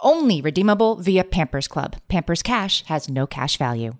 Only 0.00 0.40
redeemable 0.40 0.96
via 0.96 1.24
Pampers 1.24 1.68
Club. 1.68 1.96
Pampers 2.08 2.42
Cash 2.42 2.84
has 2.84 3.08
no 3.08 3.26
cash 3.26 3.56
value. 3.56 3.94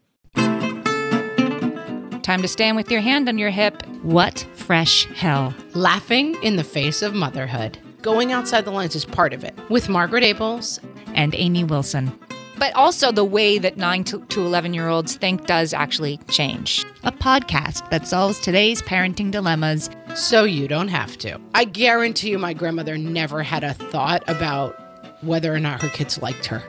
Time 2.22 2.42
to 2.42 2.48
stand 2.48 2.76
with 2.76 2.90
your 2.90 3.00
hand 3.00 3.28
on 3.28 3.38
your 3.38 3.50
hip. 3.50 3.82
What 4.02 4.46
fresh 4.54 5.06
hell? 5.14 5.54
Laughing 5.74 6.34
in 6.42 6.56
the 6.56 6.64
face 6.64 7.00
of 7.00 7.14
motherhood. 7.14 7.78
Going 8.02 8.32
outside 8.32 8.64
the 8.64 8.70
lines 8.72 8.94
is 8.96 9.04
part 9.04 9.32
of 9.32 9.44
it. 9.44 9.54
With 9.70 9.88
Margaret 9.88 10.24
Ables 10.24 10.80
And 11.14 11.34
Amy 11.34 11.64
Wilson. 11.64 12.12
But 12.58 12.74
also, 12.74 13.12
the 13.12 13.24
way 13.24 13.58
that 13.58 13.76
9 13.76 14.04
to, 14.04 14.24
to 14.26 14.40
11 14.40 14.72
year 14.74 14.88
olds 14.88 15.16
think 15.16 15.46
does 15.46 15.72
actually 15.74 16.18
change. 16.28 16.84
A 17.04 17.12
podcast 17.12 17.88
that 17.90 18.08
solves 18.08 18.40
today's 18.40 18.80
parenting 18.82 19.30
dilemmas. 19.30 19.90
so 20.14 20.44
you 20.44 20.66
don't 20.66 20.88
have 20.88 21.18
to. 21.18 21.38
I 21.54 21.64
guarantee 21.64 22.30
you, 22.30 22.38
my 22.38 22.54
grandmother 22.54 22.96
never 22.96 23.42
had 23.42 23.62
a 23.62 23.74
thought 23.74 24.22
about 24.26 24.85
whether 25.26 25.52
or 25.52 25.58
not 25.58 25.82
her 25.82 25.88
kids 25.88 26.20
liked 26.22 26.46
her. 26.46 26.62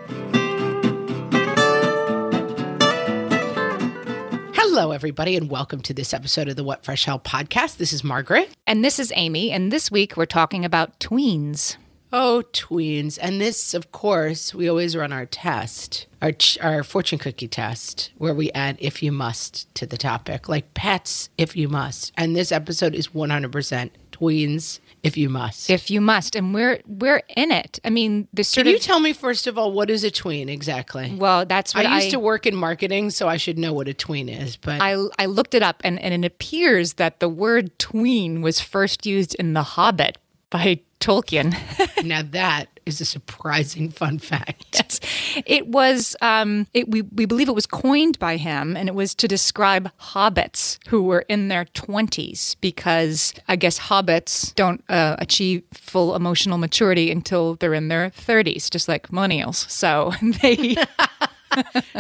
Hello, 4.54 4.92
everybody, 4.92 5.36
and 5.36 5.50
welcome 5.50 5.82
to 5.82 5.94
this 5.94 6.14
episode 6.14 6.48
of 6.50 6.56
the 6.56 6.64
What 6.64 6.84
Fresh 6.84 7.06
Hell 7.06 7.20
podcast. 7.20 7.78
This 7.78 7.94
is 7.94 8.04
Margaret. 8.04 8.50
And 8.68 8.84
this 8.84 9.00
is 9.00 9.12
Amy, 9.16 9.52
and 9.52 9.72
this 9.72 9.90
week 9.90 10.18
we're 10.18 10.26
talking 10.26 10.66
about 10.66 11.00
tweens. 11.00 11.78
Oh, 12.14 12.44
tweens. 12.54 13.20
And 13.22 13.42
this, 13.42 13.74
of 13.74 13.92
course, 13.92 14.54
we 14.54 14.70
always 14.70 14.96
run 14.96 15.12
our 15.12 15.26
test, 15.26 16.08
our, 16.22 16.32
ch- 16.32 16.58
our 16.60 16.84
fortune 16.84 17.20
cookie 17.20 17.48
test, 17.50 18.12
where 18.18 18.34
we 18.34 18.52
add 18.52 18.78
if 18.80 19.04
you 19.04 19.12
must 19.12 19.74
to 19.76 19.86
the 19.86 19.98
topic, 19.98 20.48
like 20.48 20.74
pets 20.74 21.30
if 21.38 21.56
you 21.56 21.68
must. 21.68 22.14
And 22.16 22.36
this 22.36 22.52
episode 22.52 22.96
is 22.96 23.10
100% 23.10 23.90
tweens 24.12 24.80
if 25.08 25.18
you 25.18 25.30
must. 25.30 25.70
If 25.70 25.90
you 25.90 26.02
must, 26.02 26.36
and 26.36 26.54
we're 26.54 26.82
we're 26.86 27.24
in 27.36 27.52
it. 27.52 27.80
I 27.84 27.90
mean, 27.90 28.28
the 28.34 28.44
sort 28.44 28.66
Can 28.66 28.72
you 28.72 28.78
of 28.78 28.84
tell 28.84 29.00
me, 29.00 29.14
first 29.14 29.48
of 29.48 29.58
all, 29.58 29.72
what 29.72 29.90
is 29.90 30.04
a 30.04 30.12
tween 30.12 30.50
exactly? 30.50 31.16
well, 31.16 31.46
that's 31.46 31.74
what 31.74 31.86
I 31.86 31.94
I 31.94 31.96
used 32.00 32.12
to 32.12 32.20
work 32.20 32.46
in 32.46 32.56
marketing, 32.56 33.10
so 33.10 33.28
I 33.28 33.38
should 33.38 33.58
know 33.58 33.74
what 33.74 33.88
a 33.88 33.94
tween 33.94 34.30
is. 34.30 34.58
But 34.58 34.82
I, 34.82 34.98
I 35.18 35.26
looked 35.26 35.54
it 35.54 35.64
up, 35.64 35.82
and, 35.84 36.00
and 36.00 36.14
it 36.14 36.28
appears 36.28 36.94
that 36.94 37.20
the 37.20 37.30
word 37.30 37.78
tween 37.80 38.42
was 38.42 38.60
first 38.60 39.06
used 39.06 39.36
in 39.36 39.54
The 39.54 39.64
Hobbit 39.64 40.18
by 40.50 40.80
Tolkien. 41.00 41.56
now 42.04 42.22
that 42.22 42.77
is 42.88 43.02
a 43.02 43.06
surprising 43.06 43.90
fun 43.90 44.20
fact. 44.20 44.66
Yes. 44.74 45.00
It 45.46 45.68
was, 45.68 46.16
um, 46.22 46.68
it, 46.74 46.90
we, 46.90 47.02
we 47.04 47.26
believe 47.26 47.50
it 47.50 47.56
was 47.56 47.66
coined 47.66 48.18
by 48.20 48.38
him, 48.38 48.76
and 48.78 48.88
it 48.90 48.96
was 48.96 49.14
to 49.16 49.28
describe 49.28 49.92
hobbits 50.00 50.78
who 50.88 51.04
were 51.04 51.26
in 51.28 51.48
their 51.48 51.66
20s 51.66 52.56
because 52.62 53.34
I 53.48 53.56
guess 53.56 53.80
hobbits 53.80 54.54
don't 54.56 54.84
uh, 54.90 55.16
achieve 55.20 55.64
full 55.74 56.16
emotional 56.16 56.58
maturity 56.58 57.12
until 57.12 57.56
they're 57.56 57.74
in 57.74 57.88
their 57.90 58.10
30s, 58.12 58.70
just 58.70 58.88
like 58.88 59.10
millennials. 59.10 59.70
So 59.70 60.14
they. 60.42 60.76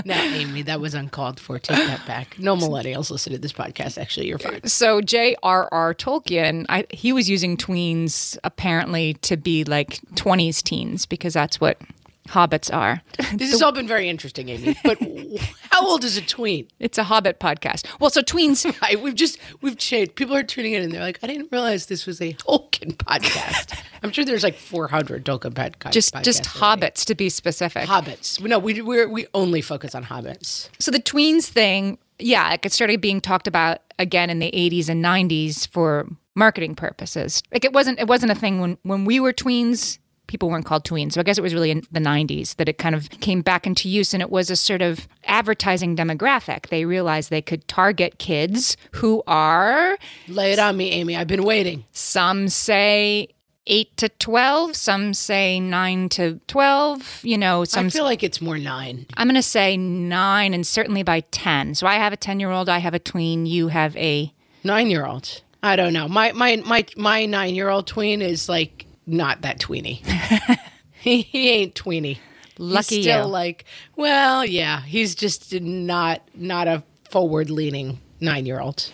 Now, 0.05 0.21
Amy, 0.21 0.61
that 0.63 0.79
was 0.79 0.93
uncalled 0.93 1.39
for. 1.39 1.59
Take 1.59 1.77
that 1.77 2.05
back. 2.05 2.37
No 2.39 2.55
millennials 2.55 3.09
listen 3.09 3.33
to 3.33 3.39
this 3.39 3.53
podcast. 3.53 3.97
Actually, 3.97 4.27
you're 4.27 4.39
fine. 4.39 4.65
So 4.67 5.01
J.R.R. 5.01 5.93
Tolkien, 5.93 6.65
I, 6.69 6.85
he 6.89 7.13
was 7.13 7.29
using 7.29 7.57
tweens 7.57 8.37
apparently 8.43 9.15
to 9.15 9.37
be 9.37 9.63
like 9.63 9.99
20s 10.15 10.61
teens 10.61 11.05
because 11.05 11.33
that's 11.33 11.59
what 11.59 11.79
hobbits 12.27 12.73
are. 12.73 13.01
This 13.33 13.51
has 13.51 13.61
all 13.61 13.71
been 13.71 13.87
very 13.87 14.07
interesting, 14.09 14.49
Amy. 14.49 14.75
But 14.83 14.97
how 15.71 15.85
old 15.85 16.03
is 16.03 16.17
a 16.17 16.21
tween? 16.21 16.67
It's 16.79 16.97
a 16.97 17.03
hobbit 17.03 17.39
podcast. 17.39 17.85
Well, 17.99 18.09
so 18.09 18.21
tweens, 18.21 18.65
Right, 18.81 19.01
we've 19.01 19.15
just 19.15 19.37
we've 19.61 19.77
changed. 19.77 20.15
People 20.15 20.35
are 20.35 20.43
tuning 20.43 20.73
in 20.73 20.83
and 20.83 20.91
they're 20.91 21.01
like, 21.01 21.19
I 21.23 21.27
didn't 21.27 21.49
realize 21.51 21.87
this 21.87 22.05
was 22.05 22.21
a 22.21 22.33
Tolkien 22.33 22.95
podcast. 22.95 23.79
I'm 24.03 24.11
sure 24.11 24.23
there's 24.25 24.43
like 24.43 24.55
400 24.55 25.25
Tolkien 25.25 25.53
podcasts. 25.53 25.91
just 25.91 26.13
just 26.23 26.43
hobbits 26.43 27.05
to 27.05 27.15
be 27.15 27.29
specific. 27.29 27.87
Hobbits. 27.87 28.39
No, 28.41 28.59
we 28.59 28.81
we 28.81 29.05
we 29.05 29.27
only 29.33 29.61
focus 29.61 29.93
on 29.95 30.03
hobbits. 30.05 30.69
So 30.79 30.91
the 30.91 30.99
tweens 31.01 31.45
thing, 31.45 31.97
yeah, 32.19 32.49
like 32.49 32.65
it 32.65 32.71
started 32.71 33.01
being 33.01 33.19
talked 33.21 33.47
about 33.47 33.79
again 33.99 34.29
in 34.29 34.39
the 34.39 34.51
80s 34.51 34.89
and 34.89 35.03
90s 35.03 35.67
for 35.67 36.07
marketing 36.35 36.75
purposes. 36.75 37.41
Like 37.51 37.65
it 37.65 37.73
wasn't 37.73 37.99
it 37.99 38.07
wasn't 38.07 38.31
a 38.31 38.35
thing 38.35 38.59
when 38.61 38.77
when 38.83 39.05
we 39.05 39.19
were 39.19 39.33
tweens. 39.33 39.97
People 40.27 40.49
weren't 40.49 40.65
called 40.65 40.83
tweens. 40.83 41.13
So 41.13 41.21
I 41.21 41.23
guess 41.23 41.37
it 41.37 41.41
was 41.41 41.53
really 41.53 41.71
in 41.71 41.83
the 41.91 41.99
90s 41.99 42.55
that 42.57 42.69
it 42.69 42.77
kind 42.77 42.95
of 42.95 43.09
came 43.09 43.41
back 43.41 43.65
into 43.65 43.89
use 43.89 44.13
and 44.13 44.21
it 44.21 44.29
was 44.29 44.49
a 44.49 44.55
sort 44.55 44.81
of 44.81 45.07
advertising 45.25 45.95
demographic. 45.95 46.67
They 46.67 46.85
realized 46.85 47.29
they 47.29 47.41
could 47.41 47.67
target 47.67 48.19
kids 48.19 48.77
who 48.91 49.23
are 49.27 49.97
Lay 50.27 50.51
it 50.51 50.59
on 50.59 50.77
me, 50.77 50.91
Amy. 50.91 51.15
I've 51.15 51.27
been 51.27 51.43
waiting. 51.43 51.85
some 51.91 52.49
say 52.49 53.29
8 53.69 53.97
to 53.97 54.09
12, 54.09 54.75
some 54.75 55.13
say 55.13 55.59
9 55.59 56.09
to 56.09 56.39
12, 56.47 57.19
you 57.23 57.37
know, 57.37 57.65
some 57.65 57.87
I 57.87 57.89
feel 57.89 58.05
like 58.05 58.23
it's 58.23 58.39
more 58.41 58.57
nine. 58.57 59.05
I'm 59.15 59.27
going 59.27 59.35
to 59.35 59.41
say 59.41 59.75
9 59.75 60.53
and 60.53 60.65
certainly 60.65 61.03
by 61.03 61.21
10. 61.31 61.75
So 61.75 61.85
I 61.85 61.95
have 61.95 62.13
a 62.13 62.17
10-year-old, 62.17 62.69
I 62.69 62.77
have 62.77 62.93
a 62.93 62.99
tween, 62.99 63.45
you 63.45 63.67
have 63.67 63.95
a 63.97 64.33
Nine 64.63 64.89
year 64.89 65.05
old. 65.05 65.41
I 65.63 65.75
don't 65.75 65.93
know. 65.93 66.07
My 66.07 66.31
my 66.33 66.57
my 66.65 66.85
my 66.97 67.25
nine 67.25 67.55
year 67.55 67.69
old 67.69 67.87
tween 67.87 68.21
is 68.21 68.49
like 68.49 68.85
not 69.07 69.41
that 69.41 69.59
tweeny. 69.59 70.03
he, 70.99 71.21
he 71.21 71.49
ain't 71.49 71.73
tweeny. 71.75 72.19
Lucky 72.59 72.95
he's 72.97 73.05
still 73.05 73.25
you. 73.25 73.31
like, 73.31 73.65
well, 73.95 74.43
yeah, 74.45 74.81
he's 74.81 75.15
just 75.15 75.53
not 75.61 76.21
not 76.35 76.67
a 76.67 76.83
forward 77.09 77.49
leaning 77.49 77.99
nine 78.19 78.47
year 78.47 78.59
old. 78.59 78.89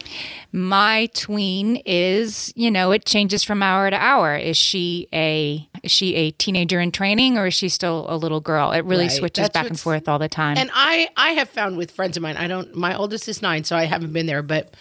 My 0.52 1.10
tween 1.14 1.78
is, 1.86 2.52
you 2.58 2.70
know, 2.70 2.92
it 2.92 3.06
changes 3.06 3.42
from 3.44 3.64
hour 3.64 3.90
to 3.90 3.96
hour. 3.96 4.36
Is 4.36 4.58
she 4.58 5.08
a 5.14 5.66
is 5.82 5.92
she 5.92 6.14
a 6.16 6.32
teenager 6.32 6.82
in 6.82 6.92
training 6.92 7.38
or 7.38 7.48
is 7.48 7.54
she 7.54 7.70
still 7.70 8.06
a 8.10 8.18
little 8.18 8.42
girl? 8.42 8.72
It 8.72 8.84
really 8.84 9.06
Right. 9.06 9.12
switches 9.12 9.44
That's 9.44 9.54
back 9.54 9.70
and 9.70 9.80
forth 9.80 10.10
all 10.10 10.20
the 10.20 10.28
time. 10.30 10.58
And 10.58 10.70
I 10.74 11.08
I 11.16 11.30
have 11.32 11.48
found 11.50 11.78
with 11.78 11.90
friends 11.92 12.18
of 12.18 12.24
mine, 12.24 12.36
I 12.36 12.48
don't 12.48 12.76
my 12.76 12.96
oldest 12.98 13.30
is 13.30 13.42
nine, 13.42 13.64
so 13.64 13.78
I 13.78 13.86
haven't 13.86 14.12
been 14.12 14.26
there, 14.26 14.44
but 14.44 14.74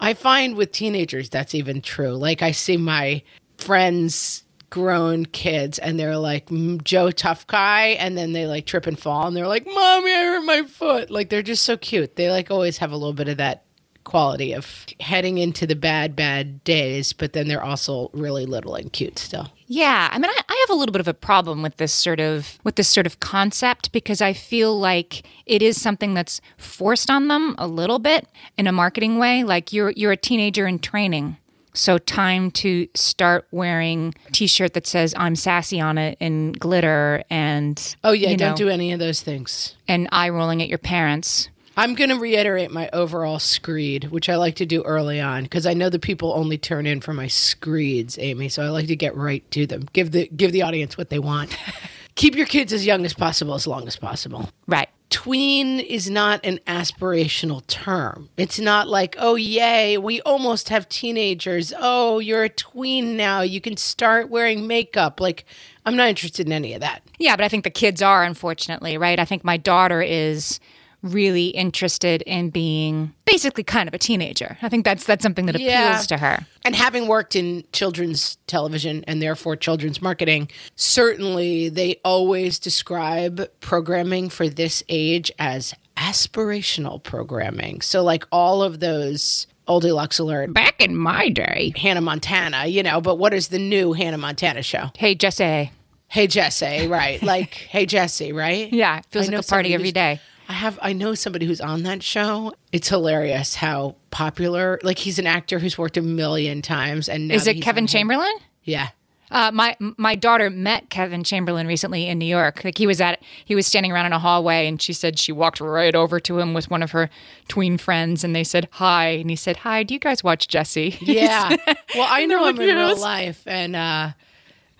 I 0.00 0.12
find 0.12 0.54
with 0.54 0.70
teenagers 0.70 1.30
that's 1.30 1.54
even 1.54 1.80
true. 1.80 2.10
Like 2.12 2.42
I 2.42 2.52
see 2.52 2.76
my 2.76 3.22
friends 3.56 4.44
grown 4.70 5.26
kids 5.26 5.78
and 5.78 5.98
they're 5.98 6.18
like 6.18 6.46
"Mm, 6.48 6.82
Joe 6.84 7.10
tough 7.10 7.46
guy 7.46 7.96
and 7.98 8.16
then 8.16 8.32
they 8.32 8.46
like 8.46 8.66
trip 8.66 8.86
and 8.86 8.98
fall 8.98 9.26
and 9.26 9.36
they're 9.36 9.46
like 9.46 9.66
mommy 9.66 10.12
I 10.12 10.22
hurt 10.24 10.44
my 10.44 10.62
foot. 10.62 11.10
Like 11.10 11.30
they're 11.30 11.42
just 11.42 11.62
so 11.62 11.76
cute. 11.76 12.16
They 12.16 12.30
like 12.30 12.50
always 12.50 12.78
have 12.78 12.92
a 12.92 12.96
little 12.96 13.12
bit 13.14 13.28
of 13.28 13.36
that 13.38 13.64
quality 14.04 14.54
of 14.54 14.86
heading 15.00 15.36
into 15.36 15.66
the 15.66 15.76
bad 15.76 16.16
bad 16.16 16.64
days 16.64 17.12
but 17.12 17.34
then 17.34 17.46
they're 17.46 17.62
also 17.62 18.08
really 18.14 18.46
little 18.46 18.74
and 18.74 18.92
cute 18.92 19.18
still. 19.18 19.52
Yeah, 19.66 20.08
I 20.10 20.18
mean, 20.18 20.30
I, 20.30 20.40
I 20.48 20.66
have 20.66 20.74
a 20.74 20.78
little 20.78 20.94
bit 20.94 21.00
of 21.00 21.08
a 21.08 21.14
problem 21.14 21.62
with 21.62 21.76
this 21.76 21.92
sort 21.92 22.20
of 22.20 22.58
with 22.64 22.76
this 22.76 22.88
sort 22.88 23.06
of 23.06 23.20
concept 23.20 23.92
because 23.92 24.22
I 24.22 24.32
feel 24.32 24.78
like 24.78 25.26
it 25.44 25.60
is 25.60 25.78
something 25.78 26.14
that's 26.14 26.40
forced 26.56 27.10
on 27.10 27.28
them 27.28 27.54
a 27.58 27.66
little 27.66 27.98
bit 27.98 28.26
in 28.56 28.66
a 28.66 28.72
marketing 28.72 29.18
way. 29.18 29.44
Like 29.44 29.72
you're 29.74 29.90
you're 29.90 30.12
a 30.12 30.16
teenager 30.16 30.66
in 30.66 30.78
training, 30.78 31.36
so 31.78 31.98
time 31.98 32.50
to 32.50 32.88
start 32.94 33.46
wearing 33.50 34.14
a 34.26 34.32
T-shirt 34.32 34.74
that 34.74 34.86
says 34.86 35.14
"I'm 35.16 35.36
sassy" 35.36 35.80
on 35.80 35.98
it 35.98 36.16
in 36.20 36.52
glitter 36.52 37.22
and 37.30 37.96
oh 38.04 38.12
yeah 38.12 38.34
don't 38.36 38.50
know, 38.50 38.56
do 38.56 38.68
any 38.68 38.92
of 38.92 38.98
those 38.98 39.22
things 39.22 39.74
and 39.86 40.08
eye 40.12 40.28
rolling 40.28 40.62
at 40.62 40.68
your 40.68 40.78
parents. 40.78 41.48
I'm 41.76 41.94
going 41.94 42.10
to 42.10 42.18
reiterate 42.18 42.72
my 42.72 42.90
overall 42.92 43.38
screed, 43.38 44.10
which 44.10 44.28
I 44.28 44.34
like 44.34 44.56
to 44.56 44.66
do 44.66 44.82
early 44.82 45.20
on 45.20 45.44
because 45.44 45.64
I 45.64 45.74
know 45.74 45.88
the 45.88 46.00
people 46.00 46.32
only 46.34 46.58
turn 46.58 46.86
in 46.86 47.00
for 47.00 47.14
my 47.14 47.28
screeds, 47.28 48.18
Amy. 48.18 48.48
So 48.48 48.64
I 48.64 48.70
like 48.70 48.88
to 48.88 48.96
get 48.96 49.14
right 49.14 49.48
to 49.52 49.64
them. 49.64 49.86
Give 49.92 50.10
the 50.10 50.26
give 50.26 50.50
the 50.50 50.62
audience 50.62 50.98
what 50.98 51.08
they 51.08 51.20
want. 51.20 51.56
Keep 52.16 52.34
your 52.34 52.46
kids 52.46 52.72
as 52.72 52.84
young 52.84 53.04
as 53.04 53.14
possible, 53.14 53.54
as 53.54 53.64
long 53.64 53.86
as 53.86 53.94
possible. 53.94 54.50
Right. 54.66 54.88
Tween 55.10 55.80
is 55.80 56.10
not 56.10 56.44
an 56.44 56.60
aspirational 56.66 57.66
term. 57.66 58.28
It's 58.36 58.58
not 58.58 58.88
like, 58.88 59.16
oh, 59.18 59.36
yay, 59.36 59.96
we 59.96 60.20
almost 60.20 60.68
have 60.68 60.88
teenagers. 60.88 61.72
Oh, 61.78 62.18
you're 62.18 62.44
a 62.44 62.48
tween 62.50 63.16
now. 63.16 63.40
You 63.40 63.60
can 63.60 63.78
start 63.78 64.28
wearing 64.28 64.66
makeup. 64.66 65.18
Like, 65.18 65.46
I'm 65.86 65.96
not 65.96 66.08
interested 66.08 66.46
in 66.46 66.52
any 66.52 66.74
of 66.74 66.82
that. 66.82 67.02
Yeah, 67.18 67.36
but 67.36 67.44
I 67.44 67.48
think 67.48 67.64
the 67.64 67.70
kids 67.70 68.02
are, 68.02 68.22
unfortunately, 68.22 68.98
right? 68.98 69.18
I 69.18 69.24
think 69.24 69.44
my 69.44 69.56
daughter 69.56 70.02
is 70.02 70.60
really 71.02 71.46
interested 71.48 72.22
in 72.22 72.50
being 72.50 73.14
basically 73.24 73.62
kind 73.62 73.88
of 73.88 73.94
a 73.94 73.98
teenager. 73.98 74.58
I 74.62 74.68
think 74.68 74.84
that's 74.84 75.04
that's 75.04 75.22
something 75.22 75.46
that 75.46 75.54
appeals 75.54 75.70
Yeah. 75.70 76.00
to 76.08 76.18
her. 76.18 76.46
And 76.64 76.74
having 76.74 77.06
worked 77.06 77.36
in 77.36 77.64
children's 77.72 78.36
television 78.46 79.04
and 79.06 79.22
therefore 79.22 79.54
children's 79.56 80.02
marketing, 80.02 80.48
certainly 80.76 81.68
they 81.68 82.00
always 82.04 82.58
describe 82.58 83.48
programming 83.60 84.28
for 84.28 84.48
this 84.48 84.82
age 84.88 85.30
as 85.38 85.74
aspirational 85.96 87.02
programming. 87.02 87.80
So, 87.80 88.02
like 88.02 88.24
all 88.32 88.62
of 88.62 88.80
those 88.80 89.46
old 89.66 89.82
deluxe 89.82 90.18
alert, 90.18 90.52
Back 90.54 90.80
in 90.82 90.96
my 90.96 91.28
day. 91.28 91.72
Hannah 91.76 92.00
Montana, 92.00 92.66
you 92.66 92.82
know, 92.82 93.00
but 93.00 93.16
what 93.16 93.34
is 93.34 93.48
the 93.48 93.58
new 93.58 93.92
Hannah 93.92 94.18
Montana 94.18 94.62
show? 94.62 94.90
Hey, 94.96 95.14
Jessie. 95.14 95.72
Hey 96.10 96.26
Jessie, 96.26 96.86
right? 96.88 97.22
Like 97.34 97.52
Hey 97.52 97.84
Jessie, 97.84 98.32
right? 98.32 98.72
Yeah, 98.72 99.02
feels 99.10 99.28
I 99.28 99.32
like 99.32 99.44
a 99.44 99.46
party 99.46 99.74
every 99.74 99.92
day. 99.92 100.12
every 100.12 100.16
who's- 100.16 100.18
day. 100.18 100.20
I 100.48 100.54
have 100.54 100.78
I 100.80 100.94
know 100.94 101.14
somebody 101.14 101.44
who's 101.46 101.60
on 101.60 101.82
that 101.82 102.02
show. 102.02 102.54
It's 102.72 102.88
hilarious 102.88 103.54
how 103.54 103.96
popular. 104.10 104.80
Like 104.82 104.98
he's 104.98 105.18
an 105.18 105.26
actor 105.26 105.58
who's 105.58 105.76
worked 105.76 105.96
a 105.98 106.02
million 106.02 106.62
times, 106.62 107.08
and 107.08 107.28
now 107.28 107.34
Is 107.34 107.46
it 107.46 107.60
Kevin 107.60 107.86
Chamberlin? 107.86 108.32
Yeah, 108.64 108.88
Uh, 109.30 109.50
my 109.52 109.76
my 109.78 110.14
daughter 110.14 110.48
met 110.48 110.88
Kevin 110.88 111.22
Chamberlin 111.22 111.66
recently 111.66 112.08
in 112.08 112.18
New 112.18 112.24
York. 112.26 112.64
Like 112.64 112.78
he 112.78 112.86
was 112.86 112.98
at 113.00 113.20
he 113.44 113.54
was 113.54 113.66
standing 113.66 113.92
around 113.92 114.06
in 114.06 114.12
a 114.14 114.18
hallway, 114.18 114.66
and 114.66 114.80
she 114.80 114.94
said 114.94 115.18
she 115.18 115.32
walked 115.32 115.60
right 115.60 115.94
over 115.94 116.18
to 116.20 116.38
him 116.38 116.54
with 116.54 116.70
one 116.70 116.82
of 116.82 116.92
her 116.92 117.10
tween 117.48 117.76
friends, 117.76 118.24
and 118.24 118.34
they 118.34 118.44
said 118.44 118.68
hi, 118.72 119.08
and 119.08 119.28
he 119.28 119.36
said 119.36 119.58
hi. 119.58 119.82
Do 119.82 119.92
you 119.92 120.00
guys 120.00 120.24
watch 120.24 120.48
Jessie? 120.48 120.96
yeah. 121.02 121.56
well, 121.94 122.06
I 122.08 122.24
know 122.30 122.46
him 122.46 122.58
in 122.58 122.74
real 122.74 122.98
life, 122.98 123.42
and 123.46 123.76
uh, 123.76 124.12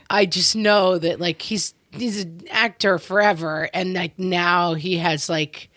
I 0.08 0.24
just 0.24 0.56
know 0.56 0.96
that 0.98 1.20
like 1.20 1.42
he's 1.42 1.74
he's 1.90 2.22
an 2.22 2.42
actor 2.50 2.98
forever, 2.98 3.68
and 3.72 3.94
like 3.94 4.18
now 4.18 4.74
he 4.74 4.98
has 4.98 5.28
like 5.28 5.70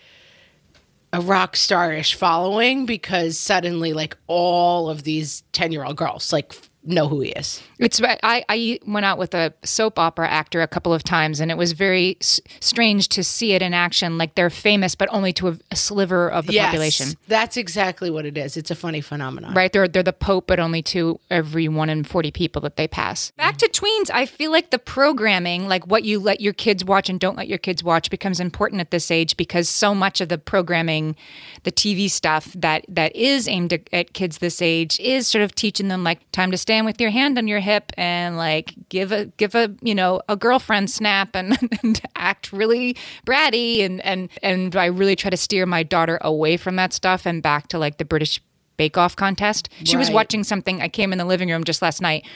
a 1.12 1.20
rock 1.20 1.54
starish 1.54 2.14
following 2.14 2.86
because 2.86 3.38
suddenly 3.38 3.92
like 3.92 4.16
all 4.26 4.88
of 4.88 5.02
these 5.02 5.42
ten 5.52 5.72
year 5.72 5.84
old 5.84 5.96
girls 5.96 6.32
like 6.32 6.54
know 6.84 7.08
who 7.08 7.20
he 7.20 7.30
is. 7.30 7.62
It's 7.78 8.00
I, 8.02 8.44
I 8.48 8.78
went 8.86 9.06
out 9.06 9.18
with 9.18 9.34
a 9.34 9.52
soap 9.64 9.98
opera 9.98 10.28
actor 10.28 10.62
a 10.62 10.68
couple 10.68 10.92
of 10.92 11.02
times, 11.02 11.40
and 11.40 11.50
it 11.50 11.56
was 11.56 11.72
very 11.72 12.16
s- 12.20 12.40
strange 12.60 13.08
to 13.08 13.24
see 13.24 13.52
it 13.52 13.62
in 13.62 13.74
action. 13.74 14.18
Like 14.18 14.34
they're 14.34 14.50
famous, 14.50 14.94
but 14.94 15.08
only 15.12 15.32
to 15.34 15.48
a, 15.48 15.58
a 15.70 15.76
sliver 15.76 16.28
of 16.30 16.46
the 16.46 16.54
population. 16.58 17.08
That's 17.28 17.56
exactly 17.56 18.10
what 18.10 18.26
it 18.26 18.36
is. 18.36 18.56
It's 18.56 18.70
a 18.70 18.74
funny 18.74 19.00
phenomenon. 19.00 19.54
Right, 19.54 19.72
they're 19.72 19.88
they're 19.88 20.02
the 20.02 20.12
Pope, 20.12 20.46
but 20.46 20.60
only 20.60 20.82
to 20.82 21.18
every 21.30 21.68
one 21.68 21.88
in 21.88 22.04
forty 22.04 22.30
people 22.30 22.62
that 22.62 22.76
they 22.76 22.88
pass. 22.88 23.30
Back 23.32 23.58
to 23.58 23.68
tweens, 23.68 24.10
I 24.12 24.26
feel 24.26 24.50
like 24.50 24.70
the 24.70 24.78
programming, 24.78 25.68
like 25.68 25.86
what 25.86 26.04
you 26.04 26.18
let 26.18 26.40
your 26.40 26.52
kids 26.52 26.84
watch 26.84 27.08
and 27.08 27.18
don't 27.18 27.36
let 27.36 27.48
your 27.48 27.58
kids 27.58 27.82
watch, 27.82 28.10
becomes 28.10 28.40
important 28.40 28.80
at 28.80 28.90
this 28.90 29.10
age 29.10 29.36
because 29.36 29.68
so 29.68 29.94
much 29.94 30.20
of 30.20 30.28
the 30.28 30.38
programming, 30.38 31.16
the 31.64 31.72
TV 31.72 32.10
stuff 32.10 32.52
that 32.54 32.84
that 32.88 33.14
is 33.16 33.48
aimed 33.48 33.72
at, 33.72 33.88
at 33.92 34.12
kids 34.12 34.38
this 34.38 34.62
age, 34.62 34.98
is 35.00 35.26
sort 35.28 35.42
of 35.42 35.54
teaching 35.54 35.88
them 35.88 36.04
like 36.04 36.18
time 36.32 36.50
to 36.50 36.56
stand 36.72 36.86
with 36.86 36.98
your 37.02 37.10
hand 37.10 37.36
on 37.36 37.46
your 37.46 37.60
hip 37.60 37.92
and 37.98 38.38
like 38.38 38.74
give 38.88 39.12
a 39.12 39.26
give 39.36 39.54
a 39.54 39.74
you 39.82 39.94
know 39.94 40.22
a 40.30 40.36
girlfriend 40.36 40.90
snap 40.90 41.36
and, 41.36 41.58
and 41.82 42.00
act 42.16 42.50
really 42.50 42.96
bratty 43.26 43.84
and 43.84 44.00
and 44.06 44.30
and 44.42 44.74
I 44.74 44.86
really 44.86 45.14
try 45.14 45.28
to 45.28 45.36
steer 45.36 45.66
my 45.66 45.82
daughter 45.82 46.18
away 46.22 46.56
from 46.56 46.76
that 46.76 46.94
stuff 46.94 47.26
and 47.26 47.42
back 47.42 47.68
to 47.68 47.78
like 47.78 47.98
the 47.98 48.06
British 48.06 48.40
Bake 48.78 48.96
Off 48.96 49.14
contest. 49.14 49.68
She 49.84 49.98
was 49.98 50.10
watching 50.10 50.44
something. 50.44 50.80
I 50.80 50.88
came 50.88 51.12
in 51.12 51.18
the 51.18 51.26
living 51.26 51.50
room 51.50 51.62
just 51.62 51.82
last 51.82 52.00
night, 52.00 52.26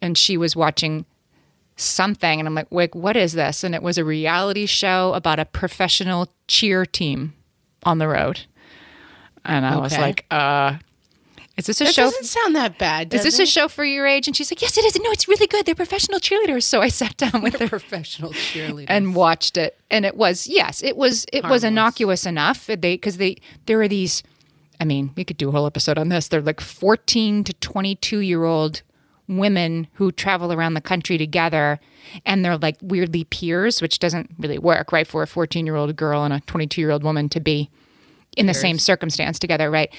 and 0.00 0.16
she 0.16 0.36
was 0.36 0.54
watching 0.54 1.04
something, 1.74 2.38
and 2.38 2.46
I'm 2.46 2.54
like, 2.54 2.70
"Wait, 2.70 2.94
what 2.94 3.16
is 3.16 3.32
this?" 3.32 3.64
And 3.64 3.74
it 3.74 3.82
was 3.82 3.98
a 3.98 4.04
reality 4.04 4.66
show 4.66 5.14
about 5.14 5.40
a 5.40 5.44
professional 5.44 6.28
cheer 6.46 6.86
team 6.86 7.34
on 7.82 7.98
the 7.98 8.06
road. 8.06 8.42
And 9.44 9.66
I 9.66 9.78
was 9.78 9.98
like, 9.98 10.26
"Uh, 10.30 10.78
is 11.60 11.66
this 11.66 11.80
a 11.80 11.84
That 11.84 11.94
show?" 11.94 12.02
doesn't 12.02 12.24
sound 12.24 12.56
that 12.56 12.78
bad. 12.78 13.14
Is 13.14 13.22
this 13.22 13.38
a 13.38 13.46
show 13.46 13.68
for 13.68 13.84
your 13.84 14.06
age? 14.06 14.26
And 14.26 14.36
she's 14.36 14.50
like, 14.50 14.60
Yes, 14.60 14.76
it 14.76 14.84
is. 14.84 14.96
No, 14.96 15.10
it's 15.10 15.28
really 15.28 15.46
good. 15.46 15.64
They're 15.66 15.74
professional 15.74 16.18
cheerleaders. 16.18 16.64
So 16.64 16.80
I 16.80 16.88
sat 16.88 17.16
down 17.16 17.42
with 17.42 17.58
her 17.58 17.68
professional 17.68 18.32
cheerleader? 18.32 18.86
and 18.88 19.14
watched 19.14 19.56
it 19.56 19.78
and 19.90 20.04
it 20.04 20.16
was 20.16 20.46
yes 20.46 20.82
it 20.82 20.96
was 20.96 21.24
it 21.32 21.44
was 21.44 21.62
innocuous 21.64 22.26
enough 22.26 22.66
they 22.66 22.74
because 22.76 23.16
they 23.18 23.36
there 23.66 23.80
are 23.80 23.88
these 23.88 24.22
i 24.80 24.84
mean 24.84 25.10
we 25.16 25.24
could 25.24 25.36
do 25.36 25.48
a 25.48 25.52
whole 25.52 25.66
episode 25.66 25.98
on 25.98 26.08
this 26.08 26.28
they're 26.28 26.40
like 26.40 26.60
14 26.60 27.44
to 27.44 27.52
22 27.54 28.18
year 28.20 28.44
old 28.44 28.82
women 29.28 29.86
who 29.94 30.10
travel 30.10 30.52
around 30.52 30.74
the 30.74 30.80
country 30.80 31.16
together 31.18 31.78
and 32.26 32.44
they're 32.44 32.56
like 32.58 32.76
weirdly 32.82 33.24
peers 33.24 33.80
which 33.80 33.98
doesn't 33.98 34.30
really 34.38 34.58
work 34.58 34.92
right 34.92 35.06
for 35.06 35.22
a 35.22 35.26
14 35.26 35.66
year 35.66 35.76
old 35.76 35.94
girl 35.96 36.24
and 36.24 36.32
a 36.34 36.40
22 36.40 36.80
year 36.80 36.90
old 36.90 37.04
woman 37.04 37.28
to 37.28 37.40
be 37.40 37.70
in 38.36 38.46
the 38.46 38.54
same 38.54 38.78
circumstance 38.78 39.38
together, 39.38 39.70
right? 39.70 39.92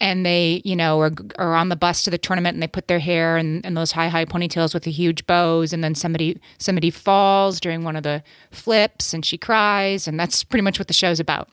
And 0.00 0.24
they, 0.24 0.62
you 0.64 0.76
know, 0.76 1.00
are, 1.00 1.12
are 1.36 1.54
on 1.54 1.68
the 1.68 1.76
bus 1.76 2.02
to 2.04 2.10
the 2.10 2.18
tournament 2.18 2.54
and 2.54 2.62
they 2.62 2.68
put 2.68 2.86
their 2.86 3.00
hair 3.00 3.36
in, 3.36 3.60
in 3.62 3.74
those 3.74 3.92
high, 3.92 4.08
high 4.08 4.24
ponytails 4.24 4.72
with 4.72 4.84
the 4.84 4.90
huge 4.90 5.26
bows. 5.26 5.72
And 5.72 5.82
then 5.82 5.94
somebody 5.94 6.40
somebody 6.58 6.90
falls 6.90 7.58
during 7.58 7.82
one 7.82 7.96
of 7.96 8.04
the 8.04 8.22
flips 8.50 9.12
and 9.12 9.26
she 9.26 9.36
cries. 9.36 10.06
And 10.06 10.18
that's 10.18 10.44
pretty 10.44 10.62
much 10.62 10.78
what 10.78 10.88
the 10.88 10.94
show's 10.94 11.18
about. 11.18 11.48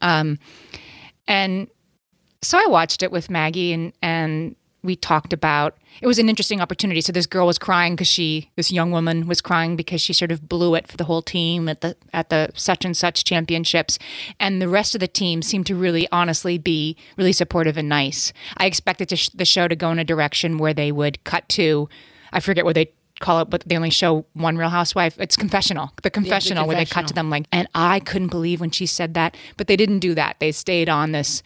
Um, 0.00 0.38
and 1.28 1.68
so 2.40 2.58
I 2.58 2.66
watched 2.66 3.02
it 3.02 3.12
with 3.12 3.30
Maggie 3.30 3.72
and, 3.72 3.92
and 4.02 4.56
we 4.82 4.96
talked 4.96 5.32
about 5.32 5.76
it 6.00 6.06
was 6.06 6.18
an 6.18 6.28
interesting 6.28 6.60
opportunity. 6.60 7.00
So 7.00 7.12
this 7.12 7.26
girl 7.26 7.46
was 7.46 7.58
crying 7.58 7.94
because 7.94 8.08
she 8.08 8.50
this 8.56 8.72
young 8.72 8.90
woman 8.90 9.28
was 9.28 9.40
crying 9.40 9.76
because 9.76 10.00
she 10.00 10.12
sort 10.12 10.32
of 10.32 10.48
blew 10.48 10.74
it 10.74 10.88
for 10.88 10.96
the 10.96 11.04
whole 11.04 11.22
team 11.22 11.68
at 11.68 11.80
the 11.82 11.96
at 12.12 12.30
the 12.30 12.50
such 12.54 12.84
and 12.84 12.96
such 12.96 13.24
championships. 13.24 13.98
And 14.40 14.60
the 14.60 14.68
rest 14.68 14.94
of 14.94 15.00
the 15.00 15.08
team 15.08 15.42
seemed 15.42 15.66
to 15.66 15.74
really 15.74 16.08
honestly 16.10 16.58
be 16.58 16.96
really 17.16 17.32
supportive 17.32 17.76
and 17.76 17.88
nice. 17.88 18.32
I 18.56 18.66
expected 18.66 19.08
to 19.10 19.16
sh- 19.16 19.30
the 19.30 19.44
show 19.44 19.68
to 19.68 19.76
go 19.76 19.90
in 19.90 19.98
a 19.98 20.04
direction 20.04 20.58
where 20.58 20.74
they 20.74 20.90
would 20.90 21.22
cut 21.24 21.48
to 21.50 21.88
I 22.32 22.40
forget 22.40 22.64
what 22.64 22.74
they 22.74 22.92
call 23.20 23.40
it, 23.40 23.50
but 23.50 23.62
they 23.66 23.76
only 23.76 23.90
show 23.90 24.24
one 24.32 24.56
real 24.56 24.70
housewife. 24.70 25.18
It's 25.20 25.36
confessional. 25.36 25.92
The 26.02 26.10
confessional 26.10 26.66
where 26.66 26.76
they 26.76 26.86
cut 26.86 27.06
to 27.08 27.14
them 27.14 27.30
like 27.30 27.46
and 27.52 27.68
I 27.74 28.00
couldn't 28.00 28.28
believe 28.28 28.60
when 28.60 28.70
she 28.70 28.86
said 28.86 29.14
that. 29.14 29.36
But 29.56 29.66
they 29.66 29.76
didn't 29.76 30.00
do 30.00 30.14
that. 30.14 30.40
They 30.40 30.52
stayed 30.52 30.88
on 30.88 31.12
this 31.12 31.42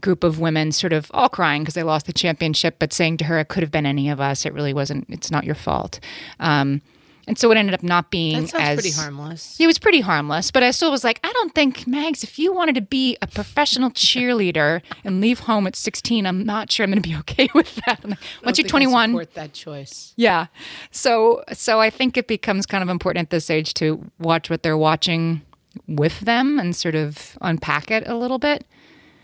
group 0.00 0.22
of 0.22 0.38
women 0.38 0.72
sort 0.72 0.92
of 0.92 1.10
all 1.12 1.28
crying 1.28 1.62
because 1.62 1.74
they 1.74 1.82
lost 1.82 2.06
the 2.06 2.12
championship, 2.12 2.76
but 2.78 2.92
saying 2.92 3.16
to 3.18 3.24
her, 3.24 3.38
it 3.38 3.48
could 3.48 3.62
have 3.62 3.72
been 3.72 3.86
any 3.86 4.08
of 4.08 4.20
us. 4.20 4.46
It 4.46 4.52
really 4.54 4.72
wasn't, 4.72 5.06
it's 5.08 5.30
not 5.30 5.44
your 5.44 5.54
fault. 5.56 5.98
Um, 6.38 6.80
and 7.26 7.38
so 7.38 7.50
it 7.52 7.56
ended 7.56 7.74
up 7.74 7.82
not 7.82 8.10
being 8.10 8.40
That 8.42 8.48
sounds 8.48 8.62
as 8.64 8.74
pretty 8.80 8.90
harmless. 8.90 9.56
It 9.60 9.66
was 9.66 9.78
pretty 9.78 10.00
harmless, 10.00 10.50
but 10.50 10.62
I 10.62 10.70
still 10.72 10.90
was 10.90 11.04
like, 11.04 11.20
I 11.22 11.32
don't 11.32 11.54
think, 11.54 11.86
Mags, 11.86 12.24
if 12.24 12.38
you 12.38 12.52
wanted 12.52 12.74
to 12.76 12.80
be 12.80 13.16
a 13.22 13.26
professional 13.26 13.90
cheerleader 13.90 14.82
and 15.04 15.20
leave 15.20 15.40
home 15.40 15.66
at 15.66 15.76
16, 15.76 16.26
I'm 16.26 16.44
not 16.44 16.72
sure 16.72 16.82
I'm 16.84 16.90
going 16.90 17.02
to 17.02 17.08
be 17.08 17.14
okay 17.20 17.48
with 17.54 17.74
that. 17.86 18.04
Like, 18.04 18.18
Once 18.44 18.58
you're 18.58 18.64
think 18.64 18.70
21, 18.70 19.10
support 19.10 19.34
that 19.34 19.52
choice. 19.52 20.12
yeah. 20.16 20.46
So 20.90 21.44
so 21.52 21.80
I 21.80 21.90
think 21.90 22.16
it 22.16 22.26
becomes 22.26 22.66
kind 22.66 22.82
of 22.82 22.88
important 22.88 23.26
at 23.26 23.30
this 23.30 23.50
age 23.50 23.74
to 23.74 24.10
watch 24.18 24.50
what 24.50 24.62
they're 24.62 24.78
watching 24.78 25.42
with 25.86 26.20
them 26.20 26.58
and 26.58 26.74
sort 26.74 26.94
of 26.96 27.38
unpack 27.42 27.90
it 27.90 28.08
a 28.08 28.16
little 28.16 28.38
bit. 28.38 28.64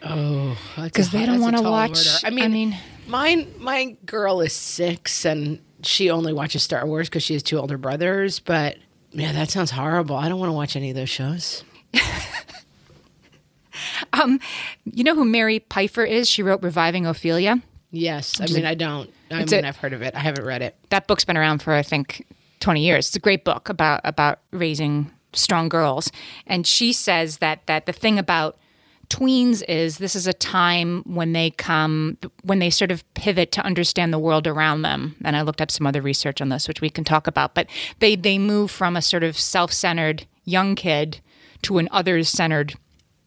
Oh, 0.08 0.56
'Cause 0.92 1.10
they 1.10 1.26
don't 1.26 1.40
want 1.40 1.56
to 1.56 1.62
watch- 1.62 2.24
I 2.24 2.30
mean, 2.30 2.44
I 2.44 2.48
mean- 2.48 2.76
mine. 3.06 3.52
My 3.58 3.96
girl 4.06 4.40
is 4.40 4.52
six, 4.52 5.24
and 5.24 5.60
she 5.82 6.10
only 6.10 6.32
watches 6.32 6.62
Star 6.62 6.86
Wars 6.86 7.08
because 7.08 7.22
she 7.22 7.32
has 7.34 7.42
two 7.42 7.58
older 7.58 7.78
brothers. 7.78 8.38
But 8.40 8.76
yeah, 9.12 9.32
that 9.32 9.50
sounds 9.50 9.70
horrible. 9.70 10.16
I 10.16 10.28
don't 10.28 10.38
want 10.38 10.48
to 10.50 10.54
watch 10.54 10.76
any 10.76 10.90
of 10.90 10.96
those 10.96 11.08
shows. 11.10 11.64
um, 14.12 14.40
You 14.84 15.04
know 15.04 15.14
who 15.14 15.24
Mary 15.24 15.60
Pipher 15.60 16.04
is? 16.04 16.28
She 16.28 16.42
wrote 16.42 16.62
Reviving 16.62 17.06
Ophelia. 17.06 17.62
Yes, 17.90 18.40
I 18.40 18.46
mean, 18.46 18.64
I 18.66 18.74
don't. 18.74 19.10
I 19.30 19.40
It's 19.42 19.52
mean, 19.52 19.64
a- 19.64 19.68
I've 19.68 19.76
heard 19.76 19.92
of 19.92 20.02
it. 20.02 20.14
I 20.14 20.20
haven't 20.20 20.44
read 20.44 20.62
it. 20.62 20.76
That 20.90 21.06
book's 21.06 21.24
been 21.24 21.36
around 21.36 21.62
for 21.62 21.72
I 21.72 21.82
think 21.82 22.26
20 22.60 22.80
years. 22.84 23.08
It's 23.08 23.16
a 23.16 23.20
great 23.20 23.44
book 23.44 23.68
about 23.68 24.00
about 24.04 24.40
raising 24.50 25.10
strong 25.32 25.68
girls. 25.68 26.10
And 26.46 26.66
she 26.66 26.92
says 26.92 27.38
that 27.38 27.66
that 27.66 27.86
the 27.86 27.92
thing 27.92 28.18
about 28.18 28.58
tweens 29.08 29.62
is 29.68 29.98
this 29.98 30.16
is 30.16 30.26
a 30.26 30.32
time 30.32 31.02
when 31.06 31.32
they 31.32 31.50
come 31.50 32.18
when 32.42 32.58
they 32.58 32.70
sort 32.70 32.90
of 32.90 33.02
pivot 33.14 33.52
to 33.52 33.62
understand 33.62 34.12
the 34.12 34.18
world 34.18 34.46
around 34.46 34.82
them. 34.82 35.16
And 35.24 35.36
i 35.36 35.42
looked 35.42 35.60
up 35.60 35.70
some 35.70 35.86
other 35.86 36.02
research 36.02 36.40
on 36.40 36.48
this 36.48 36.68
which 36.68 36.80
we 36.80 36.90
can 36.90 37.04
talk 37.04 37.26
about. 37.26 37.54
But 37.54 37.68
they 38.00 38.16
they 38.16 38.38
move 38.38 38.70
from 38.70 38.96
a 38.96 39.02
sort 39.02 39.22
of 39.22 39.38
self-centered 39.38 40.26
young 40.44 40.74
kid 40.74 41.20
to 41.62 41.78
an 41.78 41.88
others-centered 41.90 42.74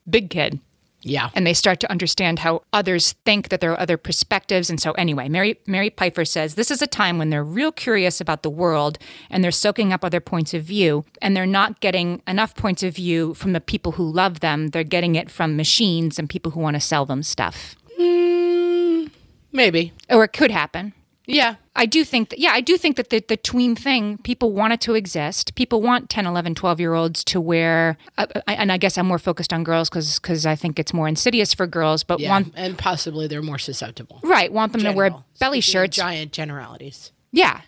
big 0.10 0.30
kid 0.30 0.60
Yeah. 1.02 1.30
and 1.34 1.48
they 1.48 1.54
start 1.54 1.80
to 1.82 1.92
understand 1.92 2.40
how 2.40 2.64
others 2.74 3.14
think 3.26 3.50
that 3.50 3.62
there 3.62 3.72
are 3.72 3.80
other 3.80 3.98
perspectives 3.98 4.70
and 4.70 4.82
so 4.82 4.92
anyway 4.94 5.30
mary 5.30 5.58
mary 5.66 5.90
pipher 5.90 6.26
says 6.26 6.56
this 6.56 6.70
is 6.72 6.82
a 6.82 6.88
time 6.88 7.18
when 7.18 7.30
they're 7.30 7.44
real 7.44 7.72
curious 7.72 8.20
about 8.20 8.44
the 8.44 8.50
world 8.50 8.98
and 9.30 9.44
they're 9.44 9.52
soaking 9.52 9.94
up 9.94 10.04
other 10.04 10.20
points 10.20 10.54
of 10.54 10.64
view 10.64 11.06
and 11.22 11.36
they're 11.38 11.46
not 11.46 11.80
getting 11.80 12.22
enough 12.28 12.54
points 12.56 12.84
of 12.84 12.96
view 12.96 13.34
from 13.34 13.54
the 13.54 13.62
people 13.62 13.94
who 13.94 14.12
love 14.12 14.42
them 14.42 14.68
they're 14.68 14.84
getting 14.84 15.16
it 15.16 15.30
from 15.32 15.56
machines 15.56 16.20
and 16.20 16.30
people 16.30 16.52
who 16.52 16.60
want 16.60 16.76
to 16.76 16.82
sell 16.82 17.06
them 17.06 17.24
stuff 17.24 17.76
mm, 18.00 19.10
Maybe. 19.52 19.94
or 20.10 20.24
it 20.26 20.34
could 20.34 20.52
happen 20.52 20.94
Yeah. 21.30 21.56
I 21.76 21.86
do 21.86 22.04
think 22.04 22.30
that, 22.30 22.40
yeah, 22.40 22.52
I 22.52 22.60
do 22.62 22.78
think 22.78 22.98
that 22.98 23.10
the, 23.10 23.24
the 23.28 23.38
tween 23.38 23.76
thing, 23.76 24.18
people 24.24 24.52
want 24.52 24.74
it 24.74 24.82
to 24.82 24.96
exist. 24.96 25.56
People 25.56 25.82
want 25.82 26.10
10, 26.10 26.26
11, 26.26 26.56
12 26.56 26.80
year 26.80 26.94
olds 26.94 27.24
to 27.26 27.40
wear, 27.40 27.98
uh, 28.18 28.26
I- 28.48 28.56
and 28.56 28.72
I 28.72 28.78
guess 28.78 28.98
I'm 28.98 29.08
more 29.08 29.20
focused 29.20 29.54
on 29.54 29.64
girls 29.64 29.90
because 29.90 30.46
I 30.46 30.56
think 30.56 30.80
it's 30.80 30.94
more 30.94 31.08
insidious 31.08 31.54
for 31.54 31.68
girls, 31.68 32.04
but 32.04 32.20
Yeah. 32.20 32.30
want, 32.32 32.54
and 32.56 32.78
possibly 32.78 33.28
they're 33.28 33.42
more 33.42 33.60
susceptible. 33.60 34.20
right, 34.24 34.52
want 34.52 34.74
them 34.74 34.82
to 34.82 34.92
wear 34.92 35.12
belly 35.40 35.62
Speaking 35.62 35.72
shirts. 35.82 35.98
Giant 35.98 36.32
generalities. 36.34 37.12
Yeah. 37.32 37.62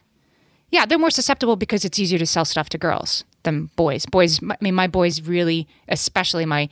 Yeah, 0.71 0.85
they're 0.85 0.97
more 0.97 1.11
susceptible 1.11 1.55
because 1.55 1.85
it's 1.85 1.99
easier 1.99 2.17
to 2.19 2.25
sell 2.25 2.45
stuff 2.45 2.69
to 2.69 2.77
girls 2.77 3.23
than 3.43 3.69
boys. 3.75 4.05
Boys, 4.05 4.39
I 4.43 4.55
mean, 4.61 4.73
my 4.75 4.87
boys 4.87 5.21
really, 5.21 5.67
especially 5.87 6.45
my 6.45 6.69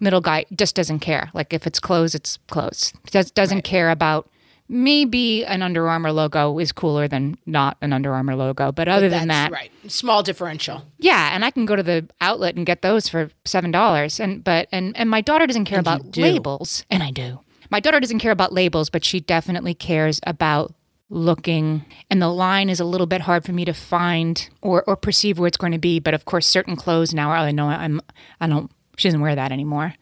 middle 0.00 0.20
guy, 0.20 0.46
just 0.54 0.74
doesn't 0.74 1.00
care. 1.00 1.30
Like 1.34 1.52
if 1.52 1.66
it's 1.66 1.78
clothes, 1.80 2.14
it's 2.14 2.38
clothes. 2.48 2.92
Does, 3.10 3.30
doesn't 3.30 3.62
care 3.62 3.90
about 3.90 4.28
maybe 4.72 5.44
an 5.44 5.62
Under 5.62 5.88
Armour 5.88 6.10
logo 6.12 6.58
is 6.58 6.72
cooler 6.72 7.06
than 7.06 7.36
not 7.46 7.76
an 7.82 7.92
Under 7.92 8.12
Armour 8.14 8.34
logo. 8.34 8.72
But 8.72 8.88
other 8.88 9.08
than 9.08 9.28
That's 9.28 9.50
that, 9.50 9.52
right. 9.52 9.70
Small 9.86 10.22
differential. 10.22 10.82
yeah, 10.98 11.34
and 11.34 11.44
I 11.44 11.50
can 11.50 11.66
go 11.66 11.76
to 11.76 11.82
the 11.82 12.08
outlet 12.20 12.56
and 12.56 12.64
get 12.66 12.82
those 12.82 13.08
for 13.08 13.30
seven 13.44 13.70
dollars. 13.70 14.18
And 14.18 14.42
but 14.42 14.68
and 14.72 14.96
and 14.96 15.08
my 15.10 15.20
daughter 15.20 15.46
doesn't 15.46 15.66
care 15.66 15.78
about 15.78 16.10
do. 16.10 16.22
labels, 16.22 16.84
and 16.90 17.02
I 17.02 17.10
do. 17.10 17.40
My 17.70 17.80
daughter 17.80 18.00
doesn't 18.00 18.18
care 18.18 18.32
about 18.32 18.52
labels, 18.52 18.90
but 18.90 19.04
she 19.04 19.20
definitely 19.20 19.74
cares 19.74 20.20
about 20.26 20.74
looking. 21.08 21.84
And 22.10 22.20
the 22.20 22.28
line 22.28 22.68
is 22.68 22.80
a 22.80 22.84
little 22.84 23.06
bit 23.06 23.20
hard 23.22 23.44
for 23.44 23.52
me 23.52 23.64
to 23.66 23.72
find 23.74 24.48
or 24.62 24.82
or 24.86 24.96
perceive 24.96 25.38
where 25.38 25.48
it's 25.48 25.56
going 25.58 25.72
to 25.72 25.78
be. 25.78 26.00
But 26.00 26.14
of 26.14 26.24
course, 26.24 26.46
certain 26.46 26.76
clothes 26.76 27.12
now. 27.14 27.30
I 27.30 27.50
know 27.52 27.66
I'm. 27.68 28.00
I 28.40 28.46
don't. 28.48 28.70
She 28.96 29.08
doesn't 29.08 29.20
wear 29.20 29.34
that 29.34 29.52
anymore. 29.52 29.94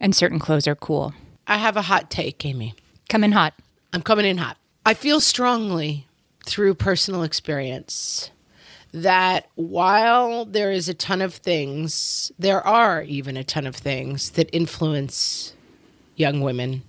And 0.00 0.14
certain 0.14 0.38
clothes 0.38 0.68
are 0.68 0.76
cool. 0.76 1.12
I 1.46 1.58
have 1.58 1.76
a 1.76 1.82
hot 1.82 2.10
take, 2.10 2.44
Amy. 2.44 2.74
Come 3.08 3.24
in 3.24 3.32
hot. 3.32 3.54
I'm 3.92 4.02
coming 4.02 4.26
in 4.26 4.38
hot. 4.38 4.56
I 4.84 4.94
feel 4.94 5.20
strongly 5.20 6.06
through 6.46 6.74
personal 6.74 7.22
experience 7.22 8.30
that 8.92 9.48
while 9.54 10.44
there 10.44 10.72
is 10.72 10.88
a 10.88 10.94
ton 10.94 11.20
of 11.20 11.34
things, 11.34 12.32
there 12.38 12.66
are 12.66 13.02
even 13.02 13.36
a 13.36 13.44
ton 13.44 13.66
of 13.66 13.76
things 13.76 14.30
that 14.30 14.48
influence 14.52 15.54
young 16.16 16.40
women 16.40 16.82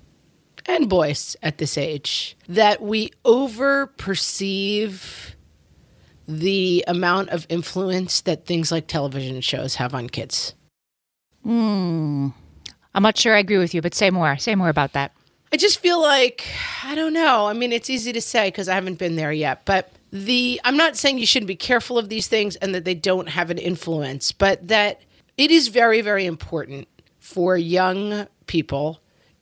and 0.66 0.90
boys 0.90 1.36
at 1.42 1.58
this 1.58 1.78
age, 1.78 2.38
that 2.48 2.82
we 2.82 3.12
over 3.26 3.88
perceive 3.88 5.36
the 6.28 6.84
amount 6.88 7.30
of 7.30 7.48
influence 7.50 8.22
that 8.22 8.46
things 8.46 8.72
like 8.72 8.88
television 8.88 9.42
shows 9.42 9.76
have 9.76 9.96
on 9.96 10.08
kids. 10.08 10.54
Mm. 11.46 12.34
I'm 12.94 13.04
not 13.04 13.18
sure 13.18 13.36
I 13.36 13.40
agree 13.40 13.58
with 13.58 13.74
you, 13.74 13.82
but 13.82 13.96
say 13.96 14.10
more. 14.12 14.38
Say 14.38 14.56
more 14.56 14.70
about 14.70 14.94
that. 14.94 15.12
I 15.52 15.58
just 15.58 15.80
feel 15.80 16.02
like 16.02 16.46
I 16.84 16.96
don't 16.96 17.14
know. 17.14 17.48
I 17.48 17.54
mean, 17.54 17.72
it's 17.72 17.90
easy 17.90 18.14
to 18.14 18.22
say 18.22 18.48
because 18.48 18.70
I 18.70 18.76
haven't 18.76 19.00
been 19.00 19.16
there 19.16 19.32
yet, 19.32 19.66
but 19.66 19.92
the 20.12 20.60
I'm 20.64 20.78
not 20.78 20.98
saying 20.98 21.18
you 21.18 21.26
shouldn't 21.26 21.48
be 21.48 21.56
careful 21.56 21.98
of 21.98 22.10
these 22.10 22.28
things 22.28 22.56
and 22.58 22.74
that 22.76 22.86
they 22.86 22.96
don't 22.96 23.30
have 23.30 23.50
an 23.50 23.58
influence, 23.58 24.32
but 24.32 24.68
that 24.68 25.02
it 25.38 25.52
is 25.52 25.68
very 25.70 26.02
very 26.02 26.26
important 26.26 26.88
for 27.20 27.58
young 27.58 28.28
people 28.48 29.00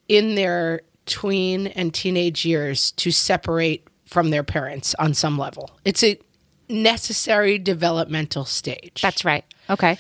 in 0.08 0.36
their 0.36 0.82
tween 1.06 1.68
and 1.68 1.94
teenage 1.94 2.46
years 2.46 2.92
to 2.92 3.12
separate 3.12 3.88
from 4.06 4.30
their 4.30 4.44
parents 4.44 4.94
on 4.96 5.14
some 5.14 5.38
level. 5.38 5.72
It's 5.86 6.04
a 6.04 6.20
necessary 6.70 7.58
developmental 7.58 8.44
stage 8.44 9.02
That's 9.02 9.24
right. 9.24 9.46
Okay. 9.70 9.98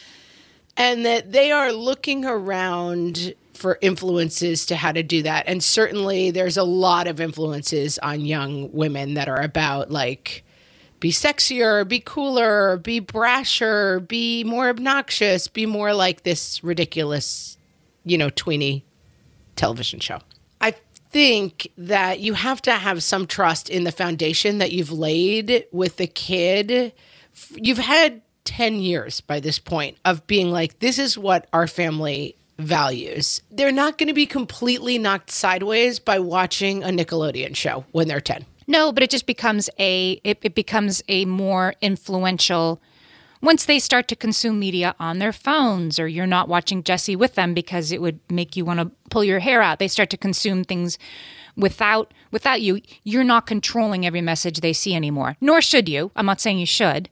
and 0.75 1.05
that 1.05 1.31
they 1.31 1.51
are 1.51 1.71
looking 1.71 2.25
around 2.25 3.33
for 3.57 3.77
influences 3.81 4.65
to 4.67 4.75
how 4.75 4.91
to 4.91 5.03
do 5.03 5.23
that. 5.23 5.45
And 5.47 5.63
certainly 5.63 6.31
there's 6.31 6.57
a 6.57 6.63
lot 6.63 7.07
of 7.07 7.19
influences 7.19 7.99
on 7.99 8.21
young 8.21 8.71
women 8.71 9.15
that 9.15 9.27
are 9.27 9.41
about 9.41 9.91
like 9.91 10.43
be 10.99 11.11
sexier 11.11 11.87
be 11.87 11.99
cooler 11.99 12.77
be 12.77 12.99
brasher 12.99 14.07
be 14.07 14.43
more 14.43 14.67
obnoxious 14.67 15.47
be 15.47 15.63
more 15.67 15.93
like 15.93 16.23
this 16.23 16.63
ridiculous 16.63 17.57
you 18.03 18.17
know 18.17 18.29
tweeny 18.31 18.85
television 19.55 19.99
show. 19.99 20.19
I 20.61 20.71
think 21.09 21.69
that 21.77 22.19
you 22.19 22.33
have 22.33 22.61
to 22.63 22.71
have 22.71 23.03
some 23.03 23.27
trust 23.27 23.69
in 23.69 23.83
the 23.83 23.91
foundation 23.91 24.59
that 24.59 24.71
you've 24.71 24.91
laid 24.91 25.65
with 25.71 25.97
the 25.97 26.07
kid. 26.07 26.93
You've 27.55 27.77
had 27.77 28.21
10 28.45 28.79
years 28.79 29.19
by 29.19 29.41
this 29.41 29.59
point 29.59 29.97
of 30.05 30.25
being 30.25 30.51
like, 30.51 30.79
this 30.79 30.97
is 30.97 31.17
what 31.17 31.47
our 31.51 31.67
family 31.67 32.36
values. 32.57 33.41
They're 33.51 33.71
not 33.71 33.97
going 33.97 34.07
to 34.07 34.13
be 34.13 34.25
completely 34.25 34.97
knocked 34.97 35.31
sideways 35.31 35.99
by 35.99 36.19
watching 36.19 36.83
a 36.83 36.87
Nickelodeon 36.87 37.55
show 37.55 37.85
when 37.91 38.07
they're 38.07 38.21
10. 38.21 38.45
No, 38.67 38.91
but 38.91 39.03
it 39.03 39.09
just 39.09 39.25
becomes 39.25 39.69
a 39.79 40.19
it, 40.23 40.39
it 40.41 40.55
becomes 40.55 41.01
a 41.07 41.25
more 41.25 41.73
influential 41.81 42.81
once 43.41 43.65
they 43.65 43.79
start 43.79 44.07
to 44.07 44.15
consume 44.15 44.59
media 44.59 44.95
on 44.99 45.19
their 45.19 45.31
phones 45.31 45.99
or 45.99 46.07
you're 46.07 46.27
not 46.27 46.49
watching 46.49 46.83
Jessie 46.83 47.15
with 47.15 47.35
them 47.35 47.53
because 47.53 47.91
it 47.91 48.01
would 48.01 48.19
make 48.29 48.55
you 48.55 48.65
want 48.65 48.79
to 48.79 48.91
pull 49.09 49.23
your 49.23 49.39
hair 49.39 49.61
out. 49.61 49.79
They 49.79 49.87
start 49.87 50.09
to 50.09 50.17
consume 50.17 50.63
things 50.63 50.97
without 51.55 52.13
without 52.31 52.61
you. 52.61 52.81
You're 53.03 53.23
not 53.23 53.45
controlling 53.45 54.05
every 54.05 54.21
message 54.21 54.59
they 54.59 54.73
see 54.73 54.95
anymore. 54.95 55.37
Nor 55.39 55.61
should 55.61 55.87
you. 55.87 56.11
I'm 56.15 56.25
not 56.25 56.41
saying 56.41 56.59
you 56.59 56.65
should. 56.65 57.09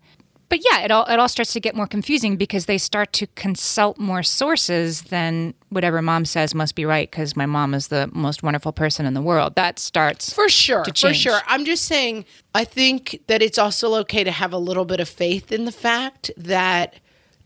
But 0.47 0.59
yeah, 0.63 0.81
it 0.81 0.91
all 0.91 1.05
it 1.05 1.19
all 1.19 1.27
starts 1.27 1.53
to 1.53 1.59
get 1.59 1.75
more 1.75 1.87
confusing 1.87 2.37
because 2.37 2.65
they 2.65 2.77
start 2.77 3.13
to 3.13 3.27
consult 3.27 3.97
more 3.97 4.23
sources 4.23 5.03
than 5.03 5.53
whatever 5.69 6.01
mom 6.01 6.25
says 6.25 6.53
must 6.53 6.75
be 6.75 6.85
right 6.85 7.09
because 7.09 7.35
my 7.35 7.45
mom 7.45 7.73
is 7.73 7.87
the 7.87 8.09
most 8.13 8.43
wonderful 8.43 8.71
person 8.71 9.05
in 9.05 9.13
the 9.13 9.21
world. 9.21 9.55
That 9.55 9.79
starts 9.79 10.33
For 10.33 10.49
sure. 10.49 10.85
For 10.85 11.13
sure. 11.13 11.39
I'm 11.47 11.65
just 11.65 11.85
saying, 11.85 12.25
I 12.53 12.63
think 12.63 13.21
that 13.27 13.41
it's 13.41 13.57
also 13.57 13.95
okay 13.95 14.23
to 14.23 14.31
have 14.31 14.53
a 14.53 14.57
little 14.57 14.85
bit 14.85 14.99
of 14.99 15.09
faith 15.09 15.51
in 15.51 15.65
the 15.65 15.71
fact 15.71 16.31
that 16.37 16.95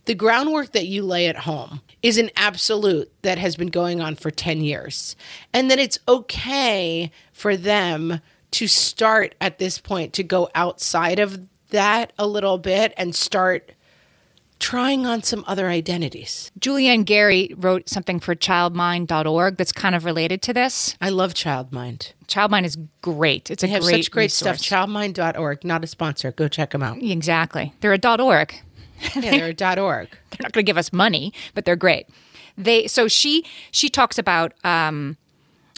the 0.06 0.16
groundwork 0.16 0.72
that 0.72 0.88
you 0.88 1.04
lay 1.04 1.28
at 1.28 1.38
home 1.38 1.82
is 2.02 2.18
an 2.18 2.32
absolute 2.36 3.12
that 3.22 3.38
has 3.38 3.56
been 3.56 3.68
going 3.68 4.02
on 4.02 4.16
for 4.16 4.32
10 4.32 4.62
years. 4.62 5.16
And 5.54 5.70
that 5.70 5.80
it's 5.80 6.00
okay 6.08 7.12
for 7.32 7.56
them 7.56 8.20
to 8.52 8.68
start 8.68 9.36
at 9.40 9.60
this 9.60 9.78
point 9.78 10.14
to 10.14 10.24
go 10.24 10.50
outside 10.56 11.20
of 11.20 11.42
that 11.70 12.14
a 12.18 12.28
little 12.28 12.58
bit 12.58 12.94
and 12.98 13.16
start 13.16 13.72
trying 14.60 15.06
on 15.06 15.24
some 15.24 15.44
other 15.48 15.70
identities. 15.70 16.52
Juliann 16.60 17.06
Garey 17.06 17.54
wrote 17.58 17.88
something 17.88 18.20
for 18.20 18.36
childmind.org 18.36 19.58
that's 19.58 19.72
kind 19.72 19.96
of 19.96 20.04
related 20.06 20.42
to 20.44 20.54
this. 20.54 20.98
I 21.00 21.10
love 21.10 21.34
Childmind. 21.34 22.12
Childmind 22.28 22.66
is 22.66 22.78
great. 23.02 23.50
It's 23.50 23.64
a 23.64 23.68
have 23.68 23.84
great 23.84 24.04
such 24.04 24.12
great 24.12 24.24
resource. 24.26 24.62
stuff. 24.62 24.90
Childmind.org, 24.90 25.64
not 25.64 25.84
a 25.84 25.88
sponsor. 25.88 26.32
Go 26.32 26.48
check 26.48 26.72
them 26.72 26.84
out. 26.84 27.02
Exactly. 27.02 27.74
They're 27.80 27.94
a 27.94 28.24
.org. 28.24 28.54
Yeah, 29.16 29.32
they're 29.56 29.56
a 29.58 29.82
.org. 29.82 30.10
They're 30.30 30.40
not 30.42 30.52
going 30.52 30.66
to 30.66 30.70
give 30.70 30.78
us 30.78 30.92
money, 30.92 31.32
but 31.54 31.64
they're 31.64 31.78
great. 31.78 32.08
They 32.58 32.86
so 32.88 33.08
she 33.08 33.46
she 33.72 33.88
talks 33.88 34.18
about 34.18 34.52
um 34.66 35.16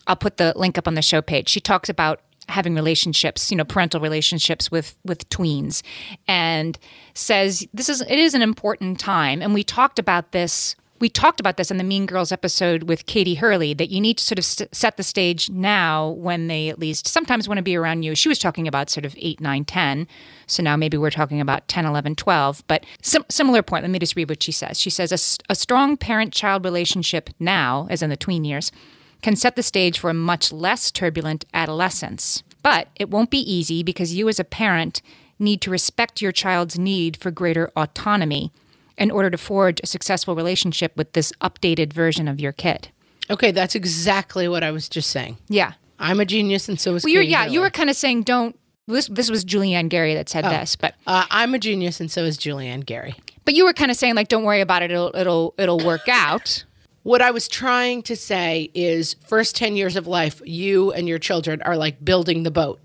I'll 0.07 0.15
put 0.15 0.38
the 0.38 0.53
link 0.55 0.79
up 0.79 0.88
on 0.88 0.95
the 0.95 1.03
show 1.03 1.21
page. 1.21 1.48
She 1.48 1.60
talks 1.60 1.88
about 1.88 2.21
having 2.51 2.75
relationships, 2.75 3.50
you 3.50 3.58
know, 3.58 3.65
parental 3.65 4.00
relationships 4.00 4.70
with 4.70 4.96
with 5.03 5.27
tweens 5.29 5.81
and 6.27 6.77
says 7.13 7.65
this 7.74 7.89
is 7.89 8.01
it 8.01 8.20
is 8.20 8.34
an 8.34 8.41
important 8.41 9.00
time 9.00 9.41
and 9.41 9.53
we 9.53 9.63
talked 9.63 10.00
about 10.00 10.31
this 10.31 10.75
we 11.01 11.10
talked 11.10 11.39
about 11.39 11.58
this 11.58 11.72
in 11.72 11.77
the 11.77 11.84
Mean 11.84 12.05
Girls 12.05 12.31
episode 12.31 12.84
with 12.84 13.08
Katie 13.08 13.34
Hurley 13.34 13.74
that 13.74 13.89
you 13.89 14.00
need 14.00 14.20
to 14.20 14.24
sort 14.24 14.38
of 14.38 14.46
st- 14.46 14.74
set 14.74 14.98
the 14.98 15.03
stage 15.03 15.50
now 15.50 16.10
when 16.12 16.48
they 16.48 16.70
at 16.70 16.77
least 16.77 17.08
sometimes 17.08 17.48
want 17.48 17.58
to 17.58 17.63
be 17.63 17.75
around 17.75 18.03
you. 18.03 18.13
She 18.13 18.29
was 18.29 18.38
talking 18.38 18.67
about 18.67 18.91
sort 18.91 19.03
of 19.03 19.15
8, 19.17 19.41
9, 19.41 19.65
10. 19.65 20.08
So 20.46 20.62
now 20.62 20.77
maybe 20.77 20.98
we're 20.98 21.10
talking 21.10 21.41
about 21.41 21.67
10, 21.67 21.86
11, 21.86 22.15
12. 22.15 22.63
But 22.67 22.86
sim- 23.01 23.25
similar 23.29 23.63
point. 23.63 23.84
Let 23.84 23.89
me 23.89 23.98
just 23.98 24.15
read 24.15 24.29
what 24.29 24.43
she 24.43 24.51
says. 24.51 24.79
She 24.79 24.91
says, 24.91 25.12
a, 25.12 25.51
a 25.51 25.55
strong 25.55 25.98
parent 25.98 26.34
child 26.34 26.63
relationship 26.63 27.31
now, 27.39 27.88
as 27.89 28.03
in 28.03 28.12
the 28.12 28.17
tween 28.17 28.46
years, 28.46 28.72
can 29.21 29.35
set 29.35 29.55
the 29.55 29.63
stage 29.63 29.99
for 29.99 30.09
a 30.09 30.13
much 30.13 30.51
less 30.51 30.91
turbulent 30.91 31.45
adolescence. 31.53 32.43
But 32.63 32.87
it 32.95 33.09
won't 33.09 33.29
be 33.31 33.39
easy 33.39 33.83
because 33.83 34.13
you 34.13 34.29
as 34.29 34.39
a 34.39 34.43
parent 34.43 35.01
need 35.39 35.61
to 35.61 35.71
respect 35.71 36.21
your 36.21 36.31
child's 36.31 36.77
need 36.77 37.17
for 37.17 37.31
greater 37.31 37.71
autonomy 37.75 38.51
in 38.97 39.09
order 39.09 39.29
to 39.31 39.37
forge 39.37 39.79
a 39.81 39.87
successful 39.87 40.35
relationship 40.35 40.95
with 40.95 41.13
this 41.13 41.31
updated 41.41 41.91
version 41.93 42.27
of 42.27 42.39
your 42.39 42.51
kid. 42.51 42.89
Okay, 43.29 43.51
that's 43.51 43.73
exactly 43.75 44.47
what 44.47 44.63
I 44.63 44.71
was 44.71 44.87
just 44.89 45.09
saying. 45.09 45.37
Yeah. 45.47 45.73
I'm 45.97 46.19
a 46.19 46.25
genius, 46.25 46.67
and 46.67 46.79
so 46.79 46.95
is 46.95 47.03
Well, 47.03 47.13
yeah, 47.21 47.45
you 47.45 47.61
were 47.61 47.69
kind 47.69 47.89
of 47.89 47.95
saying 47.95 48.23
don't. 48.23 48.57
This, 48.87 49.07
this 49.07 49.29
was 49.29 49.45
Juliann 49.45 49.89
Garey 49.89 50.15
that 50.15 50.27
said 50.29 50.43
this, 50.43 50.75
but 50.75 50.95
Uh, 51.07 51.25
I'm 51.29 51.53
a 51.53 51.59
genius, 51.59 51.99
and 52.01 52.11
so 52.11 52.23
is 52.23 52.37
Juliann 52.37 52.83
Garey. 52.83 53.13
but 53.45 53.53
you 53.53 53.65
were 53.65 53.73
kind 53.73 53.89
of 53.91 53.97
saying 53.97 54.15
like 54.15 54.27
don't 54.27 54.43
worry 54.43 54.61
about 54.61 54.81
it. 54.81 54.91
It'll 54.91 55.15
it'll 55.15 55.53
it'll 55.59 55.79
work 55.79 56.07
out. 56.09 56.65
What 57.03 57.22
I 57.22 57.31
was 57.31 57.48
trying 57.48 58.03
to 58.03 58.15
say 58.15 58.70
is 58.74 59.15
first 59.27 59.55
10 59.55 59.75
years 59.75 59.96
of 59.96 60.05
life, 60.05 60.41
you 60.46 60.91
and 60.91 61.08
your 61.08 61.17
children 61.17 61.62
are 61.63 61.75
like 61.75 62.03
building 62.03 62.43
the 62.43 62.51
boat 62.51 62.79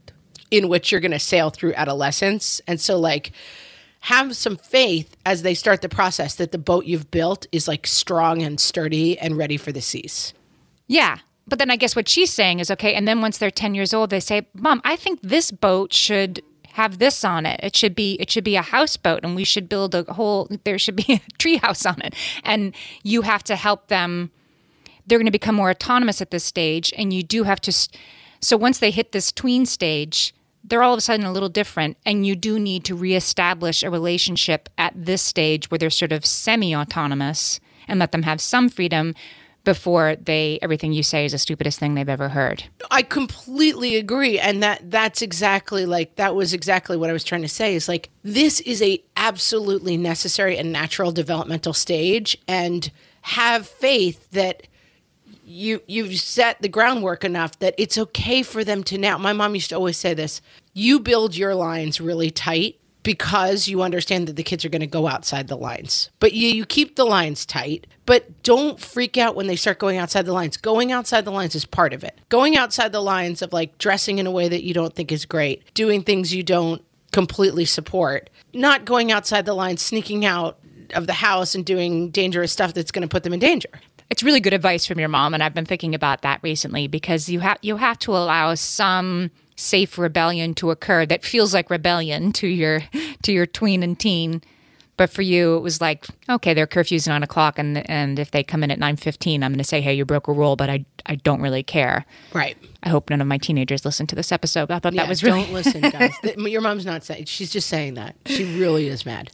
in 0.51 0.69
which 0.69 0.91
you're 0.91 1.01
going 1.01 1.11
to 1.11 1.19
sail 1.19 1.51
through 1.51 1.75
adolescence. 1.75 2.61
And 2.67 2.81
so, 2.81 2.99
like, 2.99 3.33
have 4.01 4.37
some 4.37 4.57
faith 4.57 5.17
as 5.27 5.43
they 5.43 5.55
start 5.55 5.83
the 5.83 5.89
process 5.89 6.37
that 6.37 6.53
the 6.53 6.59
boat 6.59 6.87
you've 6.87 7.11
built 7.11 7.47
is 7.53 7.67
like 7.67 7.87
strong 7.87 8.43
and 8.43 8.61
sturdy 8.61 9.19
and 9.19 9.37
ready 9.37 9.57
for 9.57 9.73
the 9.73 9.81
seas. 9.81 10.33
Yeah. 10.87 11.19
But 11.49 11.59
then 11.59 11.71
I 11.71 11.77
guess 11.77 11.95
what 11.95 12.09
she's 12.09 12.33
saying 12.33 12.61
is 12.61 12.71
okay. 12.71 12.95
And 12.95 13.07
then 13.07 13.21
once 13.21 13.39
they're 13.39 13.51
10 13.51 13.75
years 13.75 13.93
old, 13.93 14.11
they 14.11 14.21
say, 14.21 14.47
Mom, 14.55 14.81
I 14.85 14.97
think 14.97 15.21
this 15.23 15.51
boat 15.51 15.93
should 15.93 16.43
have 16.77 16.99
this 16.99 17.25
on 17.25 17.47
it. 17.47 17.59
It 17.63 17.75
should 17.75 17.95
be 17.95 18.19
it 18.21 18.31
should 18.31 18.45
be 18.45 18.55
a 18.57 18.63
houseboat 18.63 19.21
and 19.25 19.35
we 19.35 19.45
should 19.45 19.67
build 19.67 19.95
a 19.95 20.03
whole 20.13 20.47
there 20.65 20.79
should 20.79 20.97
be 20.97 21.07
a 21.09 21.21
treehouse 21.39 21.91
on 21.91 22.03
it. 22.03 22.15
And 22.45 22.75
you 23.03 23.23
have 23.23 23.43
to 23.45 23.57
help 23.57 23.89
them 23.89 24.31
they're 25.07 25.19
going 25.19 25.27
to 25.27 25.33
become 25.33 25.55
more 25.55 25.71
autonomous 25.71 26.21
at 26.21 26.31
this 26.31 26.45
stage 26.45 26.93
and 26.99 27.15
you 27.15 27.23
do 27.23 27.45
have 27.45 27.61
to 27.63 27.73
so 28.41 28.57
once 28.59 28.79
they 28.79 28.91
hit 28.91 29.13
this 29.13 29.33
tween 29.33 29.65
stage, 29.65 30.35
they're 30.65 30.83
all 30.83 30.93
of 30.93 30.99
a 30.99 31.01
sudden 31.01 31.25
a 31.25 31.33
little 31.33 31.49
different 31.49 31.97
and 32.05 32.27
you 32.27 32.37
do 32.37 32.59
need 32.59 32.85
to 32.85 32.95
reestablish 32.95 33.83
a 33.83 33.91
relationship 33.91 34.69
at 34.77 34.93
this 34.95 35.23
stage 35.23 35.71
where 35.71 35.79
they're 35.79 35.89
sort 35.89 36.13
of 36.13 36.27
semi-autonomous 36.27 37.59
and 37.89 37.99
let 37.99 38.13
them 38.13 38.25
have 38.25 38.41
some 38.41 38.69
freedom 38.69 39.15
before 39.67 40.15
they 40.15 40.61
everything 40.63 40.93
you 40.93 41.03
say 41.03 41.25
is 41.27 41.33
the 41.33 41.39
stupidest 41.39 41.79
thing 41.79 41.95
they've 41.95 42.09
ever 42.09 42.31
heard. 42.31 42.65
I 42.91 43.03
completely 43.03 43.97
agree 43.97 44.39
and 44.39 44.63
that 44.63 44.91
that's 44.91 45.21
exactly 45.21 45.85
like 45.85 46.15
that 46.17 46.37
was 46.37 46.55
exactly 46.55 46.97
what 46.97 47.11
I 47.11 47.13
was 47.13 47.25
trying 47.25 47.43
to 47.43 47.49
say 47.49 47.75
is 47.75 47.89
like 47.89 48.09
this 48.23 48.61
is 48.61 48.81
a 48.81 49.03
absolutely 49.17 49.97
necessary 49.97 50.57
and 50.57 50.73
natural 50.73 51.11
developmental 51.11 51.75
stage 51.75 52.39
and 52.47 52.91
have 53.23 53.67
faith 53.67 54.31
that 54.31 54.69
you 55.45 55.83
you've 55.89 56.15
set 56.15 56.63
the 56.63 56.69
groundwork 56.69 57.25
enough 57.25 57.59
that 57.59 57.75
it's 57.77 57.99
okay 57.99 58.45
for 58.45 58.63
them 58.63 58.85
to 58.85 58.97
now 58.97 59.19
my 59.19 59.33
mom 59.33 59.57
used 59.57 59.71
to 59.71 59.75
always 59.75 59.97
say 59.97 60.15
this 60.15 60.41
you 60.75 61.01
build 61.01 61.37
your 61.37 61.57
lines 61.57 62.01
really 62.01 62.31
tight 62.31 62.79
because 63.07 63.69
you 63.69 63.83
understand 63.83 64.27
that 64.27 64.35
the 64.35 64.43
kids 64.43 64.65
are 64.65 64.69
going 64.69 64.81
to 64.81 64.87
go 64.89 65.07
outside 65.07 65.47
the 65.47 65.57
lines. 65.57 66.11
But 66.19 66.33
you, 66.33 66.49
you 66.49 66.67
keep 66.67 66.97
the 66.97 67.05
lines 67.05 67.47
tight, 67.47 67.87
but 68.05 68.43
don't 68.43 68.81
freak 68.81 69.17
out 69.17 69.37
when 69.37 69.47
they 69.47 69.55
start 69.55 69.79
going 69.79 69.97
outside 69.97 70.27
the 70.27 70.33
lines. 70.33 70.57
Going 70.57 70.91
outside 70.91 71.25
the 71.25 71.31
lines 71.31 71.55
is 71.55 71.65
part 71.65 71.93
of 71.93 72.03
it. 72.03 72.19
Going 72.31 72.57
outside 72.57 72.91
the 72.91 73.01
lines 73.01 73.43
of 73.43 73.53
like 73.53 73.79
dressing 73.79 74.19
in 74.19 74.27
a 74.27 74.33
way 74.33 74.49
that 74.49 74.65
you 74.65 74.75
don't 74.75 74.93
think 74.93 75.13
is 75.13 75.25
great, 75.25 75.73
doing 75.73 76.03
things 76.03 76.35
you 76.35 76.43
don't 76.43 76.83
completely 77.13 77.65
support, 77.65 78.29
not 78.53 78.85
going 78.85 79.13
outside 79.13 79.47
the 79.47 79.55
lines, 79.55 79.83
sneaking 79.83 80.25
out 80.25 80.59
of 80.93 81.07
the 81.07 81.13
house 81.13 81.55
and 81.55 81.65
doing 81.65 82.11
dangerous 82.11 82.51
stuff 82.51 82.75
that's 82.75 82.91
going 82.91 83.03
to 83.03 83.09
put 83.09 83.23
them 83.23 83.33
in 83.33 83.39
danger. 83.39 83.71
It's 84.11 84.25
really 84.25 84.41
good 84.41 84.53
advice 84.53 84.85
from 84.85 84.99
your 84.99 85.09
mom 85.09 85.33
and 85.33 85.45
I've 85.45 85.55
been 85.55 85.65
thinking 85.65 85.95
about 85.95 86.23
that 86.23 86.41
recently 86.43 86.89
because 86.89 87.29
you 87.29 87.39
have 87.39 87.59
you 87.63 87.77
have 87.77 88.01
to 88.01 88.17
allow 88.17 88.57
some 88.57 89.31
safe 89.57 89.99
rebellion 89.99 90.55
to 90.55 90.71
occur 90.71 91.07
that 91.07 91.25
feels 91.25 91.53
like 91.53 91.71
rebellion 91.71 92.33
to 92.41 92.47
your 92.47 92.83
to 93.23 93.33
your 93.33 93.47
tween 93.47 93.83
and 93.83 93.99
teen. 93.99 94.43
But 94.99 95.11
for 95.11 95.21
you 95.21 95.57
it 95.57 95.61
was 95.61 95.81
like 95.81 96.07
okay 96.29 96.55
their 96.55 96.67
curfew's 96.67 97.07
nine 97.07 97.23
o'clock 97.23 97.59
and 97.59 97.89
and 97.91 98.19
if 98.19 98.31
they 98.31 98.43
come 98.43 98.65
in 98.65 98.71
at 98.71 98.79
9.15 98.79 99.35
i'm 99.35 99.41
going 99.41 99.59
to 99.59 99.65
say 99.65 99.83
hey 99.83 99.93
you 99.93 100.07
broke 100.07 100.27
a 100.27 100.33
rule 100.33 100.57
but 100.57 100.71
i 100.71 100.87
i 101.05 101.17
don't 101.17 101.43
really 101.43 101.63
care. 101.63 102.07
Right. 102.33 102.57
I 102.83 102.89
hope 102.89 103.11
none 103.11 103.21
of 103.21 103.27
my 103.27 103.37
teenagers 103.37 103.85
listen 103.85 104.07
to 104.07 104.15
this 104.15 104.33
episode. 104.33 104.71
I 104.71 104.79
thought 104.79 104.95
yeah, 104.95 105.03
that 105.03 105.09
was 105.09 105.23
really 105.23 105.43
don't 105.43 105.53
listen 105.53 105.83
guys. 105.83 106.15
Your 106.39 106.63
mom's 106.63 106.87
not 106.87 107.05
saying 107.05 107.27
she's 107.27 107.51
just 107.51 107.69
saying 107.69 107.95
that. 107.95 108.17
She 108.25 108.45
really 108.59 108.89
is 108.89 109.05
mad 109.05 109.31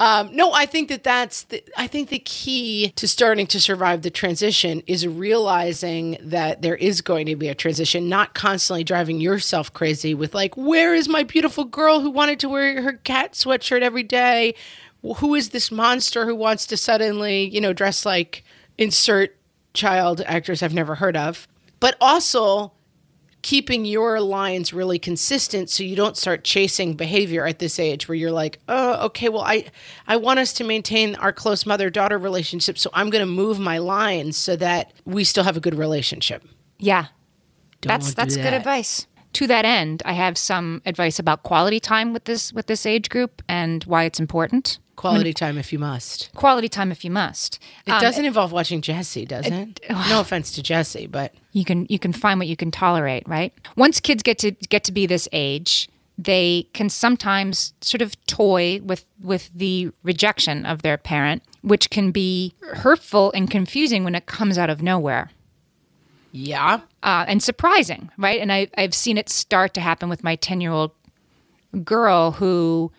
um, 0.00 0.34
no, 0.34 0.52
I 0.52 0.66
think 0.66 0.88
that 0.88 1.04
that's 1.04 1.44
the, 1.44 1.62
I 1.76 1.86
think 1.86 2.08
the 2.08 2.18
key 2.18 2.92
to 2.96 3.08
starting 3.08 3.46
to 3.48 3.60
survive 3.60 4.02
the 4.02 4.10
transition 4.10 4.82
is 4.86 5.06
realizing 5.06 6.18
that 6.20 6.62
there 6.62 6.76
is 6.76 7.00
going 7.00 7.26
to 7.26 7.36
be 7.36 7.48
a 7.48 7.54
transition, 7.54 8.08
not 8.08 8.34
constantly 8.34 8.84
driving 8.84 9.20
yourself 9.20 9.72
crazy 9.72 10.14
with 10.14 10.34
like, 10.34 10.56
where 10.56 10.94
is 10.94 11.08
my 11.08 11.22
beautiful 11.22 11.64
girl 11.64 12.00
who 12.00 12.10
wanted 12.10 12.40
to 12.40 12.48
wear 12.48 12.82
her 12.82 12.92
cat 12.92 13.32
sweatshirt 13.32 13.82
every 13.82 14.02
day? 14.02 14.54
Who 15.02 15.34
is 15.34 15.50
this 15.50 15.70
monster 15.70 16.26
who 16.26 16.34
wants 16.34 16.66
to 16.66 16.76
suddenly, 16.76 17.48
you 17.48 17.60
know, 17.60 17.72
dress 17.72 18.04
like 18.04 18.44
insert 18.76 19.36
child 19.72 20.20
actress 20.26 20.62
I've 20.62 20.74
never 20.74 20.96
heard 20.96 21.16
of? 21.16 21.46
But 21.80 21.96
also 22.00 22.72
keeping 23.46 23.84
your 23.84 24.20
lines 24.20 24.72
really 24.72 24.98
consistent 24.98 25.70
so 25.70 25.84
you 25.84 25.94
don't 25.94 26.16
start 26.16 26.42
chasing 26.42 26.94
behavior 26.94 27.46
at 27.46 27.60
this 27.60 27.78
age 27.78 28.08
where 28.08 28.16
you're 28.16 28.32
like 28.32 28.58
oh 28.68 29.06
okay 29.06 29.28
well 29.28 29.42
i 29.42 29.64
i 30.08 30.16
want 30.16 30.40
us 30.40 30.52
to 30.52 30.64
maintain 30.64 31.14
our 31.14 31.32
close 31.32 31.64
mother 31.64 31.88
daughter 31.88 32.18
relationship 32.18 32.76
so 32.76 32.90
i'm 32.92 33.08
going 33.08 33.22
to 33.22 33.32
move 33.32 33.60
my 33.60 33.78
lines 33.78 34.36
so 34.36 34.56
that 34.56 34.92
we 35.04 35.22
still 35.22 35.44
have 35.44 35.56
a 35.56 35.60
good 35.60 35.76
relationship 35.76 36.42
yeah 36.80 37.06
don't 37.82 37.88
that's 37.92 38.14
that's 38.14 38.34
that. 38.34 38.42
good 38.42 38.52
advice 38.52 39.06
to 39.32 39.46
that 39.46 39.64
end 39.64 40.02
i 40.04 40.12
have 40.12 40.36
some 40.36 40.82
advice 40.84 41.20
about 41.20 41.44
quality 41.44 41.78
time 41.78 42.12
with 42.12 42.24
this 42.24 42.52
with 42.52 42.66
this 42.66 42.84
age 42.84 43.08
group 43.08 43.42
and 43.48 43.84
why 43.84 44.02
it's 44.02 44.18
important 44.18 44.80
Quality 44.96 45.34
time 45.34 45.58
if 45.58 45.74
you 45.74 45.78
must. 45.78 46.30
Quality 46.34 46.70
time 46.70 46.90
if 46.90 47.04
you 47.04 47.10
must. 47.10 47.58
It 47.86 47.90
um, 47.90 48.00
doesn't 48.00 48.24
involve 48.24 48.50
watching 48.50 48.80
Jessie, 48.80 49.26
does 49.26 49.46
it? 49.46 49.52
it? 49.52 49.80
no 50.08 50.20
offense 50.20 50.52
to 50.52 50.62
Jessie, 50.62 51.06
but 51.06 51.34
you 51.56 51.64
can 51.64 51.86
you 51.88 51.98
can 51.98 52.12
find 52.12 52.38
what 52.38 52.48
you 52.48 52.56
can 52.56 52.70
tolerate, 52.70 53.26
right? 53.26 53.50
Once 53.76 53.98
kids 53.98 54.22
get 54.22 54.36
to 54.38 54.50
get 54.50 54.84
to 54.84 54.92
be 54.92 55.06
this 55.06 55.26
age, 55.32 55.88
they 56.18 56.68
can 56.74 56.90
sometimes 56.90 57.72
sort 57.80 58.02
of 58.02 58.14
toy 58.26 58.80
with 58.84 59.06
with 59.22 59.48
the 59.54 59.90
rejection 60.02 60.66
of 60.66 60.82
their 60.82 60.98
parent, 60.98 61.42
which 61.62 61.88
can 61.88 62.10
be 62.10 62.52
hurtful 62.60 63.32
and 63.32 63.50
confusing 63.50 64.04
when 64.04 64.14
it 64.14 64.26
comes 64.26 64.58
out 64.58 64.68
of 64.68 64.82
nowhere. 64.82 65.30
Yeah. 66.30 66.80
Uh, 67.02 67.24
and 67.26 67.42
surprising, 67.42 68.10
right? 68.18 68.38
And 68.38 68.52
I, 68.52 68.68
I've 68.76 68.92
seen 68.92 69.16
it 69.16 69.30
start 69.30 69.72
to 69.74 69.80
happen 69.80 70.10
with 70.10 70.22
my 70.22 70.36
10 70.36 70.60
year 70.60 70.70
old 70.70 70.90
girl 71.82 72.32
who, 72.32 72.92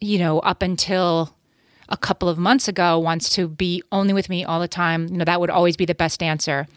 you 0.00 0.20
know, 0.20 0.38
up 0.40 0.62
until 0.62 1.34
a 1.88 1.96
couple 1.96 2.28
of 2.28 2.38
months 2.38 2.68
ago 2.68 3.00
wants 3.00 3.30
to 3.30 3.48
be 3.48 3.82
only 3.90 4.12
with 4.12 4.28
me 4.28 4.44
all 4.44 4.60
the 4.60 4.68
time, 4.68 5.08
you 5.08 5.16
know, 5.16 5.24
that 5.24 5.40
would 5.40 5.50
always 5.50 5.76
be 5.76 5.84
the 5.84 5.94
best 5.94 6.22
answer, 6.22 6.68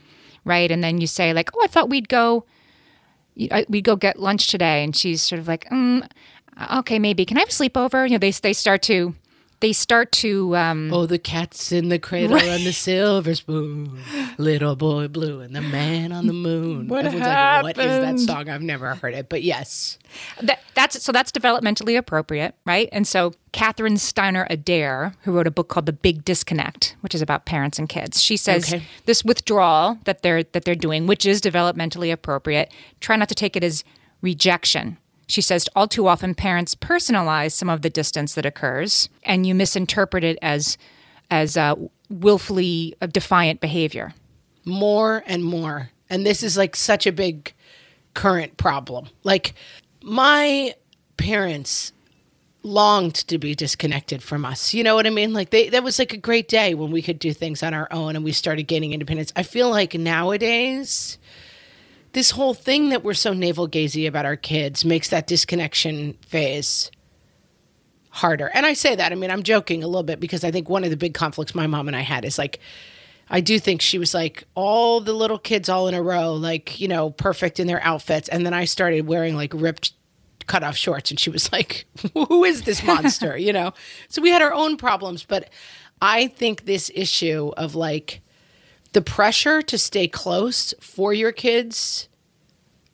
right? 0.45 0.71
And 0.71 0.83
then 0.83 0.99
you 1.01 1.07
say 1.07 1.33
like, 1.33 1.49
"Oh, 1.55 1.61
I 1.63 1.67
thought 1.67 1.89
we'd 1.89 2.09
go 2.09 2.45
we'd 3.67 3.83
go 3.83 3.95
get 3.95 4.19
lunch 4.19 4.47
today." 4.47 4.83
And 4.83 4.95
she's 4.95 5.21
sort 5.21 5.39
of 5.39 5.47
like, 5.47 5.65
mm, 5.69 6.07
"Okay, 6.77 6.99
maybe. 6.99 7.25
Can 7.25 7.37
I 7.37 7.41
have 7.41 7.49
a 7.49 7.51
sleepover?" 7.51 8.05
You 8.07 8.13
know, 8.13 8.17
they 8.19 8.31
they 8.31 8.53
start 8.53 8.81
to 8.83 9.15
they 9.61 9.73
start 9.73 10.11
to 10.11 10.55
um, 10.55 10.93
oh 10.93 11.05
the 11.05 11.19
cats 11.19 11.71
in 11.71 11.89
the 11.89 11.99
cradle 11.99 12.35
right. 12.35 12.45
and 12.45 12.65
the 12.65 12.71
silver 12.71 13.35
spoon 13.35 13.99
little 14.37 14.75
boy 14.75 15.07
blue 15.07 15.41
and 15.41 15.55
the 15.55 15.61
man 15.61 16.11
on 16.11 16.27
the 16.27 16.33
moon 16.33 16.87
what 16.87 17.05
Everyone's 17.05 17.27
happened? 17.27 17.63
like 17.65 17.77
what 17.77 17.85
is 17.85 17.99
that 17.99 18.19
song 18.19 18.49
i've 18.49 18.61
never 18.61 18.95
heard 18.95 19.13
it 19.13 19.29
but 19.29 19.43
yes 19.43 19.97
that, 20.41 20.59
that's 20.73 21.03
so 21.03 21.11
that's 21.11 21.31
developmentally 21.31 21.97
appropriate 21.97 22.55
right 22.65 22.89
and 22.91 23.07
so 23.07 23.33
catherine 23.51 23.97
steiner 23.97 24.47
adair 24.49 25.13
who 25.23 25.31
wrote 25.31 25.47
a 25.47 25.51
book 25.51 25.69
called 25.69 25.85
the 25.85 25.93
big 25.93 26.23
disconnect 26.25 26.95
which 27.01 27.15
is 27.15 27.21
about 27.21 27.45
parents 27.45 27.77
and 27.79 27.89
kids 27.89 28.21
she 28.21 28.37
says 28.37 28.73
okay. 28.73 28.83
this 29.05 29.23
withdrawal 29.23 29.97
that 30.05 30.21
they're 30.21 30.43
that 30.43 30.65
they're 30.65 30.75
doing 30.75 31.07
which 31.07 31.25
is 31.25 31.41
developmentally 31.41 32.11
appropriate 32.11 32.71
try 33.01 33.15
not 33.15 33.29
to 33.29 33.35
take 33.35 33.55
it 33.55 33.63
as 33.63 33.83
rejection 34.21 34.97
she 35.29 35.41
says 35.41 35.69
all 35.75 35.87
too 35.87 36.07
often 36.07 36.33
parents 36.33 36.73
personalize 36.73 37.51
some 37.51 37.69
of 37.69 37.83
the 37.83 37.89
distance 37.89 38.33
that 38.33 38.47
occurs, 38.47 39.09
and 39.23 39.45
you 39.45 39.53
misinterpret 39.53 40.23
it 40.23 40.39
as 40.41 40.77
as 41.31 41.55
uh, 41.55 41.75
willfully 42.09 42.95
defiant 43.11 43.61
behavior. 43.61 44.13
More 44.65 45.23
and 45.27 45.45
more, 45.45 45.91
and 46.09 46.25
this 46.25 46.41
is 46.41 46.57
like 46.57 46.75
such 46.75 47.05
a 47.05 47.11
big 47.11 47.53
current 48.15 48.57
problem. 48.57 49.07
Like 49.23 49.53
my 50.01 50.73
parents 51.17 51.93
longed 52.63 53.15
to 53.15 53.37
be 53.37 53.53
disconnected 53.53 54.23
from 54.23 54.43
us. 54.45 54.73
You 54.73 54.83
know 54.83 54.95
what 54.95 55.05
I 55.05 55.11
mean? 55.11 55.31
Like 55.31 55.51
they 55.51 55.69
that 55.69 55.83
was 55.83 55.99
like 55.99 56.11
a 56.11 56.17
great 56.17 56.47
day 56.47 56.73
when 56.73 56.89
we 56.89 57.03
could 57.03 57.19
do 57.19 57.33
things 57.33 57.61
on 57.61 57.75
our 57.75 57.87
own 57.91 58.15
and 58.15 58.25
we 58.25 58.31
started 58.31 58.63
gaining 58.63 58.93
independence. 58.93 59.31
I 59.35 59.43
feel 59.43 59.69
like 59.69 59.93
nowadays 59.93 61.18
this 62.13 62.31
whole 62.31 62.53
thing 62.53 62.89
that 62.89 63.03
we're 63.03 63.13
so 63.13 63.33
navel 63.33 63.67
gazy 63.67 64.07
about 64.07 64.25
our 64.25 64.35
kids 64.35 64.83
makes 64.83 65.09
that 65.09 65.27
disconnection 65.27 66.13
phase 66.25 66.89
harder. 68.09 68.47
And 68.53 68.65
I 68.65 68.73
say 68.73 68.95
that, 68.95 69.11
I 69.11 69.15
mean, 69.15 69.31
I'm 69.31 69.43
joking 69.43 69.83
a 69.83 69.87
little 69.87 70.03
bit 70.03 70.19
because 70.19 70.43
I 70.43 70.51
think 70.51 70.69
one 70.69 70.83
of 70.83 70.89
the 70.89 70.97
big 70.97 71.13
conflicts 71.13 71.53
my 71.53 71.67
mom 71.67 71.87
and 71.87 71.95
I 71.95 72.01
had 72.01 72.25
is 72.25 72.37
like, 72.37 72.59
I 73.29 73.41
do 73.41 73.59
think 73.59 73.81
she 73.81 73.99
was 73.99 74.13
like 74.13 74.43
all 74.55 75.01
the 75.01 75.13
little 75.13 75.37
kids 75.37 75.69
all 75.69 75.87
in 75.87 75.93
a 75.93 76.01
row, 76.01 76.33
like, 76.33 76.79
you 76.79 76.87
know, 76.87 77.11
perfect 77.11 77.59
in 77.59 77.67
their 77.67 77.81
outfits. 77.83 78.27
And 78.27 78.45
then 78.45 78.53
I 78.53 78.65
started 78.65 79.05
wearing 79.05 79.35
like 79.35 79.53
ripped 79.53 79.93
cut 80.47 80.63
off 80.63 80.75
shorts 80.75 81.11
and 81.11 81.19
she 81.19 81.29
was 81.29 81.51
like, 81.51 81.85
who 82.13 82.43
is 82.43 82.63
this 82.63 82.83
monster? 82.83 83.37
you 83.45 83.53
know? 83.53 83.73
So 84.07 84.21
we 84.21 84.31
had 84.31 84.41
our 84.41 84.53
own 84.53 84.77
problems. 84.77 85.23
But 85.23 85.49
I 86.01 86.27
think 86.27 86.65
this 86.65 86.89
issue 86.95 87.51
of 87.55 87.75
like, 87.75 88.21
the 88.93 89.01
pressure 89.01 89.61
to 89.61 89.77
stay 89.77 90.07
close 90.07 90.73
for 90.79 91.13
your 91.13 91.31
kids 91.31 92.07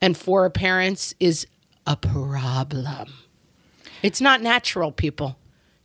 and 0.01 0.17
for 0.17 0.49
parents 0.49 1.13
is 1.19 1.47
a 1.88 1.95
problem. 1.95 3.13
It's 4.03 4.21
not 4.21 4.41
natural, 4.41 4.91
people. 4.91 5.38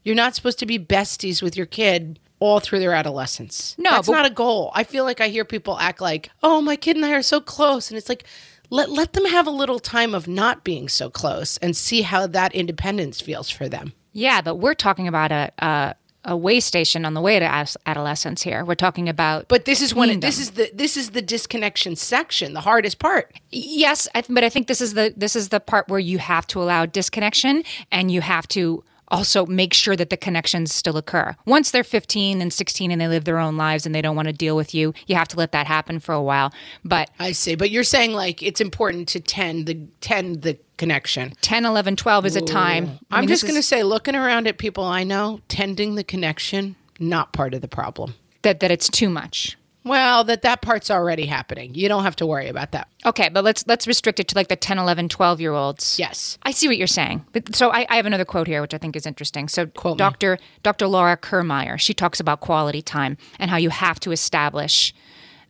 You're 0.02 0.14
not 0.16 0.34
supposed 0.34 0.58
to 0.60 0.66
be 0.66 0.78
besties 0.78 1.42
with 1.42 1.56
your 1.56 1.66
kid 1.66 2.18
all 2.38 2.58
through 2.58 2.78
their 2.78 2.94
adolescence. 2.94 3.76
No, 3.78 3.90
that's 3.90 4.08
not 4.08 4.26
a 4.26 4.30
goal. 4.30 4.72
I 4.74 4.84
feel 4.84 5.04
like 5.04 5.20
I 5.20 5.28
hear 5.28 5.44
people 5.44 5.78
act 5.78 6.00
like, 6.00 6.30
"Oh, 6.42 6.60
my 6.62 6.74
kid 6.74 6.96
and 6.96 7.04
I 7.04 7.12
are 7.12 7.22
so 7.22 7.40
close," 7.40 7.90
and 7.90 7.98
it's 7.98 8.08
like, 8.08 8.24
let 8.70 8.90
let 8.90 9.12
them 9.12 9.26
have 9.26 9.46
a 9.46 9.50
little 9.50 9.78
time 9.78 10.14
of 10.14 10.26
not 10.26 10.64
being 10.64 10.88
so 10.88 11.10
close 11.10 11.56
and 11.58 11.76
see 11.76 12.02
how 12.02 12.26
that 12.28 12.54
independence 12.54 13.20
feels 13.20 13.50
for 13.50 13.68
them. 13.68 13.92
Yeah, 14.12 14.40
but 14.40 14.56
we're 14.56 14.74
talking 14.74 15.06
about 15.06 15.32
a 15.32 15.52
a, 15.58 15.94
a 16.24 16.36
way 16.36 16.60
station 16.60 17.04
on 17.04 17.14
the 17.14 17.20
way 17.20 17.38
to 17.38 17.66
adolescence 17.86 18.42
here. 18.42 18.64
We're 18.64 18.74
talking 18.74 19.08
about 19.08 19.48
But 19.48 19.64
this 19.64 19.80
is 19.80 19.94
when 19.94 20.10
it, 20.10 20.20
this 20.20 20.38
is 20.38 20.52
the 20.52 20.70
this 20.74 20.96
is 20.96 21.10
the 21.10 21.22
disconnection 21.22 21.96
section, 21.96 22.52
the 22.52 22.60
hardest 22.60 22.98
part. 22.98 23.34
Yes, 23.50 24.08
I, 24.14 24.22
but 24.28 24.44
I 24.44 24.48
think 24.48 24.66
this 24.66 24.80
is 24.80 24.94
the 24.94 25.14
this 25.16 25.34
is 25.34 25.48
the 25.48 25.60
part 25.60 25.88
where 25.88 26.00
you 26.00 26.18
have 26.18 26.46
to 26.48 26.62
allow 26.62 26.86
disconnection 26.86 27.64
and 27.90 28.10
you 28.10 28.20
have 28.20 28.46
to 28.48 28.84
also 29.10 29.46
make 29.46 29.74
sure 29.74 29.96
that 29.96 30.10
the 30.10 30.16
connections 30.16 30.74
still 30.74 30.96
occur. 30.96 31.36
Once 31.46 31.70
they're 31.70 31.84
15 31.84 32.40
and 32.40 32.52
16 32.52 32.90
and 32.90 33.00
they 33.00 33.08
live 33.08 33.24
their 33.24 33.38
own 33.38 33.56
lives 33.56 33.86
and 33.86 33.94
they 33.94 34.02
don't 34.02 34.16
want 34.16 34.28
to 34.28 34.32
deal 34.32 34.56
with 34.56 34.74
you, 34.74 34.94
you 35.06 35.14
have 35.16 35.28
to 35.28 35.36
let 35.36 35.52
that 35.52 35.66
happen 35.66 35.98
for 35.98 36.14
a 36.14 36.22
while. 36.22 36.52
But 36.84 37.10
I 37.18 37.32
see. 37.32 37.54
But 37.54 37.70
you're 37.70 37.84
saying 37.84 38.12
like 38.12 38.42
it's 38.42 38.60
important 38.60 39.08
to 39.08 39.20
tend 39.20 39.66
the 39.66 39.74
tend 40.00 40.42
the 40.42 40.58
connection. 40.76 41.34
10, 41.42 41.66
11, 41.66 41.96
12 41.96 42.26
is 42.26 42.36
a 42.36 42.40
time. 42.40 42.98
I 43.10 43.16
I'm 43.16 43.20
mean, 43.22 43.28
just 43.28 43.42
this 43.42 43.50
going 43.50 43.58
to 43.60 43.66
say, 43.66 43.82
looking 43.82 44.16
around 44.16 44.46
at 44.48 44.56
people 44.56 44.84
I 44.84 45.04
know, 45.04 45.40
tending 45.48 45.94
the 45.96 46.04
connection, 46.04 46.74
not 46.98 47.32
part 47.34 47.52
of 47.52 47.60
the 47.60 47.68
problem. 47.68 48.14
that 48.42 48.60
that 48.60 48.70
it's 48.70 48.88
too 48.88 49.10
much. 49.10 49.56
Well, 49.82 50.24
that 50.24 50.42
that 50.42 50.60
part's 50.60 50.90
already 50.90 51.24
happening. 51.24 51.74
You 51.74 51.88
don't 51.88 52.02
have 52.02 52.16
to 52.16 52.26
worry 52.26 52.48
about 52.48 52.72
that. 52.72 52.88
Okay, 53.06 53.30
but 53.30 53.44
let's 53.44 53.66
let's 53.66 53.86
restrict 53.86 54.20
it 54.20 54.28
to 54.28 54.36
like 54.36 54.48
the 54.48 54.56
10, 54.56 54.78
11, 54.78 55.08
12 55.08 55.40
year 55.40 55.52
olds. 55.52 55.98
Yes. 55.98 56.38
I 56.42 56.50
see 56.50 56.68
what 56.68 56.76
you're 56.76 56.86
saying. 56.86 57.24
But 57.32 57.54
so 57.54 57.70
I, 57.70 57.86
I 57.88 57.96
have 57.96 58.06
another 58.06 58.26
quote 58.26 58.46
here, 58.46 58.60
which 58.60 58.74
I 58.74 58.78
think 58.78 58.94
is 58.94 59.06
interesting. 59.06 59.48
So 59.48 59.66
Quote 59.66 59.94
me. 59.94 59.98
Dr. 59.98 60.38
Dr. 60.62 60.86
Laura 60.86 61.16
Kirmayer, 61.16 61.78
she 61.78 61.94
talks 61.94 62.20
about 62.20 62.40
quality 62.40 62.82
time 62.82 63.16
and 63.38 63.50
how 63.50 63.56
you 63.56 63.70
have 63.70 63.98
to 64.00 64.12
establish 64.12 64.92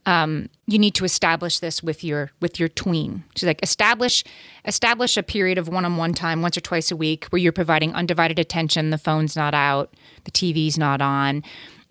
um, 0.06 0.48
you 0.66 0.78
need 0.78 0.94
to 0.94 1.04
establish 1.04 1.58
this 1.58 1.82
with 1.82 2.02
your 2.02 2.30
with 2.40 2.58
your 2.58 2.68
tween. 2.68 3.24
She's 3.36 3.46
like 3.46 3.62
establish 3.62 4.24
establish 4.64 5.16
a 5.16 5.22
period 5.22 5.58
of 5.58 5.68
one 5.68 5.84
on 5.84 5.96
one 5.96 6.14
time 6.14 6.42
once 6.42 6.56
or 6.56 6.60
twice 6.60 6.90
a 6.90 6.96
week 6.96 7.26
where 7.26 7.38
you're 7.38 7.52
providing 7.52 7.94
undivided 7.94 8.38
attention. 8.38 8.90
The 8.90 8.98
phone's 8.98 9.36
not 9.36 9.54
out, 9.54 9.94
the 10.24 10.30
TV's 10.30 10.78
not 10.78 11.02
on, 11.02 11.42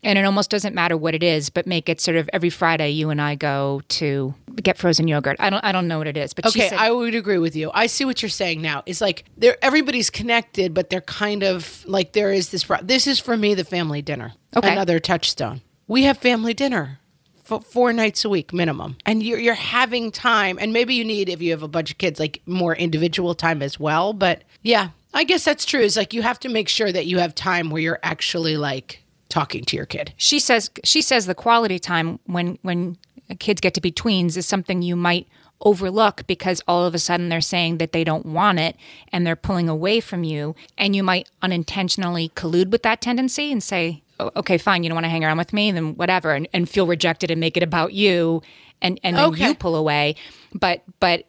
and 0.04 0.18
it 0.18 0.26
almost 0.26 0.50
doesn't 0.50 0.74
matter 0.74 0.96
what 0.96 1.14
it 1.14 1.24
is, 1.24 1.50
but 1.50 1.68
make 1.68 1.90
it 1.90 2.00
sort 2.00 2.18
of 2.18 2.30
every 2.32 2.50
Friday 2.50 2.92
you 2.92 3.10
and 3.10 3.22
I 3.22 3.36
go 3.36 3.82
to 3.90 4.34
get 4.62 4.78
frozen 4.78 5.08
yogurt. 5.08 5.38
I 5.40 5.50
don't 5.50 5.64
I 5.64 5.72
don't 5.72 5.88
know 5.88 5.98
what 5.98 6.08
it 6.08 6.18
is, 6.18 6.34
but 6.34 6.46
Okay, 6.46 6.70
said, 6.70 6.80
I 6.80 6.92
would 6.92 7.16
agree 7.16 7.38
with 7.38 7.56
you. 7.56 7.72
I 7.74 7.88
see 7.88 8.06
what 8.06 8.22
you're 8.22 8.30
saying 8.30 8.62
now. 8.62 8.84
It's 8.86 9.02
like 9.02 9.26
they're 9.38 9.58
everybody's 9.64 10.10
connected, 10.10 10.74
but 10.74 10.90
they're 10.90 11.02
kind 11.02 11.44
of 11.44 11.84
like 11.86 12.14
there 12.14 12.32
is 12.32 12.50
this. 12.50 12.66
This 12.82 13.08
is 13.08 13.20
for 13.20 13.36
me 13.38 13.54
the 13.54 13.66
family 13.66 14.02
dinner. 14.02 14.34
Okay. 14.56 14.72
another 14.72 15.00
touchstone. 15.00 15.62
We 15.88 16.04
have 16.04 16.18
family 16.18 16.54
dinner. 16.54 17.00
Four 17.44 17.94
nights 17.94 18.24
a 18.24 18.30
week 18.30 18.54
minimum, 18.54 18.98
and 19.08 19.24
you're 19.24 19.40
you're 19.40 19.56
having 19.56 20.12
time, 20.12 20.60
and 20.62 20.72
maybe 20.72 20.94
you 20.94 21.04
need 21.04 21.30
if 21.30 21.42
you 21.42 21.50
have 21.50 21.64
a 21.64 21.68
bunch 21.68 21.90
of 21.90 21.98
kids 21.98 22.20
like 22.20 22.44
more 22.46 22.76
individual 22.76 23.34
time 23.34 23.64
as 23.64 23.80
well. 23.80 24.14
But 24.14 24.44
yeah, 24.62 24.90
I 25.16 25.24
guess 25.24 25.46
that's 25.46 25.66
true. 25.66 25.80
It's 25.82 25.98
like 25.98 26.14
you 26.14 26.22
have 26.22 26.40
to 26.42 26.50
make 26.50 26.70
sure 26.70 26.92
that 26.92 27.08
you 27.08 27.18
have 27.18 27.34
time 27.34 27.72
where 27.72 27.82
you're 27.82 27.98
actually 28.04 28.56
like 28.56 29.02
talking 29.30 29.64
to 29.66 29.76
your 29.78 29.86
kid. 29.86 30.14
she 30.18 30.40
says 30.40 30.70
she 30.84 31.02
says 31.02 31.26
the 31.26 31.36
quality 31.36 31.80
time 31.80 32.20
when 32.26 32.58
when 32.64 32.98
kids 33.40 33.62
get 33.62 33.74
to 33.76 33.82
be 33.82 33.92
tweens 33.92 34.36
is 34.36 34.46
something 34.48 34.82
you 34.82 34.96
might 34.96 35.28
overlook 35.62 36.26
because 36.26 36.62
all 36.68 36.86
of 36.86 36.96
a 36.96 37.00
sudden 37.00 37.30
they're 37.30 37.42
saying 37.42 37.78
that 37.78 37.92
they 37.92 38.04
don't 38.04 38.26
want 38.26 38.60
it 38.60 38.76
and 39.12 39.28
they're 39.28 39.36
pulling 39.36 39.68
away 39.70 40.00
from 40.00 40.24
you 40.24 40.56
and 40.78 40.96
you 40.96 41.04
might 41.04 41.30
unintentionally 41.42 42.30
collude 42.36 42.70
with 42.72 42.82
that 42.82 43.02
tendency 43.02 43.52
and 43.52 43.62
say 43.62 44.02
oh, 44.20 44.32
okay 44.38 44.58
fine 44.58 44.84
you 44.84 44.90
don't 44.90 44.96
want 44.96 45.06
to 45.06 45.10
hang 45.10 45.24
around 45.24 45.38
with 45.38 45.54
me 45.54 45.72
then 45.72 45.96
whatever 45.96 46.32
and, 46.34 46.48
and 46.54 46.70
feel 46.70 46.88
rejected 46.88 47.30
and 47.30 47.40
make 47.40 47.56
it 47.58 47.64
about 47.64 47.94
you 47.94 48.42
and 48.82 49.00
and 49.04 49.18
then 49.18 49.26
Okay. 49.30 49.48
you 49.50 49.54
pull 49.56 49.76
away 49.76 50.16
but 50.56 50.82
but 51.02 51.26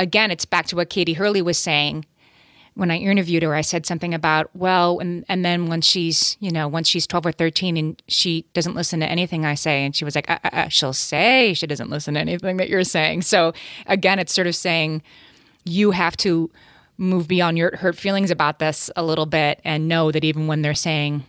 again 0.00 0.30
it's 0.32 0.44
back 0.44 0.66
to 0.66 0.76
what 0.76 0.90
katie 0.90 1.12
hurley 1.14 1.40
was 1.40 1.56
saying 1.56 2.04
when 2.78 2.92
I 2.92 2.98
interviewed 2.98 3.42
her, 3.42 3.56
I 3.56 3.62
said 3.62 3.86
something 3.86 4.14
about, 4.14 4.54
well, 4.54 5.00
and, 5.00 5.24
and 5.28 5.44
then 5.44 5.66
when 5.66 5.80
she's, 5.80 6.36
you 6.38 6.52
know, 6.52 6.68
once 6.68 6.86
she's 6.86 7.08
12 7.08 7.26
or 7.26 7.32
13 7.32 7.76
and 7.76 8.00
she 8.06 8.46
doesn't 8.54 8.76
listen 8.76 9.00
to 9.00 9.06
anything 9.06 9.44
I 9.44 9.56
say, 9.56 9.84
and 9.84 9.96
she 9.96 10.04
was 10.04 10.14
like, 10.14 10.30
uh, 10.30 10.38
uh, 10.44 10.50
uh, 10.52 10.68
she'll 10.68 10.92
say 10.92 11.54
she 11.54 11.66
doesn't 11.66 11.90
listen 11.90 12.14
to 12.14 12.20
anything 12.20 12.56
that 12.58 12.68
you're 12.68 12.84
saying. 12.84 13.22
So 13.22 13.52
again, 13.86 14.20
it's 14.20 14.32
sort 14.32 14.46
of 14.46 14.54
saying 14.54 15.02
you 15.64 15.90
have 15.90 16.16
to 16.18 16.52
move 16.98 17.26
beyond 17.26 17.58
your 17.58 17.76
hurt 17.76 17.96
feelings 17.96 18.30
about 18.30 18.60
this 18.60 18.92
a 18.94 19.02
little 19.02 19.26
bit 19.26 19.60
and 19.64 19.88
know 19.88 20.12
that 20.12 20.22
even 20.22 20.46
when 20.46 20.62
they're 20.62 20.72
saying, 20.72 21.24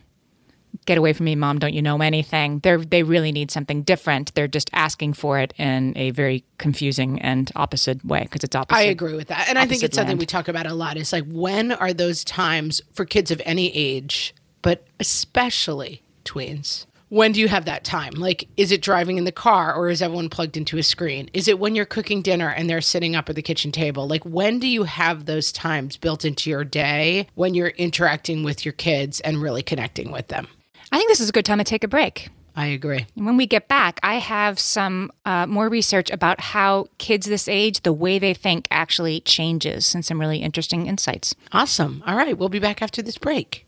get 0.90 0.98
away 0.98 1.12
from 1.12 1.26
me, 1.26 1.36
mom, 1.36 1.60
don't 1.60 1.72
you 1.72 1.82
know 1.82 1.98
anything, 1.98 2.58
they're, 2.64 2.78
they 2.78 3.04
really 3.04 3.30
need 3.30 3.48
something 3.48 3.82
different. 3.82 4.34
They're 4.34 4.48
just 4.48 4.68
asking 4.72 5.12
for 5.12 5.38
it 5.38 5.54
in 5.56 5.96
a 5.96 6.10
very 6.10 6.42
confusing 6.58 7.20
and 7.20 7.48
opposite 7.54 8.04
way 8.04 8.22
because 8.22 8.42
it's 8.42 8.56
opposite. 8.56 8.80
I 8.80 8.82
agree 8.86 9.14
with 9.14 9.28
that. 9.28 9.48
And 9.48 9.56
I 9.56 9.66
think 9.66 9.84
it's 9.84 9.94
something 9.94 10.18
we 10.18 10.26
talk 10.26 10.48
about 10.48 10.66
a 10.66 10.74
lot. 10.74 10.96
It's 10.96 11.12
like 11.12 11.24
when 11.28 11.70
are 11.70 11.92
those 11.92 12.24
times 12.24 12.82
for 12.92 13.04
kids 13.04 13.30
of 13.30 13.40
any 13.44 13.72
age, 13.72 14.34
but 14.62 14.84
especially 14.98 16.02
tweens? 16.24 16.86
When 17.08 17.30
do 17.30 17.40
you 17.40 17.46
have 17.46 17.66
that 17.66 17.84
time? 17.84 18.14
Like, 18.14 18.48
is 18.56 18.72
it 18.72 18.82
driving 18.82 19.16
in 19.16 19.24
the 19.24 19.32
car 19.32 19.72
or 19.72 19.90
is 19.90 20.02
everyone 20.02 20.28
plugged 20.28 20.56
into 20.56 20.76
a 20.76 20.82
screen? 20.82 21.30
Is 21.32 21.46
it 21.46 21.60
when 21.60 21.76
you're 21.76 21.84
cooking 21.84 22.20
dinner 22.20 22.48
and 22.48 22.68
they're 22.68 22.80
sitting 22.80 23.14
up 23.14 23.28
at 23.28 23.36
the 23.36 23.42
kitchen 23.42 23.70
table? 23.70 24.08
Like, 24.08 24.24
when 24.24 24.58
do 24.58 24.66
you 24.66 24.84
have 24.84 25.26
those 25.26 25.52
times 25.52 25.96
built 25.96 26.24
into 26.24 26.50
your 26.50 26.64
day 26.64 27.28
when 27.36 27.54
you're 27.54 27.68
interacting 27.68 28.42
with 28.42 28.64
your 28.64 28.72
kids 28.72 29.20
and 29.20 29.40
really 29.40 29.62
connecting 29.62 30.10
with 30.10 30.28
them? 30.28 30.48
I 30.92 30.98
think 30.98 31.08
this 31.08 31.20
is 31.20 31.28
a 31.28 31.32
good 31.32 31.44
time 31.44 31.58
to 31.58 31.64
take 31.64 31.84
a 31.84 31.88
break. 31.88 32.30
I 32.56 32.66
agree. 32.66 33.06
And 33.16 33.26
when 33.26 33.36
we 33.36 33.46
get 33.46 33.68
back, 33.68 34.00
I 34.02 34.16
have 34.16 34.58
some 34.58 35.12
uh, 35.24 35.46
more 35.46 35.68
research 35.68 36.10
about 36.10 36.40
how 36.40 36.88
kids 36.98 37.26
this 37.26 37.46
age, 37.48 37.82
the 37.82 37.92
way 37.92 38.18
they 38.18 38.34
think 38.34 38.66
actually 38.70 39.20
changes, 39.20 39.94
and 39.94 40.04
some 40.04 40.20
really 40.20 40.38
interesting 40.38 40.86
insights. 40.86 41.34
Awesome. 41.52 42.02
All 42.06 42.16
right. 42.16 42.36
We'll 42.36 42.48
be 42.48 42.58
back 42.58 42.82
after 42.82 43.02
this 43.02 43.18
break. 43.18 43.66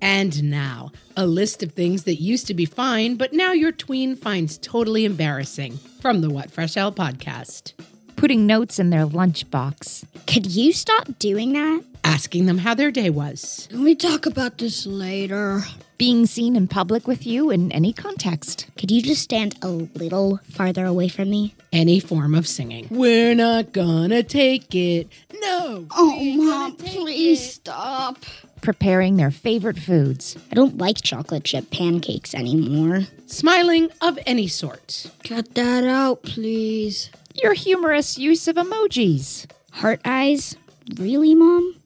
And 0.00 0.44
now, 0.44 0.92
a 1.16 1.26
list 1.26 1.62
of 1.62 1.72
things 1.72 2.04
that 2.04 2.16
used 2.16 2.46
to 2.46 2.54
be 2.54 2.64
fine, 2.64 3.16
but 3.16 3.32
now 3.32 3.52
your 3.52 3.72
tween 3.72 4.14
finds 4.14 4.56
totally 4.58 5.04
embarrassing 5.04 5.78
from 6.00 6.20
the 6.20 6.30
What 6.30 6.50
Fresh 6.50 6.74
Hell 6.74 6.92
podcast. 6.92 7.72
Putting 8.16 8.46
notes 8.46 8.78
in 8.78 8.90
their 8.90 9.06
lunchbox. 9.06 10.04
Could 10.26 10.46
you 10.46 10.72
stop 10.72 11.06
doing 11.18 11.52
that? 11.52 11.84
Asking 12.02 12.46
them 12.46 12.58
how 12.58 12.74
their 12.74 12.90
day 12.90 13.10
was. 13.10 13.66
Can 13.70 13.82
we 13.82 13.94
talk 13.94 14.24
about 14.26 14.58
this 14.58 14.86
later? 14.86 15.62
Being 15.98 16.24
seen 16.26 16.56
in 16.56 16.66
public 16.66 17.06
with 17.06 17.26
you 17.26 17.50
in 17.50 17.70
any 17.72 17.92
context. 17.92 18.68
Could 18.78 18.90
you 18.90 19.02
just 19.02 19.22
stand 19.22 19.56
a 19.60 19.68
little 19.68 20.38
farther 20.44 20.86
away 20.86 21.08
from 21.08 21.28
me? 21.30 21.54
Any 21.72 22.00
form 22.00 22.34
of 22.34 22.48
singing. 22.48 22.86
We're 22.90 23.34
not 23.34 23.72
gonna 23.72 24.22
take 24.22 24.74
it. 24.74 25.08
No. 25.40 25.86
Oh, 25.90 26.18
Mom, 26.36 26.76
please 26.76 27.52
stop. 27.54 28.24
Preparing 28.62 29.16
their 29.16 29.30
favorite 29.30 29.78
foods. 29.78 30.36
I 30.50 30.54
don't 30.54 30.78
like 30.78 31.02
chocolate 31.02 31.44
chip 31.44 31.70
pancakes 31.70 32.34
anymore. 32.34 33.02
Smiling 33.26 33.90
of 34.00 34.18
any 34.26 34.48
sort. 34.48 35.10
Cut 35.24 35.54
that 35.54 35.84
out, 35.84 36.22
please. 36.22 37.10
Your 37.42 37.52
humorous 37.52 38.16
use 38.16 38.48
of 38.48 38.56
emojis. 38.56 39.46
Heart 39.72 40.00
eyes? 40.04 40.56
Really, 40.96 41.34
Mom? 41.34 41.76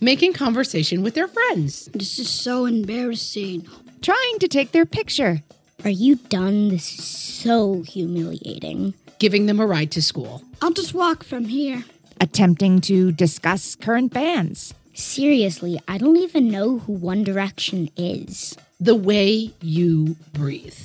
Making 0.00 0.32
conversation 0.32 1.02
with 1.02 1.14
their 1.14 1.28
friends. 1.28 1.86
This 1.92 2.18
is 2.18 2.30
so 2.30 2.64
embarrassing. 2.64 3.68
Trying 4.00 4.38
to 4.38 4.48
take 4.48 4.72
their 4.72 4.86
picture. 4.86 5.42
Are 5.84 5.90
you 5.90 6.16
done? 6.16 6.70
This 6.70 6.98
is 6.98 7.04
so 7.04 7.82
humiliating. 7.82 8.94
Giving 9.18 9.44
them 9.46 9.60
a 9.60 9.66
ride 9.66 9.90
to 9.92 10.02
school. 10.02 10.42
I'll 10.62 10.72
just 10.72 10.94
walk 10.94 11.22
from 11.22 11.44
here. 11.44 11.84
Attempting 12.20 12.80
to 12.82 13.12
discuss 13.12 13.74
current 13.74 14.12
bands. 14.12 14.72
Seriously, 14.94 15.78
I 15.86 15.98
don't 15.98 16.16
even 16.16 16.48
know 16.48 16.78
who 16.78 16.92
One 16.92 17.24
Direction 17.24 17.90
is. 17.96 18.56
The 18.80 18.94
way 18.94 19.52
you 19.60 20.16
breathe. 20.32 20.78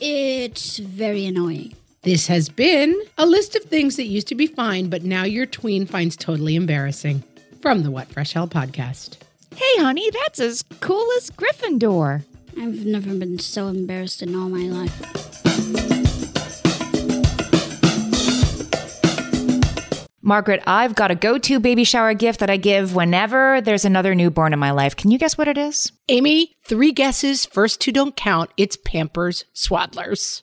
It's 0.00 0.78
very 0.78 1.26
annoying. 1.26 1.74
This 2.04 2.26
has 2.26 2.50
been 2.50 2.94
a 3.16 3.24
list 3.24 3.56
of 3.56 3.62
things 3.62 3.96
that 3.96 4.04
used 4.04 4.28
to 4.28 4.34
be 4.34 4.46
fine, 4.46 4.90
but 4.90 5.04
now 5.04 5.24
your 5.24 5.46
tween 5.46 5.86
finds 5.86 6.16
totally 6.18 6.54
embarrassing. 6.54 7.22
From 7.62 7.82
the 7.82 7.90
What 7.90 8.08
Fresh 8.08 8.34
Hell 8.34 8.46
podcast. 8.46 9.16
Hey, 9.56 9.78
honey, 9.78 10.10
that's 10.10 10.38
as 10.38 10.62
cool 10.80 11.06
as 11.16 11.30
Gryffindor. 11.30 12.22
I've 12.60 12.84
never 12.84 13.14
been 13.14 13.38
so 13.38 13.68
embarrassed 13.68 14.20
in 14.20 14.34
all 14.34 14.50
my 14.50 14.64
life. 14.64 14.92
Margaret, 20.20 20.62
I've 20.66 20.94
got 20.94 21.10
a 21.10 21.14
go 21.14 21.38
to 21.38 21.58
baby 21.58 21.84
shower 21.84 22.12
gift 22.12 22.40
that 22.40 22.50
I 22.50 22.58
give 22.58 22.94
whenever 22.94 23.62
there's 23.62 23.86
another 23.86 24.14
newborn 24.14 24.52
in 24.52 24.58
my 24.58 24.72
life. 24.72 24.94
Can 24.94 25.10
you 25.10 25.16
guess 25.16 25.38
what 25.38 25.48
it 25.48 25.56
is? 25.56 25.90
Amy, 26.10 26.54
three 26.66 26.92
guesses. 26.92 27.46
First 27.46 27.80
two 27.80 27.92
don't 27.92 28.14
count. 28.14 28.50
It's 28.58 28.76
Pampers 28.76 29.46
Swaddlers. 29.54 30.42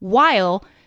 while 0.00 0.64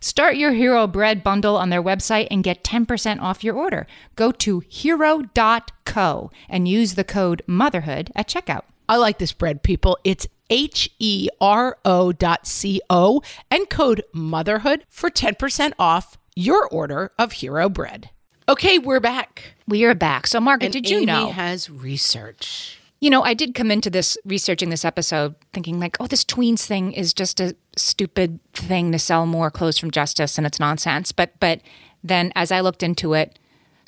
Start 0.00 0.36
your 0.36 0.52
Hero 0.52 0.86
Bread 0.86 1.22
bundle 1.24 1.56
on 1.56 1.70
their 1.70 1.82
website 1.82 2.28
and 2.30 2.44
get 2.44 2.62
10% 2.64 3.20
off 3.20 3.42
your 3.44 3.54
order. 3.56 3.86
Go 4.16 4.30
to 4.32 4.60
hero.co 4.68 6.30
and 6.48 6.68
use 6.68 6.94
the 6.94 7.04
code 7.04 7.42
motherhood 7.46 8.10
at 8.14 8.28
checkout. 8.28 8.62
I 8.88 8.96
like 8.96 9.18
this 9.18 9.32
bread, 9.32 9.62
people. 9.62 9.98
It's 10.04 10.26
H 10.50 10.88
E 10.98 11.28
R 11.40 11.76
O 11.84 12.10
dot 12.12 12.46
C 12.46 12.80
O 12.88 13.20
and 13.50 13.68
code 13.68 14.02
motherhood 14.14 14.84
for 14.88 15.10
10% 15.10 15.72
off 15.78 16.16
your 16.34 16.66
order 16.68 17.12
of 17.18 17.32
Hero 17.32 17.68
Bread. 17.68 18.10
Okay, 18.48 18.78
we're 18.78 19.00
back. 19.00 19.54
We 19.66 19.84
are 19.84 19.94
back. 19.94 20.26
So, 20.26 20.40
Margaret, 20.40 20.66
And 20.66 20.72
did 20.72 20.88
you 20.88 20.98
Amy 20.98 21.06
know? 21.06 21.30
has 21.32 21.68
research. 21.68 22.77
You 23.00 23.10
know, 23.10 23.22
I 23.22 23.34
did 23.34 23.54
come 23.54 23.70
into 23.70 23.90
this 23.90 24.18
researching 24.24 24.70
this 24.70 24.84
episode 24.84 25.34
thinking 25.52 25.78
like, 25.78 25.96
oh, 26.00 26.06
this 26.06 26.24
tweens 26.24 26.66
thing 26.66 26.92
is 26.92 27.14
just 27.14 27.38
a 27.40 27.54
stupid 27.76 28.40
thing 28.54 28.90
to 28.92 28.98
sell 28.98 29.24
more 29.24 29.50
clothes 29.50 29.78
from 29.78 29.90
Justice 29.90 30.36
and 30.36 30.46
it's 30.46 30.58
nonsense. 30.58 31.12
But 31.12 31.38
but 31.38 31.60
then 32.02 32.32
as 32.34 32.50
I 32.50 32.60
looked 32.60 32.82
into 32.82 33.14
it, 33.14 33.38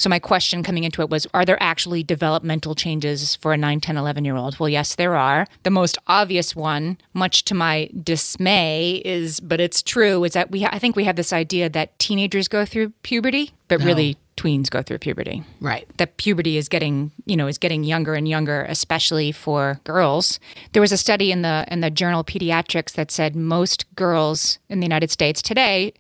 so 0.01 0.09
my 0.09 0.19
question 0.19 0.63
coming 0.63 0.85
into 0.85 1.03
it 1.03 1.11
was, 1.11 1.27
are 1.35 1.45
there 1.45 1.63
actually 1.63 2.03
developmental 2.03 2.75
changes 2.75 3.37
for 3.37 3.53
a 3.53 3.57
9, 3.59 3.81
10, 3.81 3.99
11 3.99 4.25
year 4.25 4.35
old? 4.35 4.59
Well, 4.59 4.71
yes, 4.71 4.95
there 4.95 5.15
are. 5.15 5.47
The 5.63 5.71
most 5.71 5.99
obvious 6.07 6.57
one, 6.57 6.97
much 7.13 7.45
to 7.45 7.55
my 7.55 7.91
dismay, 8.03 9.03
is, 9.05 9.41
but 9.41 9.61
it's 9.61 9.83
true, 9.83 10.25
is 10.25 10.33
that 10.33 10.51
we, 10.51 10.65
I 10.65 10.79
think 10.79 10.97
we 10.97 11.05
have 11.05 11.17
this 11.17 11.35
idea 11.35 11.69
that 11.69 11.99
teenagers 11.99 12.49
go 12.49 12.65
through 12.65 12.91
puberty, 13.03 13.53
but 13.69 13.83
really 13.83 14.17
tweens 14.41 14.71
go 14.71 14.81
through 14.83 14.99
puberty 14.99 15.43
Right. 15.61 15.87
that 15.99 16.17
puberty 16.17 16.57
is 16.57 16.69
getting 16.69 17.11
you 17.27 17.37
know 17.37 17.47
is 17.47 17.59
getting 17.59 17.85
younger 17.85 18.15
and 18.15 18.27
younger 18.27 18.65
especially 18.69 19.33
for 19.33 19.81
girls 19.85 20.41
there 20.73 20.81
was 20.81 20.93
a 20.93 20.97
study 20.97 21.31
in 21.31 21.43
the 21.43 21.65
in 21.71 21.81
the 21.81 21.91
journal 21.91 22.25
pediatrics 22.25 22.93
that 22.93 23.11
said 23.11 23.37
most 23.37 23.85
girls 23.97 24.59
in 24.69 24.81
the 24.81 24.87
united 24.87 25.11
states 25.11 25.43
today 25.43 25.93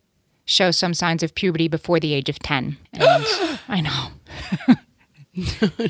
show 0.46 0.70
some 0.70 0.94
signs 0.94 1.22
of 1.22 1.34
puberty 1.34 1.68
before 1.68 2.00
the 2.00 2.14
age 2.14 2.28
of 2.28 2.38
10 2.38 2.76
and 2.94 3.24
i 3.68 3.80
know 3.80 4.00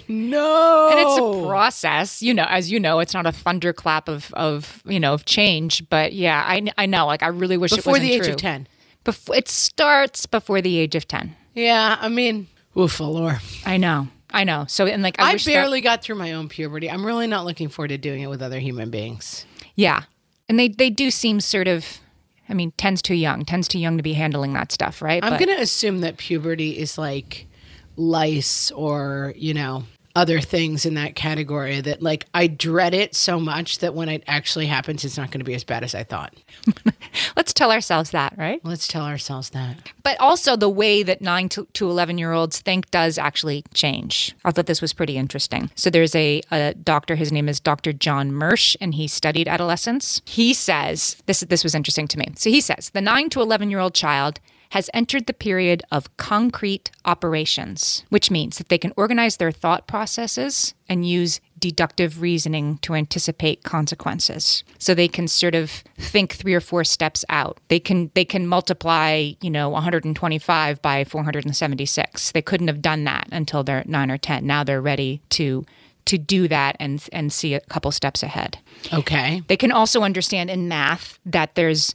No. 0.09 0.89
and 0.93 1.01
it's 1.01 1.19
a 1.19 1.47
process 1.49 2.21
you 2.21 2.35
know 2.35 2.45
as 2.49 2.71
you 2.71 2.79
know 2.79 2.99
it's 3.01 3.15
not 3.15 3.27
a 3.27 3.33
thunderclap 3.33 4.07
of 4.09 4.33
of 4.35 4.83
you 4.85 5.01
know 5.01 5.15
of 5.15 5.25
change 5.25 5.89
but 5.89 6.13
yeah 6.13 6.45
i, 6.47 6.63
I 6.77 6.85
know 6.87 7.07
like 7.07 7.23
i 7.23 7.29
really 7.29 7.57
wish 7.57 7.73
it 7.73 7.77
before 7.77 7.93
wasn't 7.93 8.11
the 8.11 8.15
age 8.17 8.25
true. 8.25 8.35
of 8.35 8.39
10. 8.39 8.69
Before, 9.03 9.35
it 9.35 9.49
starts 9.49 10.27
before 10.27 10.61
the 10.61 10.77
age 10.79 10.95
of 10.95 11.09
10 11.09 11.35
Yeah, 11.55 11.97
I 12.01 12.09
mean, 12.09 12.47
oof, 12.79 13.01
lore. 13.01 13.41
i 13.67 13.77
know 13.77 14.09
i 14.33 14.45
know 14.45 14.65
so 14.69 14.87
and 14.87 15.03
like 15.03 15.17
i, 15.19 15.31
I 15.31 15.33
wish 15.33 15.45
that- 15.45 15.51
barely 15.53 15.81
got 15.81 16.03
through 16.03 16.15
my 16.17 16.33
own 16.35 16.49
puberty. 16.49 16.89
I'm 16.91 17.05
really 17.05 17.27
not 17.27 17.45
looking 17.45 17.69
forward 17.69 17.89
to 17.89 17.99
doing 17.99 18.23
it 18.23 18.29
with 18.29 18.41
other 18.43 18.61
human 18.61 18.91
beings. 18.91 19.45
Yeah. 19.75 20.03
And 20.49 20.59
they 20.59 20.69
they 20.69 20.91
do 20.91 21.11
seem 21.11 21.41
sort 21.41 21.67
of 21.69 21.99
I 22.49 22.55
mean, 22.55 22.73
10's 22.79 23.01
too 23.03 23.15
young. 23.15 23.45
10's 23.45 23.69
too 23.69 23.79
young 23.79 23.97
to 23.97 24.03
be 24.03 24.13
handling 24.15 24.53
that 24.55 24.73
stuff, 24.73 25.01
right? 25.03 25.23
I'm 25.23 25.31
But- 25.35 25.39
going 25.45 25.57
to 25.57 25.63
assume 25.63 26.01
that 26.01 26.17
puberty 26.17 26.77
is 26.79 26.99
like 26.99 27.47
lice 27.97 28.71
or, 28.73 29.33
you 29.37 29.55
know, 29.55 29.85
other 30.21 30.39
things 30.39 30.85
in 30.85 30.93
that 30.93 31.15
category 31.15 31.81
that 31.81 32.03
like 32.03 32.27
I 32.35 32.47
dread 32.47 32.93
it 32.93 33.15
so 33.15 33.41
much 33.41 33.79
that 33.79 33.95
when 33.95 34.11
it 34.11 34.23
actually 34.27 34.67
happens, 34.67 35.03
it's 35.03 35.17
not 35.17 35.31
going 35.31 35.41
to 35.41 35.47
be 35.47 35.55
as 35.55 35.65
bad 35.65 35.83
as 35.83 35.95
I 35.95 36.05
thought. 36.05 36.35
let's 37.37 37.55
tell 37.55 37.73
ourselves 37.73 38.11
that, 38.11 38.35
right? 38.37 38.61
Let's 38.63 38.87
tell 38.87 39.07
ourselves 39.07 39.49
that. 39.51 39.79
But 40.03 40.21
also 40.21 40.57
the 40.57 40.69
way 40.69 41.03
that 41.03 41.23
9 41.23 41.49
to, 41.49 41.67
to 41.73 41.89
11 41.89 42.19
year 42.19 42.33
olds 42.33 42.61
think 42.61 42.91
does 42.91 43.17
actually 43.17 43.65
change. 43.73 44.37
I 44.45 44.51
thought 44.51 44.67
this 44.67 44.83
was 44.83 44.93
pretty 44.93 45.17
interesting. 45.17 45.71
So 45.75 45.89
there's 45.89 46.15
a, 46.15 46.43
a 46.51 46.75
doctor, 46.75 47.15
his 47.17 47.33
name 47.33 47.49
is 47.49 47.59
Dr. 47.59 47.95
John 47.95 48.31
Mersch, 48.31 48.77
and 48.79 48.95
he 48.95 49.09
studied 49.09 49.49
adolescence. 49.49 50.21
He 50.27 50.53
says, 50.53 51.17
this, 51.25 51.41
this 51.41 51.65
was 51.65 51.75
interesting 51.75 52.07
to 52.09 52.19
me. 52.19 52.27
So 52.37 52.51
he 52.51 52.61
says, 52.61 52.91
the 52.91 53.01
9 53.01 53.31
to 53.31 53.41
11 53.41 53.71
year 53.71 53.81
old 53.81 53.95
child 53.95 54.39
has 54.71 54.89
entered 54.95 55.27
the 55.27 55.33
period 55.33 55.83
of 55.91 56.17
concrete 56.17 56.91
operations, 57.05 58.05
which 58.09 58.31
means 58.31 58.59
that 58.59 58.69
they 58.69 58.79
can 58.79 58.93
organize 58.97 59.37
their 59.37 59.51
thought 59.51 59.87
processes 59.87 60.75
and 60.89 61.07
use 61.07 61.41
deductive 61.59 62.23
reasoning 62.23 62.79
to 62.79 62.95
anticipate 62.95 63.65
consequences. 63.65 64.65
So 64.79 64.95
they 64.95 65.09
can 65.09 65.29
sort 65.29 65.55
of 65.55 65.71
think 65.99 66.33
three 66.33 66.55
or 66.55 66.61
four 66.61 66.85
steps 66.85 67.25
out. 67.29 67.59
They 67.69 67.81
can 67.81 68.11
they 68.15 68.25
can 68.25 68.47
multiply, 68.47 69.33
you 69.41 69.51
know, 69.51 69.69
125 69.69 70.81
by 70.81 71.05
476. 71.05 72.33
They 72.33 72.43
couldn't 72.43 72.69
have 72.69 72.81
done 72.81 73.05
that 73.05 73.29
until 73.33 73.63
they're 73.63 73.85
9 73.87 74.11
or 74.11 74.19
10. 74.19 74.47
Now 74.47 74.65
they're 74.65 74.81
ready 74.81 75.21
to 75.31 75.65
to 76.07 76.17
do 76.17 76.49
that 76.49 76.77
and 76.79 77.07
and 77.13 77.33
see 77.33 77.55
a 77.55 77.61
couple 77.61 77.91
steps 77.91 78.23
ahead. 78.23 78.59
Okay. 78.93 79.43
They 79.49 79.57
can 79.57 79.73
also 79.73 80.03
understand 80.03 80.49
in 80.49 80.69
math 80.69 81.19
that 81.27 81.57
there's 81.57 81.95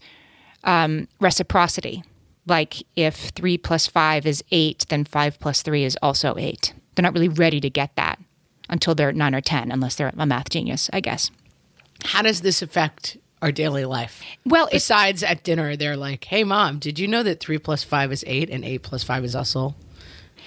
um, 0.66 1.08
reciprocity. 1.22 2.04
Like 2.48 2.84
if 2.96 3.30
three 3.30 3.58
plus 3.58 3.88
five 3.88 4.26
is 4.26 4.44
eight, 4.52 4.86
then 4.90 5.04
five 5.06 5.40
plus 5.40 5.62
three 5.62 5.84
is 5.84 5.98
also 6.02 6.36
eight. 6.38 6.74
They're 6.96 7.04
not 7.04 7.14
really 7.14 7.30
ready 7.30 7.60
to 7.60 7.70
get 7.70 7.96
that 7.96 8.20
until 8.70 8.96
they're 8.96 9.12
nine 9.12 9.36
or 9.36 9.42
10, 9.42 9.72
unless 9.72 9.96
they're 9.96 10.12
a 10.18 10.26
math 10.26 10.50
genius, 10.50 10.90
I 10.94 11.00
guess. 11.00 11.30
How 12.04 12.22
does 12.22 12.42
this 12.42 12.62
affect 12.62 13.18
our 13.42 13.52
daily 13.52 13.86
life? 13.86 14.22
Well, 14.46 14.68
Besides 14.72 15.24
at 15.24 15.44
dinner, 15.44 15.76
they're 15.76 15.98
like, 15.98 16.24
hey, 16.26 16.44
mom, 16.44 16.80
did 16.80 16.98
you 17.00 17.08
know 17.08 17.24
that 17.24 17.40
three 17.40 17.58
plus 17.58 17.84
five 17.84 18.12
is 18.12 18.24
eight 18.28 18.50
and 18.50 18.64
eight 18.64 18.82
plus 18.84 19.04
five 19.04 19.24
is 19.24 19.36
also. 19.36 19.76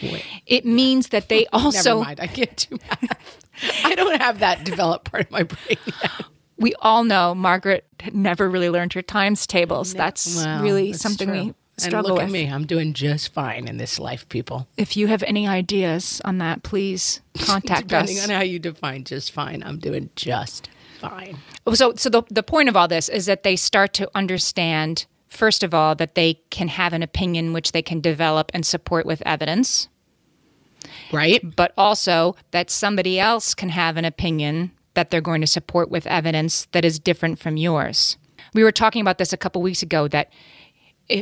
Wait, 0.03 0.25
it 0.47 0.65
means 0.65 1.09
that 1.09 1.29
they 1.29 1.47
also. 1.53 1.95
never 1.97 2.05
mind. 2.05 2.21
I 2.21 2.27
can't 2.29 2.67
do 2.71 2.77
math. 2.89 3.39
I 3.85 3.95
don't 3.97 4.21
have 4.21 4.39
that 4.39 4.65
developed 4.65 5.11
part 5.11 5.25
of 5.27 5.31
my 5.33 5.43
brain 5.43 5.79
yet. 6.03 6.11
we 6.57 6.75
all 6.81 7.03
know 7.05 7.35
Margaret 7.35 7.85
never 8.13 8.49
really 8.49 8.71
learned 8.71 8.93
her 8.93 9.03
times 9.03 9.47
tables. 9.47 9.95
That's 9.95 10.45
really 10.61 10.93
that's 10.93 11.03
something 11.03 11.29
true. 11.29 11.41
we 11.47 11.55
And 11.85 11.95
look 11.95 12.15
with. 12.15 12.23
at 12.25 12.31
me. 12.31 12.47
I'm 12.51 12.67
doing 12.67 12.93
just 12.93 13.33
fine 13.33 13.69
in 13.69 13.77
this 13.77 13.99
life, 13.99 14.29
people. 14.29 14.67
If 14.77 14.97
you 14.97 15.07
have 15.09 15.23
any 15.25 15.47
ideas 15.47 16.21
on 16.25 16.39
that, 16.39 16.63
please 16.63 17.21
contact 17.39 17.93
us. 17.93 18.09
Depending 18.09 18.21
on 18.21 18.31
how 18.31 18.43
you 18.43 18.59
define 18.59 19.05
just 19.05 19.33
fine, 19.33 19.63
I'm 19.63 19.79
doing 19.79 20.11
just 20.17 20.69
fine. 21.01 21.39
Oh, 21.67 21.75
so, 21.75 21.95
so 21.95 22.09
the, 22.09 22.23
the 22.31 22.43
point 22.43 22.69
of 22.69 22.77
all 22.77 22.89
this 22.89 23.09
is 23.09 23.27
that 23.27 23.43
they 23.43 23.55
start 23.57 23.93
to 23.95 24.11
understand, 24.15 25.07
first 25.29 25.63
of 25.63 25.73
all, 25.75 25.95
that 25.97 26.15
they 26.15 26.41
can 26.51 26.69
have 26.69 26.93
an 26.93 27.03
opinion 27.03 27.53
which 27.53 27.73
they 27.73 27.83
can 27.83 28.01
develop 28.01 28.51
and 28.55 28.65
support 28.67 29.07
with 29.07 29.23
evidence, 29.25 29.89
Right? 31.13 31.41
but 31.57 31.73
also 31.77 32.37
that 32.51 32.71
somebody 32.71 33.19
else 33.21 33.55
can 33.55 33.69
have 33.71 33.97
an 33.97 34.05
opinion 34.05 34.73
that 34.95 35.11
they're 35.11 35.21
going 35.21 35.41
to 35.41 35.47
support 35.47 35.91
with 35.91 36.07
evidence 36.07 36.67
that 36.73 36.85
is 36.85 36.99
different 36.99 37.39
from 37.39 37.57
yours. 37.57 38.17
We 38.55 38.65
were 38.65 38.73
talking 38.73 39.01
about 39.01 39.19
this 39.19 39.33
a 39.33 39.37
couple 39.37 39.63
weeks 39.63 39.83
ago 39.83 40.09
that 40.09 40.33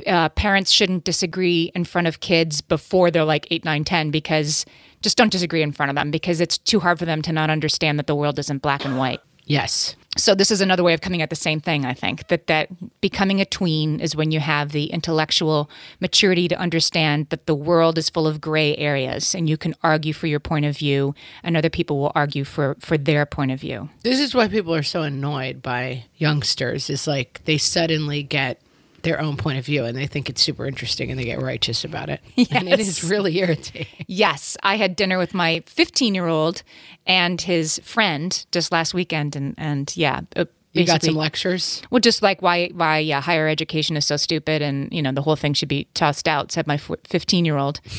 uh, 0.07 0.29
parents 0.31 0.71
shouldn't 0.71 1.05
disagree 1.05 1.71
in 1.75 1.85
front 1.85 2.07
of 2.07 2.21
kids 2.21 2.61
before 2.61 3.11
they're 3.11 3.25
like 3.25 3.47
8, 3.51 3.65
9, 3.65 3.85
10 3.85 4.11
because 4.11 4.67
just 5.03 5.17
don't 5.17 5.31
disagree 5.31 5.63
in 5.63 5.73
front 5.73 5.91
of 5.91 5.97
them 5.97 6.11
because 6.11 6.41
it's 6.41 6.59
too 6.59 6.81
hard 6.81 6.99
for 6.99 7.05
them 7.05 7.23
to 7.23 7.33
not 7.33 7.51
understand 7.51 7.99
that 7.99 8.07
the 8.07 8.15
world 8.15 8.39
isn't 8.39 8.63
black 8.63 8.85
and 8.85 8.99
white. 8.99 9.21
Yes. 9.47 9.95
So 10.17 10.35
this 10.35 10.51
is 10.51 10.61
another 10.61 10.83
way 10.83 10.95
of 10.95 11.03
coming 11.03 11.23
at 11.23 11.31
the 11.31 11.37
same 11.37 11.61
thing. 11.61 11.85
I 11.85 11.93
think 11.93 12.29
that 12.29 12.47
that 12.47 12.69
becoming 13.01 13.41
a 13.41 13.45
tween 13.45 14.01
is 14.01 14.17
when 14.17 14.31
you 14.31 14.41
have 14.41 14.73
the 14.73 14.87
intellectual 14.87 15.71
maturity 16.01 16.49
to 16.49 16.59
understand 16.59 17.29
that 17.29 17.47
the 17.47 17.55
world 17.55 17.99
is 17.99 18.11
full 18.11 18.27
of 18.27 18.41
gray 18.41 18.77
areas, 18.77 19.35
and 19.35 19.49
you 19.49 19.57
can 19.57 19.75
argue 19.83 20.15
for 20.15 20.27
your 20.27 20.41
point 20.41 20.65
of 20.65 20.77
view, 20.77 21.15
and 21.43 21.57
other 21.57 21.71
people 21.71 21.99
will 21.99 22.13
argue 22.15 22.45
for 22.45 22.77
for 22.81 22.97
their 22.97 23.27
point 23.27 23.51
of 23.51 23.61
view. 23.61 23.91
This 24.03 24.19
is 24.19 24.35
why 24.35 24.49
people 24.49 24.75
are 24.75 24.83
so 24.83 25.03
annoyed 25.03 25.63
by 25.63 26.05
youngsters. 26.17 26.89
Is 26.89 27.07
like 27.07 27.43
they 27.45 27.59
suddenly 27.59 28.23
get 28.23 28.61
their 29.03 29.21
own 29.21 29.37
point 29.37 29.59
of 29.59 29.65
view 29.65 29.85
and 29.85 29.97
they 29.97 30.07
think 30.07 30.29
it's 30.31 30.43
super 30.43 30.67
interesting 30.67 31.11
and 31.11 31.19
they 31.19 31.25
get 31.25 31.41
righteous 31.41 31.85
about 31.85 32.09
it. 32.09 32.21
And 32.51 32.69
it 32.69 32.81
is 32.81 33.05
really 33.05 33.39
irritating. 33.39 33.87
Yes, 34.07 34.57
I 34.63 34.77
had 34.77 34.97
dinner 34.97 35.19
with 35.19 35.35
my 35.35 35.63
15 35.67 36.15
year 36.15 36.27
old 36.27 36.63
and 37.07 37.41
his 37.41 37.81
friend 37.85 38.45
just 38.53 38.73
last 38.73 38.95
weekend, 38.95 39.37
and 39.37 39.55
and 39.59 39.97
yeah. 39.97 40.21
uh, 40.35 40.47
You 40.73 40.85
got 40.85 41.03
some 41.03 41.15
lectures. 41.15 41.83
Well, 41.91 42.01
just 42.01 42.23
like 42.23 42.43
why 42.43 42.69
why 42.69 42.99
yeah, 42.99 43.21
higher 43.21 43.49
education 43.49 43.97
is 43.97 44.05
so 44.05 44.17
stupid, 44.17 44.63
and 44.63 44.93
you 44.93 45.03
know 45.03 45.13
the 45.13 45.23
whole 45.23 45.37
thing 45.37 45.55
should 45.55 45.69
be 45.69 45.87
tossed 45.95 46.27
out. 46.29 46.53
Said 46.53 46.67
my 46.67 46.79
fifteen 47.05 47.45
year 47.45 47.57
old. 47.57 47.81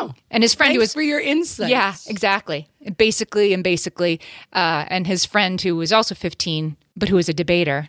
Oh, 0.00 0.12
and 0.30 0.42
his 0.42 0.54
friend 0.54 0.72
who 0.72 0.80
was 0.80 0.92
for 0.92 1.02
your 1.02 1.20
insights. 1.20 1.70
Yeah, 1.70 1.94
exactly. 2.08 2.68
Basically, 2.96 3.52
and 3.52 3.62
basically, 3.62 4.20
uh, 4.52 4.84
and 4.88 5.06
his 5.06 5.24
friend 5.24 5.60
who 5.60 5.76
was 5.76 5.92
also 5.92 6.16
15, 6.16 6.76
but 6.96 7.08
who 7.08 7.14
was 7.14 7.28
a 7.28 7.32
debater. 7.32 7.88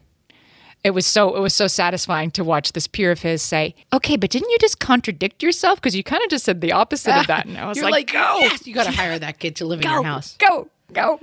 It 0.86 0.93
was 0.93 1.08
so 1.08 1.36
it 1.36 1.39
was 1.39 1.56
so 1.56 1.65
satisfying 1.65 2.30
to 2.32 2.43
watch 2.43 2.74
this 2.74 2.86
peer 2.86 3.12
of 3.12 3.24
his 3.24 3.41
say, 3.41 3.74
"Okay, 3.91 4.17
but 4.17 4.30
didn't 4.30 4.52
you 4.52 4.58
just 4.60 4.80
contradict 4.80 5.41
yourself? 5.41 5.82
Because 5.82 5.95
you 5.95 6.04
kind 6.04 6.21
of 6.21 6.30
just 6.30 6.45
said 6.45 6.62
the 6.62 6.74
opposite 6.74 7.17
of 7.17 7.26
that." 7.26 7.48
And 7.48 7.58
I 7.58 7.67
was 7.67 7.78
You're 7.78 7.86
like, 7.89 8.13
like, 8.13 8.13
"Go, 8.13 8.38
yes, 8.41 8.67
you 8.67 8.74
got 8.76 8.86
to 8.86 8.91
hire 8.91 9.17
that 9.17 9.39
kid 9.39 9.56
to 9.56 9.65
live 9.65 9.80
in 9.80 9.88
go, 9.88 9.93
your 9.93 10.04
house. 10.04 10.36
go, 10.38 10.69
go!" 10.93 11.19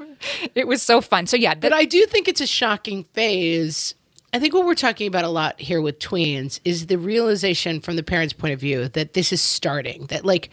It 0.56 0.66
was 0.66 0.82
so 0.82 1.00
fun. 1.00 1.28
So 1.28 1.36
yeah, 1.36 1.54
But 1.54 1.72
I 1.72 1.84
do 1.84 2.04
think 2.06 2.26
it's 2.26 2.40
a 2.40 2.46
shocking 2.46 3.04
phase. 3.12 3.94
I 4.32 4.40
think 4.40 4.52
what 4.52 4.64
we're 4.66 4.74
talking 4.74 5.06
about 5.06 5.24
a 5.24 5.28
lot 5.28 5.60
here 5.60 5.80
with 5.80 6.00
tweens 6.00 6.58
is 6.64 6.86
the 6.86 6.98
realization 6.98 7.80
from 7.80 7.94
the 7.94 8.02
parents' 8.02 8.32
point 8.32 8.54
of 8.54 8.58
view 8.58 8.88
that 8.88 9.12
this 9.12 9.32
is 9.32 9.40
starting. 9.40 10.06
That, 10.06 10.24
like, 10.24 10.50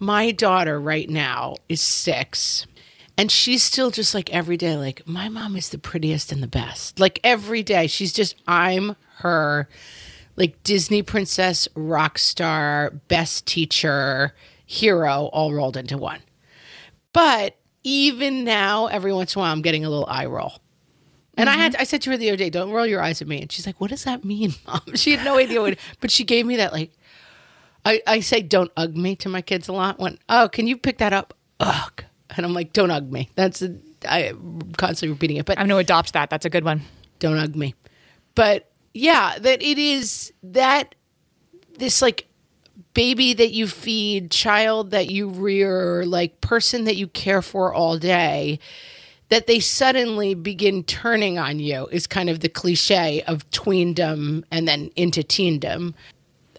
my 0.00 0.32
daughter 0.32 0.80
right 0.80 1.08
now 1.08 1.54
is 1.68 1.80
six, 1.80 2.66
and 3.18 3.32
she's 3.32 3.64
still 3.64 3.90
just 3.90 4.14
like 4.14 4.32
every 4.32 4.56
day, 4.56 4.76
like, 4.76 5.02
my 5.04 5.28
mom 5.28 5.56
is 5.56 5.70
the 5.70 5.78
prettiest 5.78 6.30
and 6.30 6.40
the 6.40 6.46
best. 6.46 7.00
Like, 7.00 7.18
every 7.24 7.64
day, 7.64 7.88
she's 7.88 8.12
just, 8.12 8.36
I'm 8.46 8.94
her, 9.16 9.68
like, 10.36 10.62
Disney 10.62 11.02
princess, 11.02 11.66
rock 11.74 12.16
star, 12.16 12.92
best 13.08 13.44
teacher, 13.44 14.34
hero, 14.64 15.30
all 15.32 15.52
rolled 15.52 15.76
into 15.76 15.98
one. 15.98 16.20
But 17.12 17.56
even 17.82 18.44
now, 18.44 18.86
every 18.86 19.12
once 19.12 19.34
in 19.34 19.40
a 19.40 19.42
while, 19.42 19.52
I'm 19.52 19.62
getting 19.62 19.84
a 19.84 19.90
little 19.90 20.06
eye 20.06 20.26
roll. 20.26 20.60
And 21.36 21.48
I 21.48 21.54
had 21.54 21.72
mm-hmm. 21.72 21.80
I 21.80 21.84
said 21.84 22.02
to 22.02 22.10
her 22.10 22.16
the 22.16 22.30
other 22.30 22.36
day, 22.36 22.50
"Don't 22.50 22.72
roll 22.72 22.84
your 22.84 23.00
eyes 23.00 23.22
at 23.22 23.28
me." 23.28 23.40
And 23.40 23.50
she's 23.52 23.64
like, 23.64 23.80
"What 23.80 23.90
does 23.90 24.02
that 24.02 24.24
mean, 24.24 24.54
mom?" 24.66 24.80
She 24.96 25.14
had 25.14 25.24
no 25.24 25.38
idea 25.38 25.60
what. 25.60 25.78
But 26.00 26.10
she 26.10 26.24
gave 26.24 26.44
me 26.44 26.56
that 26.56 26.72
like. 26.72 26.90
I 27.84 28.02
I 28.08 28.20
say 28.20 28.42
don't 28.42 28.72
ug 28.76 28.96
me 28.96 29.14
to 29.16 29.28
my 29.28 29.40
kids 29.40 29.68
a 29.68 29.72
lot. 29.72 30.00
When 30.00 30.18
oh, 30.28 30.48
can 30.48 30.66
you 30.66 30.76
pick 30.76 30.98
that 30.98 31.12
up? 31.12 31.34
Ugh, 31.60 32.02
and 32.36 32.44
I'm 32.44 32.54
like, 32.54 32.72
don't 32.72 32.90
ug 32.90 33.10
me. 33.10 33.30
That's 33.34 33.62
a, 33.62 33.74
I 34.08 34.24
am 34.24 34.60
constantly 34.76 35.12
repeating 35.12 35.36
it, 35.38 35.46
but 35.46 35.58
I'm 35.58 35.66
going 35.68 35.76
to 35.76 35.92
adopt 35.92 36.12
that. 36.12 36.30
That's 36.30 36.44
a 36.44 36.50
good 36.50 36.64
one. 36.64 36.82
don't 37.18 37.38
ug 37.38 37.56
me. 37.56 37.74
But 38.34 38.70
yeah, 38.94 39.38
that 39.38 39.62
it 39.62 39.78
is 39.78 40.32
that 40.42 40.94
this 41.78 42.02
like 42.02 42.26
baby 42.94 43.32
that 43.34 43.52
you 43.52 43.66
feed, 43.66 44.30
child 44.30 44.90
that 44.90 45.10
you 45.10 45.28
rear, 45.28 46.04
like 46.04 46.40
person 46.40 46.84
that 46.84 46.96
you 46.96 47.06
care 47.08 47.42
for 47.42 47.72
all 47.72 47.98
day, 47.98 48.58
that 49.28 49.46
they 49.46 49.60
suddenly 49.60 50.34
begin 50.34 50.82
turning 50.84 51.38
on 51.38 51.60
you 51.60 51.86
is 51.88 52.06
kind 52.06 52.30
of 52.30 52.40
the 52.40 52.48
cliche 52.48 53.22
of 53.22 53.48
tweendom 53.50 54.44
and 54.50 54.66
then 54.66 54.90
into 54.96 55.22
teendom. 55.22 55.94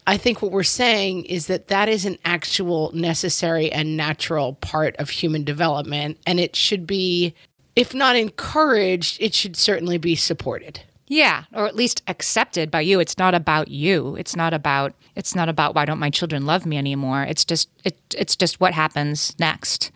I 0.09 0.17
think 0.17 0.41
what 0.41 0.51
we're 0.51 0.63
saying 0.63 1.25
is 1.25 1.45
that 1.45 1.67
that 1.67 1.87
is 1.87 2.03
an 2.03 2.17
actual 2.25 2.91
necessary 2.95 3.71
and 3.71 3.95
natural 3.95 4.55
part 4.55 4.95
of 4.97 5.11
human 5.11 5.43
development, 5.43 6.17
and 6.25 6.39
it 6.39 6.55
should 6.55 6.87
be, 6.87 7.35
if 7.75 7.93
not 7.93 8.15
encouraged, 8.15 9.21
it 9.21 9.35
should 9.35 9.55
certainly 9.55 9.99
be 9.99 10.15
supported. 10.15 10.79
Yeah, 11.07 11.43
or 11.53 11.67
at 11.67 11.75
least 11.75 12.01
accepted 12.07 12.71
by 12.71 12.81
you. 12.81 12.99
It's 12.99 13.19
not 13.19 13.35
about 13.35 13.67
you. 13.67 14.15
It's 14.15 14.35
not 14.35 14.51
about 14.51 14.95
it's 15.15 15.35
not 15.35 15.47
about 15.47 15.75
why 15.75 15.85
don't 15.85 15.99
my 15.99 16.09
children 16.09 16.47
love 16.47 16.65
me 16.65 16.79
anymore. 16.79 17.21
It's 17.21 17.45
just 17.45 17.69
it 17.83 17.99
it's 18.17 18.35
just 18.35 18.59
what 18.59 18.73
happens 18.73 19.35
next. 19.37 19.91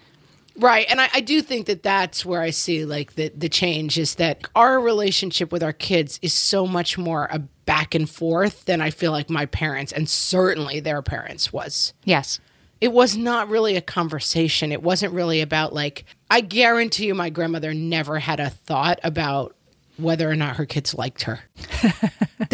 Right. 0.55 0.85
And 0.89 1.01
I, 1.01 1.09
I 1.11 1.21
do 1.21 1.41
think 1.41 1.65
that 1.65 1.81
that's 1.81 2.23
where 2.23 2.41
I 2.41 2.51
see 2.51 2.85
like 2.85 3.13
the, 3.15 3.29
the 3.29 3.49
change 3.49 3.97
is 3.97 4.15
that 4.15 4.47
our 4.55 4.79
relationship 4.79 5.51
with 5.51 5.63
our 5.63 5.73
kids 5.73 6.19
is 6.21 6.33
so 6.33 6.67
much 6.67 6.97
more 6.97 7.27
a 7.31 7.41
back 7.65 7.95
and 7.95 8.09
forth 8.09 8.65
than 8.65 8.81
I 8.81 8.89
feel 8.89 9.11
like 9.11 9.29
my 9.29 9.45
parents 9.45 9.91
and 9.91 10.09
certainly 10.09 10.79
their 10.79 11.01
parents 11.01 11.53
was. 11.53 11.93
Yes. 12.03 12.39
It 12.81 12.91
was 12.91 13.15
not 13.15 13.49
really 13.49 13.75
a 13.75 13.81
conversation. 13.81 14.71
It 14.71 14.83
wasn't 14.83 15.13
really 15.13 15.41
about 15.41 15.73
like, 15.73 16.05
I 16.29 16.41
guarantee 16.41 17.05
you 17.07 17.15
my 17.15 17.29
grandmother 17.29 17.73
never 17.73 18.19
had 18.19 18.39
a 18.39 18.49
thought 18.49 18.99
about 19.03 19.55
whether 19.97 20.29
or 20.29 20.35
not 20.35 20.57
her 20.57 20.65
kids 20.65 20.93
liked 20.93 21.23
her. 21.23 21.39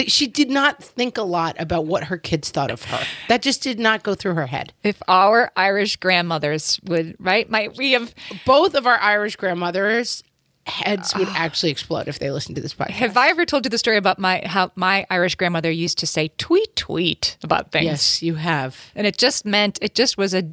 She 0.08 0.28
did 0.28 0.50
not 0.50 0.82
think 0.84 1.18
a 1.18 1.24
lot 1.24 1.56
about 1.60 1.86
what 1.86 2.06
her 2.06 2.18
kids 2.18 2.50
thought 2.50 2.72
of 2.72 2.84
her. 2.84 3.04
That 3.28 3.42
just 3.42 3.62
did 3.62 3.80
not 3.80 4.04
go 4.04 4.16
through 4.16 4.36
her 4.36 4.48
head. 4.48 4.74
If 4.84 5.02
our 5.08 5.52
Irish 5.56 5.98
grandmothers 5.98 6.80
would 6.86 7.16
right, 7.20 7.50
might 7.50 7.78
we 7.78 7.92
have 7.92 8.14
both 8.46 8.76
of 8.76 8.88
our 8.88 8.98
Irish 8.98 9.36
grandmothers 9.36 10.24
heads 10.70 11.14
would 11.16 11.28
ah. 11.28 11.36
actually 11.36 11.72
explode 11.72 12.08
if 12.08 12.20
they 12.20 12.32
listened 12.32 12.56
to 12.56 12.62
this 12.62 12.74
podcast. 12.74 12.92
have 12.92 13.18
I 13.18 13.30
ever 13.30 13.46
told 13.46 13.66
you 13.66 13.70
the 13.70 13.78
story 13.78 13.98
about 13.98 14.20
my 14.20 14.42
how 14.46 14.72
my 14.76 15.06
Irish 15.10 15.36
grandmother 15.36 15.72
used 15.72 15.98
to 16.00 16.08
say 16.08 16.32
tweet 16.38 16.76
tweet 16.76 17.38
about 17.44 17.72
things? 17.72 17.86
yes, 17.86 18.24
you 18.24 18.36
have. 18.36 18.92
And 18.96 19.06
it 19.06 19.18
just 19.18 19.46
meant 19.46 19.80
it 19.82 19.96
just 19.96 20.18
was 20.18 20.34
a 20.34 20.44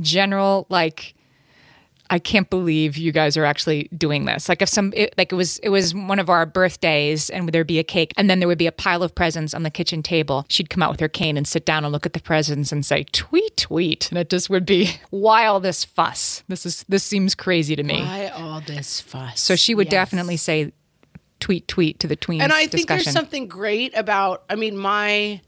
general 0.00 0.66
like 0.68 1.14
I 2.12 2.18
can't 2.18 2.48
believe 2.50 2.96
you 2.98 3.10
guys 3.10 3.36
are 3.38 3.44
actually 3.46 3.88
doing 3.96 4.26
this. 4.26 4.48
Like 4.48 4.60
if 4.60 4.68
some 4.68 4.92
it, 4.94 5.14
like 5.16 5.32
it 5.32 5.34
was 5.34 5.58
it 5.60 5.70
was 5.70 5.94
one 5.94 6.18
of 6.18 6.28
our 6.28 6.44
birthdays 6.44 7.30
and 7.30 7.48
there'd 7.48 7.66
be 7.66 7.78
a 7.78 7.84
cake 7.84 8.12
and 8.18 8.28
then 8.28 8.38
there 8.38 8.46
would 8.46 8.58
be 8.58 8.66
a 8.66 8.72
pile 8.72 9.02
of 9.02 9.14
presents 9.14 9.54
on 9.54 9.62
the 9.62 9.70
kitchen 9.70 10.02
table. 10.02 10.44
She'd 10.48 10.68
come 10.68 10.82
out 10.82 10.90
with 10.90 11.00
her 11.00 11.08
cane 11.08 11.38
and 11.38 11.48
sit 11.48 11.64
down 11.64 11.84
and 11.84 11.90
look 11.92 12.04
at 12.04 12.12
the 12.12 12.20
presents 12.20 12.70
and 12.70 12.84
say 12.84 13.04
tweet 13.12 13.56
tweet 13.56 14.10
and 14.10 14.18
it 14.18 14.28
just 14.28 14.50
would 14.50 14.66
be 14.66 14.90
why 15.08 15.46
all 15.46 15.58
this 15.58 15.84
fuss. 15.84 16.44
This 16.48 16.66
is 16.66 16.84
this 16.88 17.02
seems 17.02 17.34
crazy 17.34 17.74
to 17.76 17.82
me. 17.82 18.00
Why 18.02 18.28
all 18.28 18.60
this 18.60 19.00
fuss? 19.00 19.40
So 19.40 19.56
she 19.56 19.74
would 19.74 19.86
Yes. 19.86 19.92
definitely 19.92 20.36
say 20.36 20.72
tweet 21.40 21.66
tweet 21.66 21.98
to 22.00 22.06
the 22.06 22.16
tweens 22.16 22.42
And 22.42 22.52
I 22.52 22.60
think 22.66 22.72
discussion. 22.72 23.04
there's 23.04 23.14
something 23.14 23.48
great 23.48 23.96
about. 23.96 24.44
I 24.50 24.54
mean, 24.54 24.76
my 24.76 25.40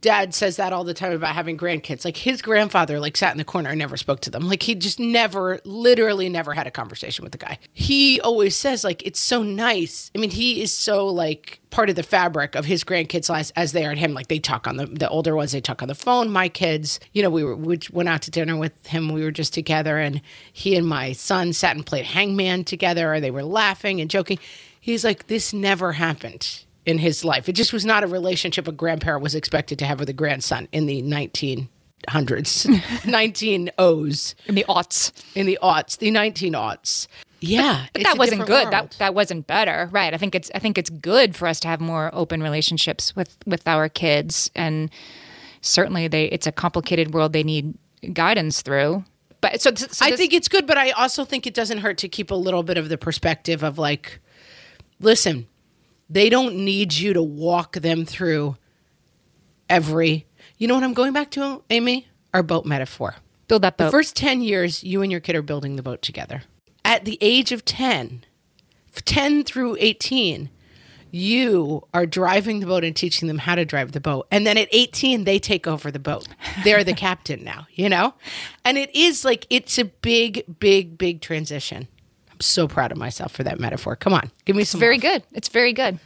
dad 0.00 0.34
says 0.34 0.56
that 0.56 0.72
all 0.72 0.84
the 0.84 0.94
time 0.94 1.12
about 1.12 1.34
having 1.34 1.58
grandkids. 1.58 2.04
Like 2.04 2.16
his 2.16 2.42
grandfather, 2.42 3.00
like 3.00 3.16
sat 3.16 3.32
in 3.32 3.38
the 3.38 3.44
corner 3.44 3.70
and 3.70 3.78
never 3.78 3.96
spoke 3.96 4.20
to 4.20 4.30
them. 4.30 4.48
Like 4.48 4.62
he 4.62 4.74
just 4.74 5.00
never, 5.00 5.60
literally, 5.64 6.28
never 6.28 6.52
had 6.52 6.66
a 6.66 6.70
conversation 6.70 7.24
with 7.24 7.32
the 7.32 7.38
guy. 7.38 7.58
He 7.72 8.20
always 8.20 8.54
says 8.56 8.84
like 8.84 9.04
it's 9.06 9.20
so 9.20 9.42
nice. 9.42 10.10
I 10.14 10.18
mean, 10.18 10.30
he 10.30 10.62
is 10.62 10.72
so 10.72 11.06
like 11.06 11.60
part 11.70 11.90
of 11.90 11.96
the 11.96 12.02
fabric 12.02 12.54
of 12.54 12.64
his 12.64 12.84
grandkids' 12.84 13.28
lives 13.28 13.52
as 13.56 13.72
they 13.72 13.84
are 13.84 13.90
at 13.90 13.98
him. 13.98 14.14
Like 14.14 14.28
they 14.28 14.38
talk 14.38 14.66
on 14.66 14.76
the 14.76 14.86
the 14.86 15.08
older 15.08 15.34
ones, 15.34 15.52
they 15.52 15.60
talk 15.60 15.82
on 15.82 15.88
the 15.88 15.94
phone. 15.94 16.30
My 16.30 16.48
kids, 16.48 17.00
you 17.12 17.22
know, 17.22 17.30
we 17.30 17.42
were 17.42 17.56
we 17.56 17.78
went 17.92 18.08
out 18.08 18.22
to 18.22 18.30
dinner 18.30 18.56
with 18.56 18.86
him. 18.86 19.12
We 19.12 19.24
were 19.24 19.32
just 19.32 19.52
together, 19.52 19.98
and 19.98 20.20
he 20.52 20.76
and 20.76 20.86
my 20.86 21.12
son 21.12 21.52
sat 21.52 21.76
and 21.76 21.84
played 21.84 22.04
hangman 22.04 22.64
together. 22.64 23.20
They 23.20 23.30
were 23.30 23.44
laughing 23.44 24.00
and 24.00 24.10
joking. 24.10 24.38
He's 24.80 25.04
like, 25.04 25.26
this 25.26 25.52
never 25.52 25.92
happened 25.92 26.64
in 26.88 26.96
his 26.96 27.22
life. 27.22 27.50
It 27.50 27.52
just 27.52 27.74
was 27.74 27.84
not 27.84 28.02
a 28.02 28.06
relationship 28.06 28.66
a 28.66 28.72
grandparent 28.72 29.22
was 29.22 29.34
expected 29.34 29.78
to 29.80 29.84
have 29.84 30.00
with 30.00 30.08
a 30.08 30.14
grandson 30.14 30.68
in 30.72 30.86
the 30.86 31.02
1900s, 31.02 33.06
19 33.06 33.70
O's, 33.78 34.34
in 34.46 34.54
the 34.54 34.64
aughts. 34.66 35.12
in 35.34 35.44
the 35.44 35.58
aughts, 35.62 35.98
the 35.98 36.10
19 36.10 36.54
aughts. 36.54 37.06
Yeah, 37.40 37.84
But 37.92 38.00
it's 38.00 38.10
that 38.10 38.18
wasn't 38.18 38.46
good. 38.46 38.70
That 38.70 38.82
world. 38.82 38.96
that 38.98 39.14
wasn't 39.14 39.46
better, 39.46 39.90
right? 39.92 40.14
I 40.14 40.16
think 40.16 40.34
it's 40.34 40.50
I 40.54 40.58
think 40.58 40.78
it's 40.78 40.90
good 40.90 41.36
for 41.36 41.46
us 41.46 41.60
to 41.60 41.68
have 41.68 41.80
more 41.80 42.10
open 42.12 42.42
relationships 42.42 43.14
with 43.14 43.36
with 43.46 43.68
our 43.68 43.88
kids 43.88 44.50
and 44.56 44.90
certainly 45.60 46.08
they 46.08 46.24
it's 46.24 46.48
a 46.48 46.52
complicated 46.52 47.14
world 47.14 47.32
they 47.34 47.44
need 47.44 47.74
guidance 48.14 48.62
through. 48.62 49.04
But 49.40 49.60
so, 49.60 49.72
so 49.74 50.04
I 50.04 50.16
think 50.16 50.32
it's 50.32 50.48
good, 50.48 50.66
but 50.66 50.78
I 50.78 50.90
also 50.92 51.24
think 51.24 51.46
it 51.46 51.54
doesn't 51.54 51.78
hurt 51.78 51.98
to 51.98 52.08
keep 52.08 52.32
a 52.32 52.34
little 52.34 52.64
bit 52.64 52.76
of 52.76 52.88
the 52.88 52.98
perspective 52.98 53.62
of 53.62 53.78
like, 53.78 54.18
listen, 54.98 55.46
they 56.08 56.28
don't 56.28 56.56
need 56.56 56.94
you 56.94 57.12
to 57.12 57.22
walk 57.22 57.76
them 57.76 58.04
through 58.04 58.56
every. 59.68 60.26
You 60.56 60.68
know 60.68 60.74
what 60.74 60.84
I'm 60.84 60.94
going 60.94 61.12
back 61.12 61.30
to, 61.32 61.62
Amy? 61.70 62.08
Our 62.32 62.42
boat 62.42 62.64
metaphor. 62.64 63.16
build 63.46 63.62
that 63.62 63.78
The 63.78 63.90
first 63.90 64.16
10 64.16 64.40
years, 64.40 64.82
you 64.82 65.02
and 65.02 65.10
your 65.10 65.20
kid 65.20 65.36
are 65.36 65.42
building 65.42 65.76
the 65.76 65.82
boat 65.82 66.02
together. 66.02 66.42
At 66.84 67.04
the 67.04 67.18
age 67.20 67.52
of 67.52 67.64
10, 67.64 68.24
10 69.04 69.44
through 69.44 69.76
18, 69.78 70.50
you 71.10 71.86
are 71.94 72.06
driving 72.06 72.60
the 72.60 72.66
boat 72.66 72.84
and 72.84 72.94
teaching 72.94 73.28
them 73.28 73.38
how 73.38 73.54
to 73.54 73.64
drive 73.64 73.92
the 73.92 74.00
boat. 74.00 74.26
And 74.30 74.46
then 74.46 74.58
at 74.58 74.68
18, 74.72 75.24
they 75.24 75.38
take 75.38 75.66
over 75.66 75.90
the 75.90 75.98
boat. 75.98 76.28
They're 76.64 76.84
the 76.84 76.92
captain 76.94 77.44
now, 77.44 77.66
you 77.72 77.88
know? 77.88 78.14
And 78.64 78.76
it 78.76 78.94
is 78.94 79.24
like, 79.24 79.46
it's 79.50 79.78
a 79.78 79.84
big, 79.84 80.58
big, 80.58 80.98
big 80.98 81.20
transition. 81.20 81.88
I'm 82.38 82.42
so 82.42 82.68
proud 82.68 82.92
of 82.92 82.98
myself 82.98 83.32
for 83.32 83.42
that 83.42 83.58
metaphor. 83.58 83.96
Come 83.96 84.14
on, 84.14 84.30
give 84.44 84.54
me 84.54 84.62
some. 84.62 84.78
very 84.78 84.96
more. 84.96 85.12
good. 85.12 85.22
It's 85.32 85.48
very 85.48 85.72
good. 85.72 85.98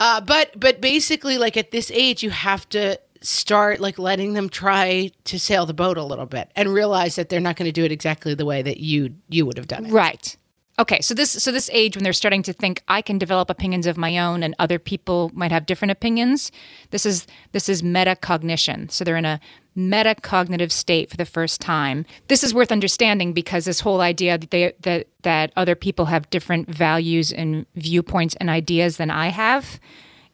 Uh, 0.00 0.20
but 0.20 0.58
but 0.58 0.80
basically, 0.80 1.38
like 1.38 1.56
at 1.56 1.70
this 1.70 1.90
age, 1.94 2.22
you 2.24 2.30
have 2.30 2.68
to 2.70 2.98
start 3.20 3.80
like 3.80 3.98
letting 3.98 4.34
them 4.34 4.48
try 4.48 5.10
to 5.24 5.38
sail 5.38 5.66
the 5.66 5.74
boat 5.74 5.96
a 5.96 6.02
little 6.02 6.26
bit 6.26 6.50
and 6.56 6.72
realize 6.72 7.16
that 7.16 7.28
they're 7.28 7.40
not 7.40 7.56
going 7.56 7.66
to 7.66 7.72
do 7.72 7.84
it 7.84 7.92
exactly 7.92 8.34
the 8.34 8.44
way 8.44 8.60
that 8.62 8.78
you 8.78 9.14
you 9.28 9.46
would 9.46 9.56
have 9.56 9.68
done 9.68 9.86
it. 9.86 9.92
Right. 9.92 10.36
Okay, 10.78 11.00
so 11.00 11.14
this 11.14 11.30
so 11.30 11.50
this 11.50 11.70
age 11.72 11.96
when 11.96 12.04
they're 12.04 12.12
starting 12.12 12.42
to 12.42 12.52
think 12.52 12.82
I 12.86 13.00
can 13.00 13.16
develop 13.16 13.48
opinions 13.48 13.86
of 13.86 13.96
my 13.96 14.18
own 14.18 14.42
and 14.42 14.54
other 14.58 14.78
people 14.78 15.30
might 15.32 15.50
have 15.50 15.64
different 15.64 15.92
opinions. 15.92 16.52
This 16.90 17.06
is 17.06 17.26
this 17.52 17.70
is 17.70 17.80
metacognition. 17.80 18.90
So 18.90 19.02
they're 19.02 19.16
in 19.16 19.24
a 19.24 19.40
metacognitive 19.74 20.70
state 20.70 21.08
for 21.08 21.16
the 21.16 21.24
first 21.24 21.62
time. 21.62 22.04
This 22.28 22.44
is 22.44 22.52
worth 22.52 22.70
understanding 22.70 23.32
because 23.32 23.64
this 23.64 23.80
whole 23.80 24.02
idea 24.02 24.36
that 24.36 24.50
they 24.50 24.74
that 24.80 25.06
that 25.22 25.50
other 25.56 25.74
people 25.74 26.06
have 26.06 26.28
different 26.28 26.68
values 26.68 27.32
and 27.32 27.64
viewpoints 27.74 28.36
and 28.38 28.50
ideas 28.50 28.98
than 28.98 29.10
I 29.10 29.28
have 29.28 29.80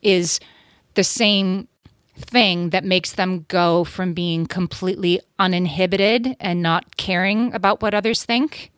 is 0.02 0.40
the 0.94 1.04
same 1.04 1.68
thing 2.16 2.70
that 2.70 2.84
makes 2.84 3.12
them 3.12 3.46
go 3.46 3.84
from 3.84 4.12
being 4.12 4.46
completely 4.46 5.20
uninhibited 5.38 6.36
and 6.40 6.62
not 6.62 6.96
caring 6.96 7.54
about 7.54 7.80
what 7.80 7.94
others 7.94 8.24
think 8.24 8.71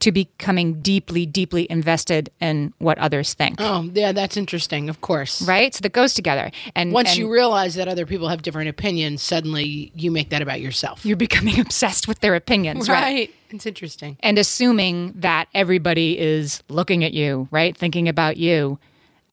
to 0.00 0.12
becoming 0.12 0.80
deeply, 0.80 1.26
deeply 1.26 1.66
invested 1.70 2.30
in 2.40 2.72
what 2.78 2.98
others 2.98 3.34
think. 3.34 3.56
Oh, 3.58 3.88
yeah, 3.92 4.12
that's 4.12 4.36
interesting. 4.36 4.88
Of 4.88 5.00
course. 5.00 5.42
Right? 5.42 5.74
So 5.74 5.80
that 5.82 5.92
goes 5.92 6.14
together. 6.14 6.50
And 6.74 6.92
Once 6.92 7.10
and 7.10 7.18
you 7.18 7.32
realize 7.32 7.74
that 7.76 7.88
other 7.88 8.06
people 8.06 8.28
have 8.28 8.42
different 8.42 8.68
opinions, 8.68 9.22
suddenly 9.22 9.92
you 9.94 10.10
make 10.10 10.30
that 10.30 10.42
about 10.42 10.60
yourself. 10.60 11.04
you're 11.04 11.16
becoming 11.16 11.60
obsessed 11.64 12.08
with 12.08 12.20
their 12.20 12.34
opinions, 12.34 12.88
right? 12.88 13.02
right. 13.02 13.34
It's 13.50 13.66
interesting. 13.66 14.16
And 14.20 14.38
assuming 14.38 15.12
that 15.16 15.48
everybody 15.54 16.18
is 16.18 16.62
looking 16.68 17.04
at 17.04 17.12
you, 17.12 17.48
right? 17.50 17.76
Thinking 17.76 18.08
about 18.08 18.36
you. 18.36 18.78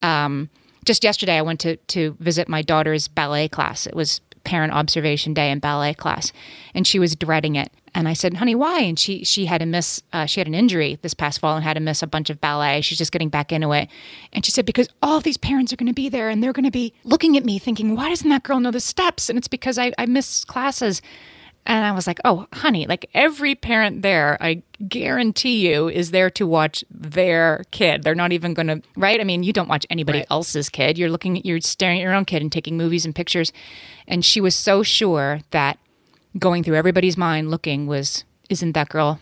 Um, 0.03 0.49
just 0.85 1.03
yesterday, 1.03 1.37
I 1.37 1.41
went 1.41 1.59
to, 1.61 1.75
to 1.75 2.15
visit 2.19 2.47
my 2.47 2.61
daughter's 2.61 3.07
ballet 3.07 3.47
class. 3.47 3.85
It 3.85 3.95
was 3.95 4.21
parent 4.43 4.73
observation 4.73 5.33
day 5.33 5.51
in 5.51 5.59
ballet 5.59 5.93
class, 5.93 6.31
and 6.73 6.85
she 6.85 6.99
was 6.99 7.15
dreading 7.15 7.55
it. 7.55 7.71
And 7.93 8.07
I 8.07 8.13
said, 8.13 8.35
"Honey, 8.35 8.55
why?" 8.55 8.79
And 8.81 8.97
she 8.97 9.23
she 9.25 9.45
had 9.45 9.59
to 9.59 9.65
miss. 9.65 10.01
Uh, 10.13 10.25
she 10.25 10.39
had 10.39 10.47
an 10.47 10.55
injury 10.55 10.97
this 11.01 11.13
past 11.13 11.39
fall 11.39 11.55
and 11.55 11.63
had 11.63 11.73
to 11.73 11.81
miss 11.81 12.01
a 12.01 12.07
bunch 12.07 12.29
of 12.29 12.39
ballet. 12.39 12.81
She's 12.81 12.97
just 12.97 13.11
getting 13.11 13.29
back 13.29 13.51
into 13.51 13.71
it. 13.73 13.89
And 14.31 14.45
she 14.45 14.51
said, 14.51 14.65
"Because 14.65 14.87
all 15.01 15.19
these 15.19 15.37
parents 15.37 15.73
are 15.73 15.75
going 15.75 15.87
to 15.87 15.93
be 15.93 16.07
there, 16.07 16.29
and 16.29 16.41
they're 16.41 16.53
going 16.53 16.65
to 16.65 16.71
be 16.71 16.93
looking 17.03 17.35
at 17.35 17.43
me, 17.43 17.59
thinking, 17.59 17.95
why 17.95 18.07
doesn't 18.07 18.29
that 18.29 18.43
girl 18.43 18.59
know 18.61 18.71
the 18.71 18.79
steps?" 18.79 19.29
And 19.29 19.37
it's 19.37 19.49
because 19.49 19.77
I, 19.77 19.91
I 19.97 20.05
miss 20.05 20.45
classes. 20.45 21.01
And 21.65 21.85
I 21.85 21.91
was 21.91 22.07
like, 22.07 22.19
oh, 22.25 22.47
honey, 22.53 22.87
like 22.87 23.09
every 23.13 23.53
parent 23.55 24.01
there, 24.01 24.35
I 24.41 24.63
guarantee 24.87 25.69
you, 25.71 25.89
is 25.89 26.09
there 26.11 26.29
to 26.31 26.47
watch 26.47 26.83
their 26.89 27.63
kid. 27.71 28.03
They're 28.03 28.15
not 28.15 28.31
even 28.31 28.53
going 28.55 28.67
to, 28.67 28.81
right? 28.95 29.21
I 29.21 29.23
mean, 29.23 29.43
you 29.43 29.53
don't 29.53 29.69
watch 29.69 29.85
anybody 29.89 30.19
Right. 30.19 30.27
else's 30.31 30.69
kid. 30.69 30.97
You're 30.97 31.09
looking 31.09 31.37
at, 31.37 31.45
you're 31.45 31.61
staring 31.61 31.99
at 31.99 32.03
your 32.03 32.13
own 32.13 32.25
kid 32.25 32.41
and 32.41 32.51
taking 32.51 32.77
movies 32.77 33.05
and 33.05 33.13
pictures. 33.13 33.53
And 34.07 34.25
she 34.25 34.41
was 34.41 34.55
so 34.55 34.81
sure 34.81 35.41
that 35.51 35.77
going 36.39 36.63
through 36.63 36.75
everybody's 36.75 37.15
mind 37.17 37.51
looking 37.51 37.85
was, 37.85 38.23
isn't 38.49 38.71
that 38.73 38.89
girl, 38.89 39.19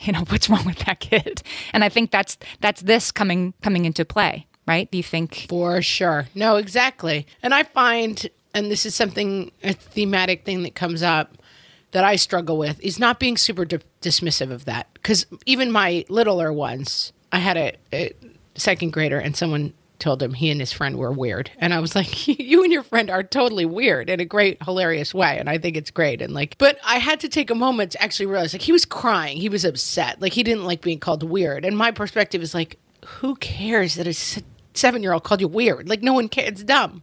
you 0.00 0.12
know, 0.12 0.20
what's 0.28 0.48
wrong 0.48 0.64
with 0.64 0.78
that 0.86 1.00
kid? 1.00 1.42
And 1.72 1.82
I 1.82 1.88
think 1.88 2.10
that's, 2.12 2.38
that's 2.60 2.82
this 2.82 3.10
coming, 3.10 3.54
coming 3.60 3.86
into 3.86 4.04
play, 4.04 4.46
right? 4.68 4.88
Do 4.90 4.98
you 4.98 5.02
think? 5.04 5.46
For 5.48 5.82
sure. 5.82 6.28
No, 6.36 6.56
exactly. 6.56 7.26
And 7.42 7.52
I 7.52 7.64
find, 7.64 8.28
and 8.54 8.70
this 8.70 8.86
is 8.86 8.94
something, 8.94 9.50
a 9.64 9.72
thematic 9.72 10.44
thing 10.44 10.62
that 10.62 10.76
comes 10.76 11.02
up 11.02 11.38
that 11.92 12.04
I 12.04 12.16
struggle 12.16 12.58
with, 12.58 12.80
is 12.80 12.98
not 12.98 13.20
being 13.20 13.36
super 13.36 13.64
di- 13.64 13.78
dismissive 14.00 14.50
of 14.50 14.64
that. 14.64 14.88
Because 14.94 15.26
even 15.46 15.70
my 15.70 16.04
littler 16.08 16.52
ones, 16.52 17.12
I 17.30 17.38
had 17.38 17.56
a, 17.56 17.76
a 17.92 18.12
second 18.54 18.92
grader, 18.92 19.18
and 19.18 19.36
someone 19.36 19.74
told 19.98 20.22
him 20.22 20.34
he 20.34 20.50
and 20.50 20.60
his 20.60 20.72
friend 20.72 20.98
were 20.98 21.12
weird. 21.12 21.50
And 21.58 21.72
I 21.72 21.80
was 21.80 21.94
like, 21.94 22.26
you 22.26 22.64
and 22.64 22.72
your 22.72 22.82
friend 22.82 23.08
are 23.08 23.22
totally 23.22 23.64
weird 23.64 24.10
in 24.10 24.20
a 24.20 24.24
great, 24.24 24.62
hilarious 24.62 25.14
way. 25.14 25.38
And 25.38 25.48
I 25.48 25.58
think 25.58 25.76
it's 25.76 25.90
great. 25.90 26.20
And 26.20 26.34
like, 26.34 26.58
but 26.58 26.78
I 26.84 26.98
had 26.98 27.20
to 27.20 27.28
take 27.28 27.50
a 27.50 27.54
moment 27.54 27.92
to 27.92 28.02
actually 28.02 28.26
realize, 28.26 28.52
like, 28.52 28.62
he 28.62 28.72
was 28.72 28.84
crying. 28.84 29.38
He 29.38 29.48
was 29.48 29.64
upset. 29.64 30.20
Like, 30.20 30.32
he 30.32 30.42
didn't 30.42 30.64
like 30.64 30.80
being 30.80 30.98
called 30.98 31.22
weird. 31.22 31.64
And 31.64 31.78
my 31.78 31.92
perspective 31.92 32.42
is 32.42 32.54
like, 32.54 32.78
who 33.04 33.36
cares 33.36 33.94
that 33.94 34.06
a 34.06 34.42
seven 34.74 35.02
year 35.02 35.12
old 35.12 35.24
called 35.24 35.40
you 35.40 35.48
weird? 35.48 35.88
Like, 35.88 36.02
no 36.02 36.12
one 36.12 36.28
cares. 36.28 36.48
It's 36.48 36.64
dumb. 36.64 37.02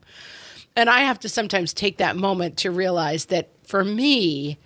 And 0.76 0.90
I 0.90 1.02
have 1.02 1.20
to 1.20 1.30
sometimes 1.30 1.74
take 1.74 1.98
that 1.98 2.16
moment 2.16 2.58
to 2.58 2.72
realize 2.72 3.26
that 3.26 3.50
for 3.64 3.84
me, 3.84 4.58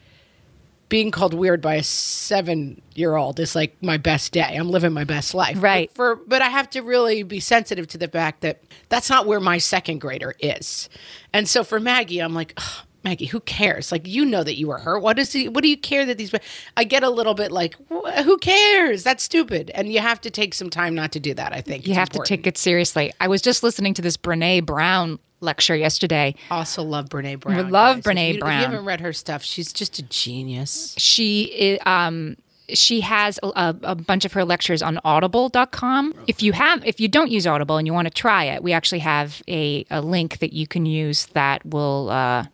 being 0.94 1.10
called 1.10 1.34
weird 1.34 1.60
by 1.60 1.74
a 1.74 1.82
seven 1.82 2.80
year 2.94 3.16
old 3.16 3.39
is 3.39 3.56
like 3.56 3.76
my 3.82 3.98
best 3.98 4.32
day. 4.32 4.56
I'm 4.56 4.70
living 4.70 4.94
my 4.94 5.06
best 5.06 5.34
life. 5.34 5.58
Right. 5.60 5.89
But 5.89 5.96
for 5.96 6.16
but 6.18 6.44
I 6.44 6.50
have 6.50 6.70
to 6.70 6.82
really 6.82 7.24
be 7.24 7.39
sensitive 7.39 7.88
to 7.88 7.98
the 7.98 8.08
fact 8.08 8.41
that 8.41 8.62
that's 8.89 9.10
not 9.10 9.26
where 9.26 9.39
my 9.39 9.58
second 9.58 10.02
grader 10.02 10.36
is. 10.39 10.89
And 11.34 11.50
so 11.50 11.64
for 11.64 11.80
Maggie, 11.80 12.20
I'm 12.20 12.36
like, 12.36 12.54
"Ugh, 12.58 12.86
Maggie, 13.04 13.26
who 13.26 13.39
cares? 13.41 13.91
Like 13.91 14.08
you 14.08 14.26
know 14.26 14.43
that 14.43 14.58
you 14.58 14.68
were 14.68 14.78
hurt. 14.78 14.99
What 15.01 15.20
is 15.20 15.32
he, 15.34 15.49
what 15.49 15.62
do 15.64 15.70
you 15.70 15.78
care 15.78 16.06
that 16.06 16.18
these 16.18 16.34
I 16.78 16.84
get 16.84 17.04
a 17.04 17.10
little 17.10 17.34
bit 17.34 17.51
like, 17.51 17.76
"Wh- 17.91 18.24
who 18.24 18.38
cares? 18.38 19.04
That's 19.04 19.24
stupid. 19.24 19.72
And 19.76 19.91
you 19.91 19.99
have 19.99 20.22
to 20.22 20.30
take 20.30 20.54
some 20.54 20.70
time 20.70 20.95
not 20.95 21.12
to 21.14 21.20
do 21.20 21.34
that, 21.34 21.54
I 21.54 21.62
think. 21.62 21.86
You 21.86 21.91
It's 21.91 21.97
have 21.99 22.08
important. 22.10 22.28
to 22.28 22.38
take 22.38 22.47
it 22.47 22.58
seriously. 22.58 23.12
I 23.20 23.28
was 23.28 23.41
just 23.41 23.64
listening 23.64 23.93
to 23.95 24.01
this 24.01 24.16
Brene 24.18 24.66
Brown 24.66 25.20
lecture 25.41 25.76
yesterday. 25.76 26.34
Also 26.49 26.82
love 26.84 27.10
Brene 27.10 27.39
Brown. 27.39 27.70
love 27.70 28.01
guys. 28.04 28.14
Brene 28.16 28.30
if 28.30 28.30
you, 28.30 28.34
If 28.36 28.39
Brown. 28.39 28.60
you 28.60 28.66
haven't 28.68 28.86
read 28.86 29.01
her 29.01 29.12
stuff, 29.12 29.43
she's 29.43 29.74
just 29.74 29.99
a 29.99 30.04
genius. 30.04 30.95
she 30.97 31.78
i- 31.86 32.06
um 32.06 32.38
she 32.70 33.01
has 33.01 33.38
a, 33.43 33.76
a 33.84 33.93
bunch 33.93 34.24
of 34.24 34.32
her 34.32 34.45
lectures 34.45 34.82
on 34.82 34.97
audible.com 35.04 36.14
if 36.28 36.41
you 36.41 36.54
have 36.54 36.84
if 36.86 36.99
you 37.01 37.10
don't 37.10 37.30
use 37.30 37.45
audible 37.45 37.76
and 37.78 37.86
you 37.86 37.93
want 37.93 38.06
to 38.08 38.10
try 38.14 38.45
it 38.45 38.64
we 38.64 38.72
actually 38.72 38.99
have 38.99 39.41
a, 39.49 39.86
a 39.91 40.01
link 40.01 40.39
that 40.39 40.54
you 40.54 40.66
can 40.66 40.86
use 40.86 41.26
that 41.34 41.64
will 41.66 42.10
uh, 42.10 42.45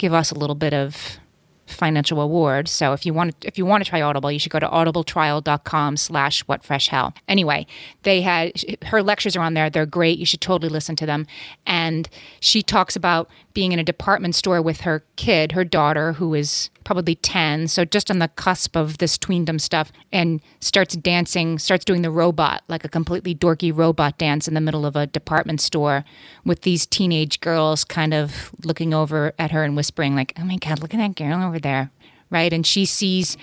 give 0.00 0.14
us 0.14 0.30
a 0.30 0.34
little 0.34 0.56
bit 0.56 0.72
of 0.72 1.18
financial 1.66 2.18
reward. 2.18 2.66
So 2.68 2.94
if 2.94 3.04
you 3.06 3.14
want 3.14 3.44
if 3.44 3.58
you 3.58 3.66
want 3.66 3.84
to 3.84 3.88
try 3.88 4.00
audible 4.02 4.32
you 4.32 4.38
should 4.38 4.50
go 4.50 4.58
to 4.58 4.66
audibletrial.com 4.66 5.96
slash 5.98 6.40
what 6.48 6.64
fresh 6.64 6.88
hell 6.88 7.14
anyway 7.28 7.64
they 8.02 8.22
had 8.22 8.52
her 8.86 9.02
lectures 9.02 9.36
are 9.36 9.42
on 9.42 9.54
there. 9.54 9.70
They're 9.70 9.86
great. 9.86 10.18
You 10.18 10.26
should 10.26 10.40
totally 10.40 10.68
listen 10.68 10.96
to 10.96 11.06
them. 11.06 11.26
And 11.66 12.08
she 12.40 12.62
talks 12.62 12.96
about 12.96 13.28
being 13.54 13.70
in 13.70 13.78
a 13.78 13.84
department 13.84 14.34
store 14.34 14.60
with 14.62 14.80
her 14.80 15.04
kid 15.14 15.52
her 15.52 15.64
daughter 15.64 16.14
who 16.14 16.34
is 16.34 16.70
probably 16.84 17.14
10 17.14 17.68
so 17.68 17.84
just 17.84 18.10
on 18.10 18.18
the 18.18 18.28
cusp 18.28 18.76
of 18.76 18.98
this 18.98 19.16
tweendom 19.18 19.58
stuff 19.58 19.92
and 20.12 20.40
starts 20.60 20.96
dancing 20.96 21.58
starts 21.58 21.84
doing 21.84 22.02
the 22.02 22.10
robot 22.10 22.62
like 22.68 22.84
a 22.84 22.88
completely 22.88 23.34
dorky 23.34 23.76
robot 23.76 24.18
dance 24.18 24.48
in 24.48 24.54
the 24.54 24.60
middle 24.60 24.86
of 24.86 24.96
a 24.96 25.06
department 25.06 25.60
store 25.60 26.04
with 26.44 26.62
these 26.62 26.86
teenage 26.86 27.40
girls 27.40 27.84
kind 27.84 28.14
of 28.14 28.50
looking 28.64 28.94
over 28.94 29.32
at 29.38 29.50
her 29.50 29.64
and 29.64 29.76
whispering 29.76 30.14
like 30.14 30.32
oh 30.38 30.44
my 30.44 30.56
god 30.56 30.80
look 30.80 30.94
at 30.94 30.98
that 30.98 31.14
girl 31.14 31.42
over 31.42 31.58
there 31.58 31.90
right? 32.30 32.52
And 32.52 32.66
she 32.66 32.86
sees 32.86 33.36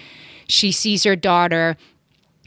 she 0.48 0.72
sees 0.72 1.04
her 1.04 1.16
daughter 1.16 1.78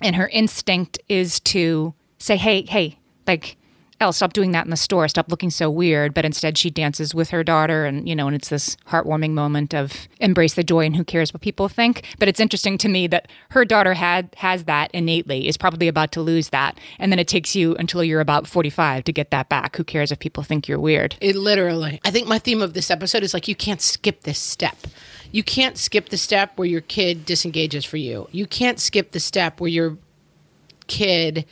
and 0.03 0.17
her 0.17 0.29
instinct 0.29 0.99
is 1.09 1.39
to 1.41 1.95
say 2.19 2.37
hey 2.37 2.63
hey 2.63 2.99
like 3.27 3.57
Elle, 4.01 4.15
stop 4.15 4.33
doing 4.33 4.53
that 4.53 4.65
in 4.65 4.71
the 4.71 4.77
store. 4.79 5.07
Stop 5.09 5.31
looking 5.31 5.51
so 5.51 5.69
weird. 5.69 6.15
But 6.15 6.25
instead, 6.25 6.57
she 6.57 6.71
dances 6.71 7.15
with 7.15 7.31
her 7.31 7.45
daughter, 7.45 7.85
and 7.85 8.09
you 8.09 8.17
know, 8.17 8.27
and 8.27 8.35
it's 8.35 8.49
this 8.49 8.77
heartwarming 8.89 9.33
moment 9.33 9.75
of 9.75 10.09
embrace 10.21 10.55
the 10.55 10.65
joy 10.65 10.87
and 10.87 10.97
who 10.97 11.05
cares 11.05 11.35
what 11.35 11.43
people 11.43 11.69
think. 11.69 12.05
But 12.19 12.27
it's 12.27 12.41
interesting 12.41 12.79
to 12.79 12.89
me 12.89 13.07
that 13.09 13.29
her 13.51 13.67
daughter 13.67 13.93
had 13.93 14.35
has 14.39 14.65
that 14.65 14.91
innately. 14.93 15.47
Is 15.47 15.59
probably 15.59 15.87
about 15.87 16.13
to 16.13 16.23
lose 16.23 16.49
that, 16.49 16.79
and 16.99 17.13
then 17.13 17.19
it 17.19 17.29
takes 17.29 17.55
you 17.55 17.77
until 17.77 18.03
you're 18.03 18.21
about 18.21 18.47
forty 18.47 18.71
five 18.71 19.05
to 19.05 19.13
get 19.13 19.31
that 19.31 19.51
back. 19.51 19.77
Who 19.77 19.85
cares 19.85 20.11
if 20.11 20.19
people 20.19 20.43
think 20.43 20.67
you're 20.67 20.81
weird? 20.81 21.17
It 21.21 21.37
literally. 21.37 22.01
I 22.05 22.11
think 22.11 22.27
my 22.27 22.39
theme 22.39 22.63
of 22.63 22.73
this 22.73 22.91
episode 22.91 23.23
is 23.23 23.35
like 23.35 23.49
you 23.49 23.55
can't 23.55 23.83
skip 23.83 24.23
this 24.23 24.39
step. 24.39 24.79
You 25.31 25.43
can't 25.43 25.77
skip 25.77 26.09
the 26.09 26.17
step 26.17 26.53
where 26.57 26.67
your 26.67 26.81
kid 26.81 27.27
disengages 27.27 27.85
for 27.85 27.99
you. 27.99 28.29
You 28.33 28.47
can't 28.47 28.81
skip 28.81 29.13
the 29.13 29.21
step 29.21 29.61
where 29.61 29.69
your 29.69 29.99
kid 30.87 31.45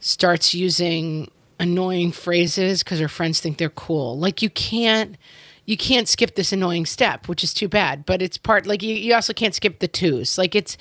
starts 0.00 0.54
using 0.54 1.30
annoying 1.58 2.12
phrases 2.12 2.82
because 2.82 3.00
her 3.00 3.08
friends 3.08 3.40
think 3.40 3.58
they're 3.58 3.70
cool. 3.70 4.18
Like 4.18 4.42
you 4.42 4.50
can't 4.50 5.16
you 5.64 5.76
can't 5.76 6.08
skip 6.08 6.36
this 6.36 6.52
annoying 6.52 6.86
step, 6.86 7.28
which 7.28 7.42
is 7.42 7.52
too 7.52 7.68
bad. 7.68 8.06
But 8.06 8.22
it's 8.22 8.38
part 8.38 8.66
like 8.66 8.82
you, 8.82 8.94
you 8.94 9.14
also 9.14 9.32
can't 9.32 9.54
skip 9.54 9.80
the 9.80 9.88
twos. 9.88 10.38
Like 10.38 10.54
it's 10.54 10.76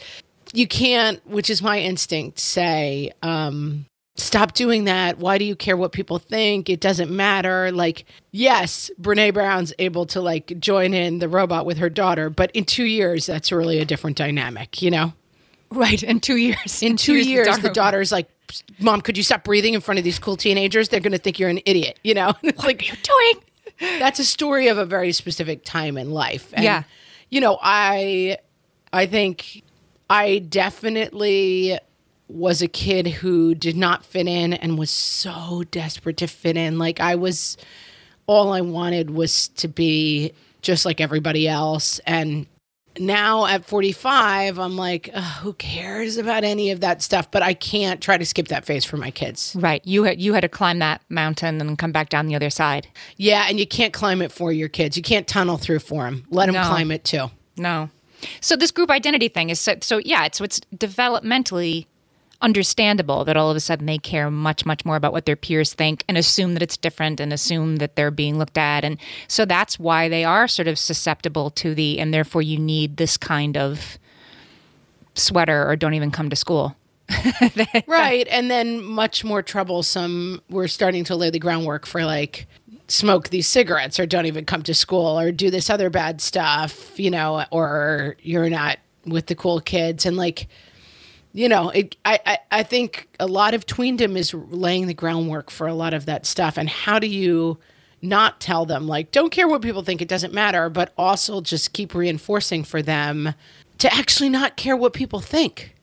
you 0.53 0.67
can't, 0.67 1.25
which 1.27 1.49
is 1.49 1.61
my 1.61 1.79
instinct, 1.79 2.39
say, 2.39 3.11
um, 3.21 3.85
stop 4.15 4.53
doing 4.53 4.85
that. 4.85 5.17
Why 5.17 5.37
do 5.37 5.45
you 5.45 5.55
care 5.55 5.75
what 5.75 5.91
people 5.91 6.19
think? 6.19 6.69
It 6.69 6.79
doesn't 6.79 7.11
matter. 7.11 7.71
Like, 7.71 8.05
yes, 8.31 8.89
Brene 9.01 9.33
Brown's 9.33 9.73
able 9.79 10.05
to 10.07 10.21
like 10.21 10.57
join 10.59 10.93
in 10.93 11.19
the 11.19 11.27
robot 11.27 11.65
with 11.65 11.77
her 11.77 11.89
daughter, 11.89 12.29
but 12.29 12.51
in 12.51 12.65
two 12.65 12.85
years, 12.85 13.25
that's 13.25 13.51
really 13.51 13.79
a 13.79 13.85
different 13.85 14.17
dynamic, 14.17 14.81
you 14.81 14.91
know? 14.91 15.13
Right. 15.71 16.01
In 16.03 16.19
two 16.19 16.37
years. 16.37 16.81
In 16.81 16.95
two 16.95 17.15
years, 17.15 17.57
the 17.59 17.69
daughter's 17.69 18.11
like, 18.11 18.29
Mom, 18.79 19.01
could 19.01 19.17
you 19.17 19.23
stop 19.23 19.43
breathing 19.43 19.73
in 19.73 19.81
front 19.81 19.97
of 19.97 20.03
these 20.03 20.19
cool 20.19 20.37
teenagers? 20.37 20.89
They're 20.89 20.99
going 20.99 21.11
to 21.11 21.17
think 21.17 21.39
you're 21.39 21.49
an 21.49 21.61
idiot, 21.65 21.99
you 22.03 22.13
know? 22.13 22.33
What 22.41 22.63
like, 22.63 22.81
are 22.81 22.85
you 22.85 22.93
doing? 23.01 23.99
That's 23.99 24.19
a 24.19 24.25
story 24.25 24.67
of 24.67 24.77
a 24.77 24.85
very 24.85 25.11
specific 25.11 25.63
time 25.63 25.97
in 25.97 26.11
life. 26.11 26.53
And, 26.53 26.63
Yeah. 26.63 26.83
You 27.29 27.41
know, 27.41 27.57
I, 27.61 28.37
I 28.93 29.07
think 29.07 29.63
I 30.09 30.39
definitely 30.39 31.77
was 32.27 32.61
a 32.61 32.67
kid 32.67 33.07
who 33.07 33.53
did 33.55 33.75
not 33.75 34.05
fit 34.05 34.27
in 34.27 34.53
and 34.53 34.77
was 34.77 34.89
so 34.89 35.63
desperate 35.71 36.17
to 36.17 36.27
fit 36.27 36.57
in. 36.57 36.77
Like 36.77 36.99
I 36.99 37.15
was, 37.15 37.57
all 38.27 38.53
I 38.53 38.61
wanted 38.61 39.11
was 39.11 39.49
to 39.49 39.67
be 39.67 40.33
just 40.61 40.85
like 40.85 41.01
everybody 41.01 41.47
else. 41.47 41.99
And 42.05 42.47
now 42.99 43.45
at 43.45 43.65
45, 43.65 44.57
I'm 44.59 44.75
like, 44.77 45.07
who 45.41 45.53
cares 45.53 46.17
about 46.17 46.43
any 46.43 46.71
of 46.71 46.81
that 46.81 47.01
stuff? 47.01 47.29
But 47.31 47.41
I 47.43 47.53
can't 47.53 48.01
try 48.01 48.17
to 48.17 48.25
skip 48.25 48.47
that 48.49 48.65
phase 48.65 48.85
for 48.85 48.97
my 48.97 49.11
kids. 49.11 49.55
Right. 49.59 49.81
You 49.85 50.03
had 50.03 50.21
you 50.21 50.33
had 50.33 50.41
to 50.41 50.49
climb 50.49 50.79
that 50.79 51.01
mountain 51.09 51.59
and 51.61 51.77
come 51.77 51.91
back 51.91 52.09
down 52.09 52.27
the 52.27 52.35
other 52.35 52.49
side. 52.49 52.87
Yeah, 53.17 53.45
and 53.49 53.59
you 53.59 53.67
can't 53.67 53.93
climb 53.93 54.21
it 54.21 54.31
for 54.31 54.51
your 54.51 54.69
kids. 54.69 54.97
You 54.97 55.03
can't 55.03 55.27
tunnel 55.27 55.57
through 55.57 55.79
for 55.79 56.03
them. 56.05 56.25
Let 56.29 56.45
them 56.47 56.55
No. 56.55 56.63
climb 56.63 56.91
it 56.91 57.03
too. 57.03 57.31
No. 57.57 57.89
So 58.41 58.55
this 58.55 58.71
group 58.71 58.89
identity 58.89 59.27
thing 59.27 59.49
is 59.49 59.59
so, 59.59 59.75
so 59.81 59.99
yeah, 60.03 60.27
so 60.31 60.43
it's 60.43 60.59
developmentally 60.75 61.85
understandable 62.45 63.25
that 63.25 63.35
all 63.35 63.49
of 63.49 63.57
a 63.57 63.59
sudden 63.59 63.85
they 63.85 63.97
care 63.97 64.31
much 64.31 64.65
much 64.65 64.85
more 64.85 64.95
about 64.95 65.11
what 65.11 65.25
their 65.25 65.35
peers 65.35 65.73
think 65.73 66.03
and 66.07 66.17
assume 66.17 66.53
that 66.53 66.63
it's 66.63 66.77
different 66.77 67.19
and 67.19 67.33
assume 67.33 67.77
that 67.77 67.95
they're 67.95 68.11
being 68.11 68.37
looked 68.37 68.57
at 68.57 68.85
and 68.85 68.97
so 69.27 69.45
that's 69.45 69.77
why 69.79 70.07
they 70.07 70.23
are 70.23 70.47
sort 70.47 70.67
of 70.67 70.77
susceptible 70.77 71.49
to 71.49 71.75
the 71.75 71.99
and 71.99 72.13
therefore 72.13 72.41
you 72.41 72.57
need 72.57 72.97
this 72.97 73.17
kind 73.17 73.57
of 73.57 73.97
sweater 75.15 75.67
or 75.67 75.75
don't 75.75 75.93
even 75.93 76.11
come 76.11 76.29
to 76.29 76.35
school. 76.35 76.75
Right. 77.87 78.27
And 78.29 78.49
then 78.49 78.83
much 78.83 79.23
more 79.23 79.41
troublesome, 79.41 80.41
we're 80.49 80.67
starting 80.67 81.03
to 81.05 81.15
lay 81.15 81.29
the 81.29 81.39
groundwork 81.39 81.85
for 81.85 82.05
like 82.05 82.47
smoke 82.87 83.29
these 83.29 83.47
cigarettes 83.47 83.99
or 83.99 84.05
don't 84.05 84.25
even 84.25 84.45
come 84.45 84.63
to 84.63 84.73
school 84.73 85.19
or 85.19 85.31
do 85.31 85.49
this 85.49 85.69
other 85.69 85.89
bad 85.89 86.21
stuff, 86.21 86.99
you 86.99 87.11
know, 87.11 87.45
or 87.51 88.15
you're 88.21 88.49
not 88.49 88.79
with 89.05 89.27
the 89.27 89.35
cool 89.35 89.59
kids. 89.59 90.05
And 90.05 90.17
like, 90.17 90.47
you 91.35 91.49
know, 91.49 91.69
it, 91.69 91.97
I, 92.05 92.19
I, 92.25 92.37
I 92.49 92.63
think 92.63 93.09
a 93.19 93.27
lot 93.27 93.53
of 93.53 93.65
tweendom 93.65 94.15
is 94.15 94.33
laying 94.33 94.87
the 94.87 94.93
groundwork 94.93 95.51
for 95.51 95.67
a 95.67 95.73
lot 95.73 95.93
of 95.93 96.05
that 96.05 96.25
stuff. 96.25 96.57
And 96.57 96.69
how 96.69 96.97
do 96.97 97.07
you 97.07 97.57
not 98.01 98.39
tell 98.39 98.65
them, 98.65 98.87
like, 98.87 99.11
don't 99.11 99.31
care 99.31 99.45
what 99.45 99.61
people 99.61 99.81
think, 99.81 100.01
it 100.01 100.07
doesn't 100.07 100.33
matter, 100.33 100.69
but 100.69 100.93
also 100.97 101.41
just 101.41 101.73
keep 101.73 101.93
reinforcing 101.93 102.63
for 102.63 102.81
them 102.81 103.33
to 103.79 103.93
actually 103.93 104.29
not 104.29 104.55
care 104.55 104.77
what 104.77 104.93
people 104.93 105.19
think? 105.19 105.75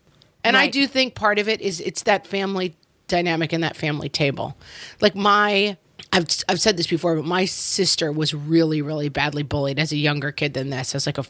And 0.43 0.57
I 0.57 0.69
do 0.69 0.87
think 0.87 1.15
part 1.15 1.39
of 1.39 1.49
it 1.49 1.61
is 1.61 1.81
it's 1.81 2.03
that 2.05 2.27
family 2.27 2.75
dynamic 3.07 3.53
and 3.53 3.63
that 3.63 3.77
family 3.77 4.09
table. 4.09 4.57
Like 5.03 5.15
my 5.15 5.77
I've 6.13 6.27
I've 6.49 6.61
said 6.61 6.79
this 6.79 6.87
before, 6.87 7.15
but 7.15 7.27
my 7.27 7.45
sister 7.45 8.11
was 8.11 8.35
really 8.35 8.83
really 8.83 9.09
badly 9.09 9.43
bullied 9.45 9.79
as 9.79 9.93
a 9.93 9.97
younger 9.97 10.33
kid 10.33 10.55
than 10.55 10.71
this, 10.71 10.95
as 10.95 11.07
like 11.07 11.19
a 11.19 11.25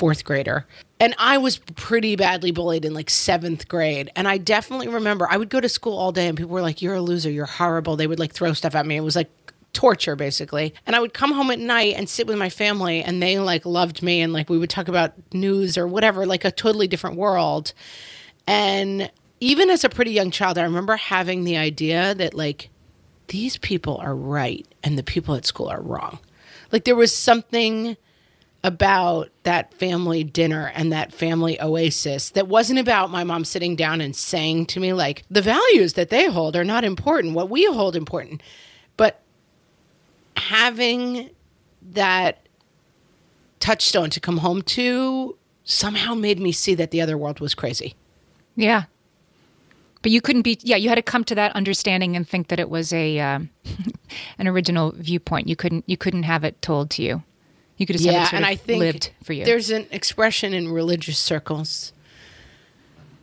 fourth 0.00 0.24
grader. 0.24 0.64
And 0.98 1.14
I 1.18 1.36
was 1.36 1.58
pretty 1.58 2.16
badly 2.16 2.52
bullied 2.52 2.86
in 2.86 2.94
like 2.94 3.10
seventh 3.10 3.68
grade. 3.68 4.10
And 4.16 4.26
I 4.26 4.38
definitely 4.38 4.88
remember 4.88 5.28
I 5.30 5.36
would 5.36 5.50
go 5.50 5.60
to 5.60 5.68
school 5.68 5.98
all 5.98 6.10
day 6.10 6.26
and 6.26 6.38
people 6.38 6.52
were 6.52 6.62
like, 6.62 6.80
You're 6.80 6.94
a 6.94 7.02
loser, 7.02 7.30
you're 7.30 7.44
horrible. 7.44 7.96
They 7.96 8.06
would 8.06 8.18
like 8.18 8.32
throw 8.32 8.54
stuff 8.54 8.74
at 8.74 8.86
me. 8.86 8.96
It 8.96 9.02
was 9.02 9.14
like 9.14 9.30
torture 9.74 10.16
basically. 10.16 10.74
And 10.86 10.96
I 10.96 11.00
would 11.00 11.12
come 11.12 11.32
home 11.32 11.50
at 11.50 11.58
night 11.58 11.96
and 11.96 12.08
sit 12.08 12.26
with 12.26 12.38
my 12.38 12.48
family 12.48 13.02
and 13.02 13.22
they 13.22 13.38
like 13.38 13.66
loved 13.66 14.02
me 14.02 14.22
and 14.22 14.32
like 14.32 14.48
we 14.48 14.56
would 14.56 14.70
talk 14.70 14.88
about 14.88 15.12
news 15.34 15.76
or 15.76 15.86
whatever, 15.86 16.24
like 16.24 16.46
a 16.46 16.50
totally 16.50 16.88
different 16.88 17.16
world. 17.16 17.74
And 18.46 19.10
even 19.40 19.68
as 19.68 19.84
a 19.84 19.90
pretty 19.90 20.12
young 20.12 20.30
child, 20.30 20.56
I 20.56 20.62
remember 20.62 20.96
having 20.96 21.44
the 21.44 21.58
idea 21.58 22.14
that 22.14 22.32
like 22.32 22.70
these 23.28 23.58
people 23.58 23.98
are 23.98 24.16
right 24.16 24.66
and 24.82 24.96
the 24.96 25.02
people 25.02 25.34
at 25.34 25.44
school 25.44 25.68
are 25.68 25.82
wrong. 25.82 26.18
Like 26.72 26.84
there 26.84 26.96
was 26.96 27.14
something 27.14 27.98
about 28.62 29.30
that 29.44 29.72
family 29.74 30.22
dinner 30.22 30.70
and 30.74 30.92
that 30.92 31.12
family 31.12 31.60
oasis 31.62 32.30
that 32.30 32.46
wasn't 32.46 32.78
about 32.78 33.10
my 33.10 33.24
mom 33.24 33.44
sitting 33.44 33.74
down 33.74 34.00
and 34.00 34.14
saying 34.14 34.66
to 34.66 34.80
me 34.80 34.92
like 34.92 35.22
the 35.30 35.40
values 35.40 35.94
that 35.94 36.10
they 36.10 36.26
hold 36.26 36.54
are 36.54 36.64
not 36.64 36.84
important 36.84 37.34
what 37.34 37.48
we 37.48 37.64
hold 37.66 37.96
important 37.96 38.42
but 38.98 39.22
having 40.36 41.30
that 41.80 42.46
touchstone 43.60 44.10
to 44.10 44.20
come 44.20 44.36
home 44.38 44.60
to 44.60 45.36
somehow 45.64 46.14
made 46.14 46.38
me 46.38 46.52
see 46.52 46.74
that 46.74 46.90
the 46.90 47.00
other 47.00 47.16
world 47.16 47.40
was 47.40 47.54
crazy 47.54 47.94
Yeah. 48.56 48.84
But 50.02 50.12
you 50.12 50.20
couldn't 50.20 50.42
be 50.42 50.58
yeah, 50.62 50.76
you 50.76 50.88
had 50.88 50.94
to 50.96 51.02
come 51.02 51.24
to 51.24 51.34
that 51.34 51.54
understanding 51.54 52.16
and 52.16 52.26
think 52.28 52.48
that 52.48 52.58
it 52.60 52.70
was 52.70 52.92
a 52.92 53.18
um, 53.20 53.50
an 54.38 54.48
original 54.48 54.92
viewpoint. 54.96 55.48
You 55.48 55.56
couldn't 55.56 55.84
you 55.86 55.96
couldn't 55.96 56.22
have 56.22 56.44
it 56.44 56.60
told 56.62 56.90
to 56.92 57.02
you. 57.02 57.22
You 57.80 57.86
could 57.86 57.94
just 57.94 58.04
yeah, 58.04 58.28
and 58.34 58.44
I 58.44 58.56
think 58.56 58.78
lived 58.78 59.10
for 59.24 59.32
you. 59.32 59.46
There's 59.46 59.70
an 59.70 59.86
expression 59.90 60.52
in 60.52 60.70
religious 60.70 61.18
circles 61.18 61.94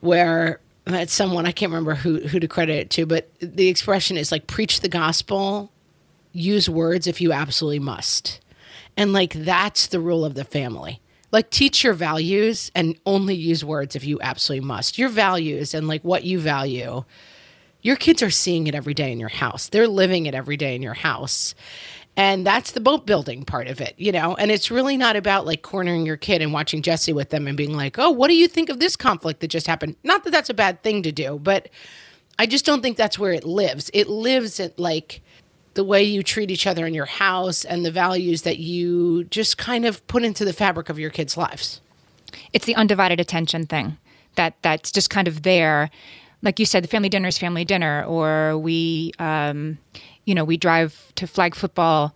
where 0.02 0.60
it's 0.88 1.14
someone 1.14 1.46
I 1.46 1.52
can't 1.52 1.72
remember 1.72 1.94
who 1.94 2.22
who 2.22 2.40
to 2.40 2.48
credit 2.48 2.74
it 2.74 2.90
to, 2.90 3.06
but 3.06 3.30
the 3.40 3.68
expression 3.68 4.18
is 4.18 4.32
like 4.32 4.48
preach 4.48 4.82
the 4.82 4.90
gospel, 4.90 5.72
use 6.34 6.68
words 6.68 7.06
if 7.06 7.22
you 7.22 7.32
absolutely 7.32 7.78
must, 7.78 8.42
and 8.98 9.14
like 9.14 9.34
that's 9.34 9.86
the 9.86 10.00
rule 10.00 10.26
of 10.26 10.34
the 10.34 10.44
family. 10.44 11.02
Like 11.32 11.52
teach 11.52 11.84
your 11.84 11.94
values 11.94 12.72
and 12.74 12.98
only 13.06 13.36
use 13.36 13.64
words 13.64 13.96
if 13.96 14.06
you 14.06 14.20
absolutely 14.22 14.66
must. 14.66 14.98
Your 14.98 15.10
values 15.10 15.76
and 15.76 15.88
like 15.88 16.02
what 16.02 16.24
you 16.24 16.40
value 16.40 17.04
your 17.88 17.96
kids 17.96 18.22
are 18.22 18.30
seeing 18.30 18.68
it 18.68 18.76
every 18.76 18.94
day 18.94 19.12
in 19.14 19.20
your 19.20 19.30
house. 19.30 19.70
They're 19.70 19.88
living 19.88 20.26
it 20.26 20.36
every 20.36 20.58
day 20.58 20.76
in 20.76 20.82
your 20.82 20.94
house. 20.94 21.56
And 22.18 22.46
that's 22.46 22.72
the 22.72 22.80
boat 22.80 23.06
building 23.06 23.46
part 23.46 23.68
of 23.68 23.80
it, 23.80 23.94
you 23.98 24.12
know? 24.12 24.36
And 24.36 24.52
it's 24.52 24.72
really 24.72 24.98
not 24.98 25.16
about 25.16 25.46
like 25.46 25.62
cornering 25.62 26.06
your 26.06 26.18
kid 26.18 26.42
and 26.42 26.52
watching 26.52 26.82
Jessie 26.82 27.14
with 27.14 27.30
them 27.30 27.48
and 27.48 27.56
being 27.56 27.74
like, 27.78 28.00
oh, 28.00 28.10
what 28.10 28.28
do 28.28 28.34
you 28.34 28.48
think 28.48 28.70
of 28.70 28.80
this 28.80 28.96
conflict 28.96 29.40
that 29.42 29.50
just 29.50 29.68
happened? 29.68 29.96
Not 30.04 30.24
that 30.24 30.32
that's 30.32 30.50
a 30.50 30.56
bad 30.56 30.82
thing 30.82 31.04
to 31.04 31.12
do, 31.12 31.40
but 31.42 31.70
I 32.40 32.48
just 32.48 32.66
don't 32.66 32.82
think 32.82 32.98
that's 32.98 33.20
where 33.20 33.32
it 33.34 33.44
lives. 33.46 33.92
It 33.94 34.10
lives 34.10 34.60
at 34.60 34.80
like 34.80 35.22
the 35.76 35.84
way 35.84 36.02
you 36.04 36.24
treat 36.24 36.50
each 36.50 36.66
other 36.66 36.88
in 36.88 36.96
your 36.96 37.06
house 37.06 37.64
and 37.64 37.86
the 37.86 37.92
values 37.92 38.42
that 38.42 38.58
you 38.58 39.24
just 39.26 39.60
kind 39.60 39.86
of 39.86 40.06
put 40.08 40.24
into 40.24 40.44
the 40.44 40.54
fabric 40.54 40.90
of 40.90 40.98
your 40.98 41.12
kids' 41.12 41.38
lives. 41.38 41.82
it's 42.52 42.66
the 42.66 42.76
undivided 42.76 43.20
attention 43.20 43.66
thing 43.68 43.98
that 44.36 44.56
that's 44.64 44.92
just 44.92 45.10
kind 45.10 45.28
of 45.28 45.44
there 45.44 45.90
like 46.42 46.60
you 46.60 46.66
said 46.66 46.84
the 46.84 46.88
family 46.88 47.10
dinner 47.10 47.28
is 47.28 47.38
family 47.38 47.66
dinner 47.66 48.04
or 48.06 48.58
we 48.58 49.12
um, 49.20 49.78
you 50.28 50.36
know 50.36 50.44
we 50.44 50.58
drive 50.58 51.12
to 51.16 51.26
flag 51.26 51.56
football 51.56 52.14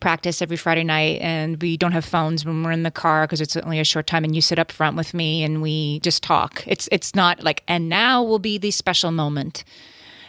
practice 0.00 0.42
every 0.42 0.56
friday 0.56 0.82
night 0.82 1.20
and 1.22 1.62
we 1.62 1.76
don't 1.76 1.92
have 1.92 2.04
phones 2.04 2.44
when 2.44 2.62
we're 2.62 2.72
in 2.72 2.82
the 2.82 2.90
car 2.90 3.24
because 3.24 3.40
it's 3.40 3.56
only 3.56 3.78
a 3.78 3.84
short 3.84 4.06
time 4.06 4.24
and 4.24 4.34
you 4.34 4.42
sit 4.42 4.58
up 4.58 4.72
front 4.72 4.96
with 4.96 5.14
me 5.14 5.44
and 5.44 5.62
we 5.62 6.00
just 6.00 6.22
talk 6.22 6.64
it's 6.66 6.88
it's 6.90 7.14
not 7.14 7.42
like 7.42 7.62
and 7.68 7.88
now 7.88 8.22
will 8.22 8.40
be 8.40 8.58
the 8.58 8.72
special 8.72 9.12
moment 9.12 9.64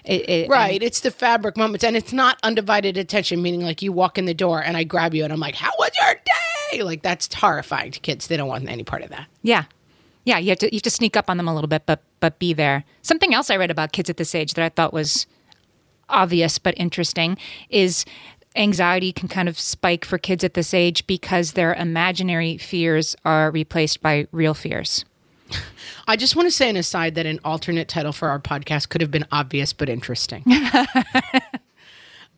it, 0.05 0.29
it, 0.29 0.49
Right. 0.49 0.83
It's 0.83 0.99
the 0.99 1.11
fabric 1.11 1.55
moments. 1.55 1.83
And 1.83 1.95
it's 1.95 2.11
not 2.11 2.37
undivided 2.43 2.97
attention, 2.97 3.41
meaning 3.41 3.61
like 3.61 3.81
you 3.81 3.93
walk 3.93 4.17
in 4.17 4.25
the 4.25 4.33
door 4.33 4.61
and 4.61 4.75
I 4.75 4.83
grab 4.83 5.13
you 5.13 5.23
and 5.23 5.31
I'm 5.31 5.39
like, 5.39 5.55
How 5.55 5.71
was 5.79 5.91
your 5.97 6.15
day? 6.15 6.83
Like 6.83 7.03
that's 7.03 7.33
horrifying 7.33 7.91
to 7.91 8.01
kids. 8.01 8.27
They 8.27 8.35
don't 8.35 8.49
want 8.49 8.67
any 8.67 8.83
part 8.83 9.01
of 9.01 9.11
that. 9.11 9.27
Yeah. 9.43 9.63
Yeah, 10.25 10.37
you 10.37 10.49
have 10.49 10.59
to 10.59 10.67
you 10.67 10.77
have 10.77 10.83
to 10.83 10.89
sneak 10.89 11.17
up 11.17 11.29
on 11.29 11.37
them 11.37 11.47
a 11.47 11.53
little 11.53 11.67
bit, 11.67 11.85
but 11.85 12.01
but 12.19 12.39
be 12.39 12.53
there. 12.53 12.83
Something 13.01 13.33
else 13.33 13.49
I 13.49 13.57
read 13.57 13.71
about 13.71 13.91
kids 13.91 14.09
at 14.09 14.17
this 14.17 14.33
age 14.33 14.53
that 14.53 14.63
I 14.63 14.69
thought 14.69 14.93
was 14.93 15.25
obvious 16.13 16.59
but 16.59 16.73
interesting 16.77 17.37
is 17.69 18.05
anxiety 18.55 19.11
can 19.11 19.27
kind 19.27 19.49
of 19.49 19.59
spike 19.59 20.05
for 20.05 20.17
kids 20.17 20.43
at 20.43 20.53
this 20.53 20.73
age 20.73 21.05
because 21.07 21.53
their 21.53 21.73
imaginary 21.73 22.57
fears 22.57 23.15
are 23.25 23.51
replaced 23.51 24.01
by 24.01 24.27
real 24.31 24.53
fears. 24.53 25.05
I 26.07 26.15
just 26.15 26.35
want 26.35 26.47
to 26.47 26.51
say 26.51 26.69
an 26.69 26.77
aside 26.77 27.15
that 27.15 27.25
an 27.25 27.39
alternate 27.43 27.87
title 27.87 28.11
for 28.11 28.29
our 28.29 28.39
podcast 28.39 28.89
could 28.89 29.01
have 29.01 29.11
been 29.11 29.25
obvious 29.31 29.73
but 29.73 29.89
interesting. 29.89 30.43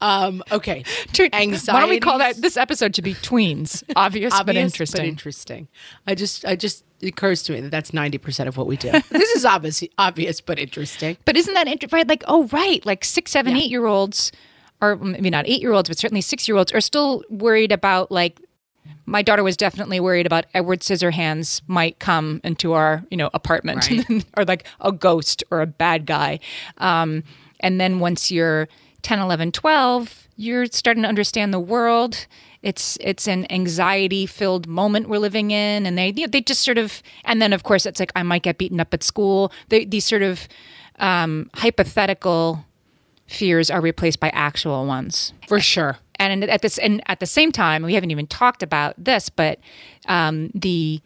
um, 0.01 0.43
okay. 0.51 0.83
Anxiety. 1.19 1.71
Why 1.71 1.79
don't 1.81 1.89
we 1.89 1.99
call 1.99 2.17
that 2.19 2.37
this 2.37 2.57
episode 2.57 2.93
to 2.95 3.01
be 3.01 3.13
tweens? 3.13 3.83
Obvious, 3.95 4.33
but 4.43 4.55
interesting. 4.55 5.01
But 5.01 5.07
interesting. 5.07 5.67
I 6.05 6.15
just, 6.15 6.45
I 6.45 6.55
just, 6.55 6.83
occurs 7.07 7.43
to 7.43 7.53
me 7.53 7.61
that 7.61 7.71
that's 7.71 7.91
90% 7.91 8.47
of 8.47 8.57
what 8.57 8.67
we 8.67 8.77
do. 8.77 8.91
this 9.09 9.29
is 9.35 9.45
obvious, 9.45 9.83
obvious 9.97 10.41
but 10.41 10.59
interesting. 10.59 11.17
But 11.25 11.35
isn't 11.37 11.53
that 11.53 11.67
interesting? 11.67 11.95
Right? 11.97 12.07
Like, 12.07 12.23
oh, 12.27 12.45
right. 12.47 12.85
Like 12.85 13.03
six, 13.05 13.31
seven, 13.31 13.55
Yeah. 13.55 13.63
eight 13.63 13.69
year 13.71 13.85
olds, 13.85 14.31
or 14.81 14.95
maybe 14.97 15.29
not 15.29 15.47
eight 15.47 15.61
year 15.61 15.71
olds, 15.73 15.89
but 15.89 15.97
certainly 15.97 16.21
six 16.21 16.47
year 16.47 16.57
olds, 16.57 16.71
are 16.71 16.81
still 16.81 17.23
worried 17.29 17.71
about 17.71 18.11
like 18.11 18.39
my 19.07 19.21
daughter 19.21 19.43
was 19.43 19.55
definitely 19.57 19.99
worried 19.99 20.25
about 20.25 20.45
Edward 20.53 20.79
Scissorhands 20.81 21.61
might 21.67 21.99
come 21.99 22.41
into 22.43 22.73
our, 22.73 23.03
you 23.11 23.17
know, 23.17 23.29
apartment 23.33 23.89
Right. 23.89 24.25
or 24.37 24.45
like 24.45 24.65
a 24.81 24.91
ghost 24.91 25.43
or 25.51 25.61
a 25.61 25.67
bad 25.67 26.05
guy. 26.05 26.39
Um, 26.79 27.23
and 27.59 27.79
then 27.79 27.99
once 27.99 28.31
you're 28.31 28.67
10, 29.03 29.19
11, 29.19 29.51
12, 29.51 30.24
you're 30.35 30.65
starting 30.67 31.03
to 31.03 31.09
understand 31.09 31.53
the 31.53 31.59
world. 31.59 32.27
It's 32.61 32.97
it's 32.99 33.27
an 33.27 33.49
anxiety 33.51 34.25
filled 34.25 34.67
moment 34.67 35.07
we're 35.07 35.19
living 35.19 35.51
in, 35.51 35.85
and 35.85 35.97
they 35.97 36.07
you 36.15 36.25
know, 36.25 36.27
they 36.27 36.41
just 36.41 36.61
sort 36.61 36.77
of 36.77 37.01
and 37.23 37.41
then 37.41 37.53
of 37.53 37.63
course 37.63 37.85
it's 37.85 37.99
like 37.99 38.11
I 38.15 38.23
might 38.23 38.43
get 38.43 38.57
beaten 38.57 38.79
up 38.79 38.93
at 38.93 39.03
school. 39.03 39.51
They, 39.69 39.85
these 39.85 40.05
sort 40.05 40.23
of 40.23 40.47
um, 40.99 41.49
hypothetical 41.53 42.65
fears 43.27 43.69
are 43.69 43.81
replaced 43.81 44.19
by 44.19 44.29
actual 44.29 44.85
ones 44.85 45.33
For 45.47 45.59
sure. 45.59 45.97
and 46.19 46.43
at 46.43 46.61
this 46.61 46.77
and 46.77 47.01
at 47.07 47.19
the 47.19 47.25
same 47.25 47.51
time 47.51 47.81
we 47.83 47.95
haven't 47.95 48.11
even 48.11 48.27
talked 48.27 48.61
about 48.61 48.93
this 49.03 49.29
but 49.29 49.59
um, 50.07 50.51
the 50.53 51.01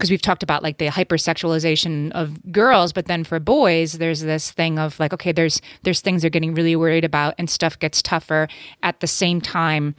because 0.00 0.10
we've 0.10 0.22
talked 0.22 0.42
about 0.42 0.62
like 0.62 0.78
the 0.78 0.86
hypersexualization 0.86 2.10
of 2.12 2.52
girls 2.52 2.92
but 2.92 3.06
then 3.06 3.22
for 3.24 3.38
boys 3.38 3.92
there's 3.94 4.20
this 4.22 4.50
thing 4.50 4.78
of 4.78 4.98
like 4.98 5.12
okay 5.12 5.32
there's 5.32 5.60
there's 5.82 6.00
things 6.00 6.22
they're 6.22 6.30
getting 6.30 6.54
really 6.54 6.74
worried 6.76 7.04
about 7.04 7.34
and 7.38 7.48
stuff 7.50 7.78
gets 7.78 8.02
tougher 8.02 8.48
at 8.82 9.00
the 9.00 9.06
same 9.06 9.40
time 9.40 9.94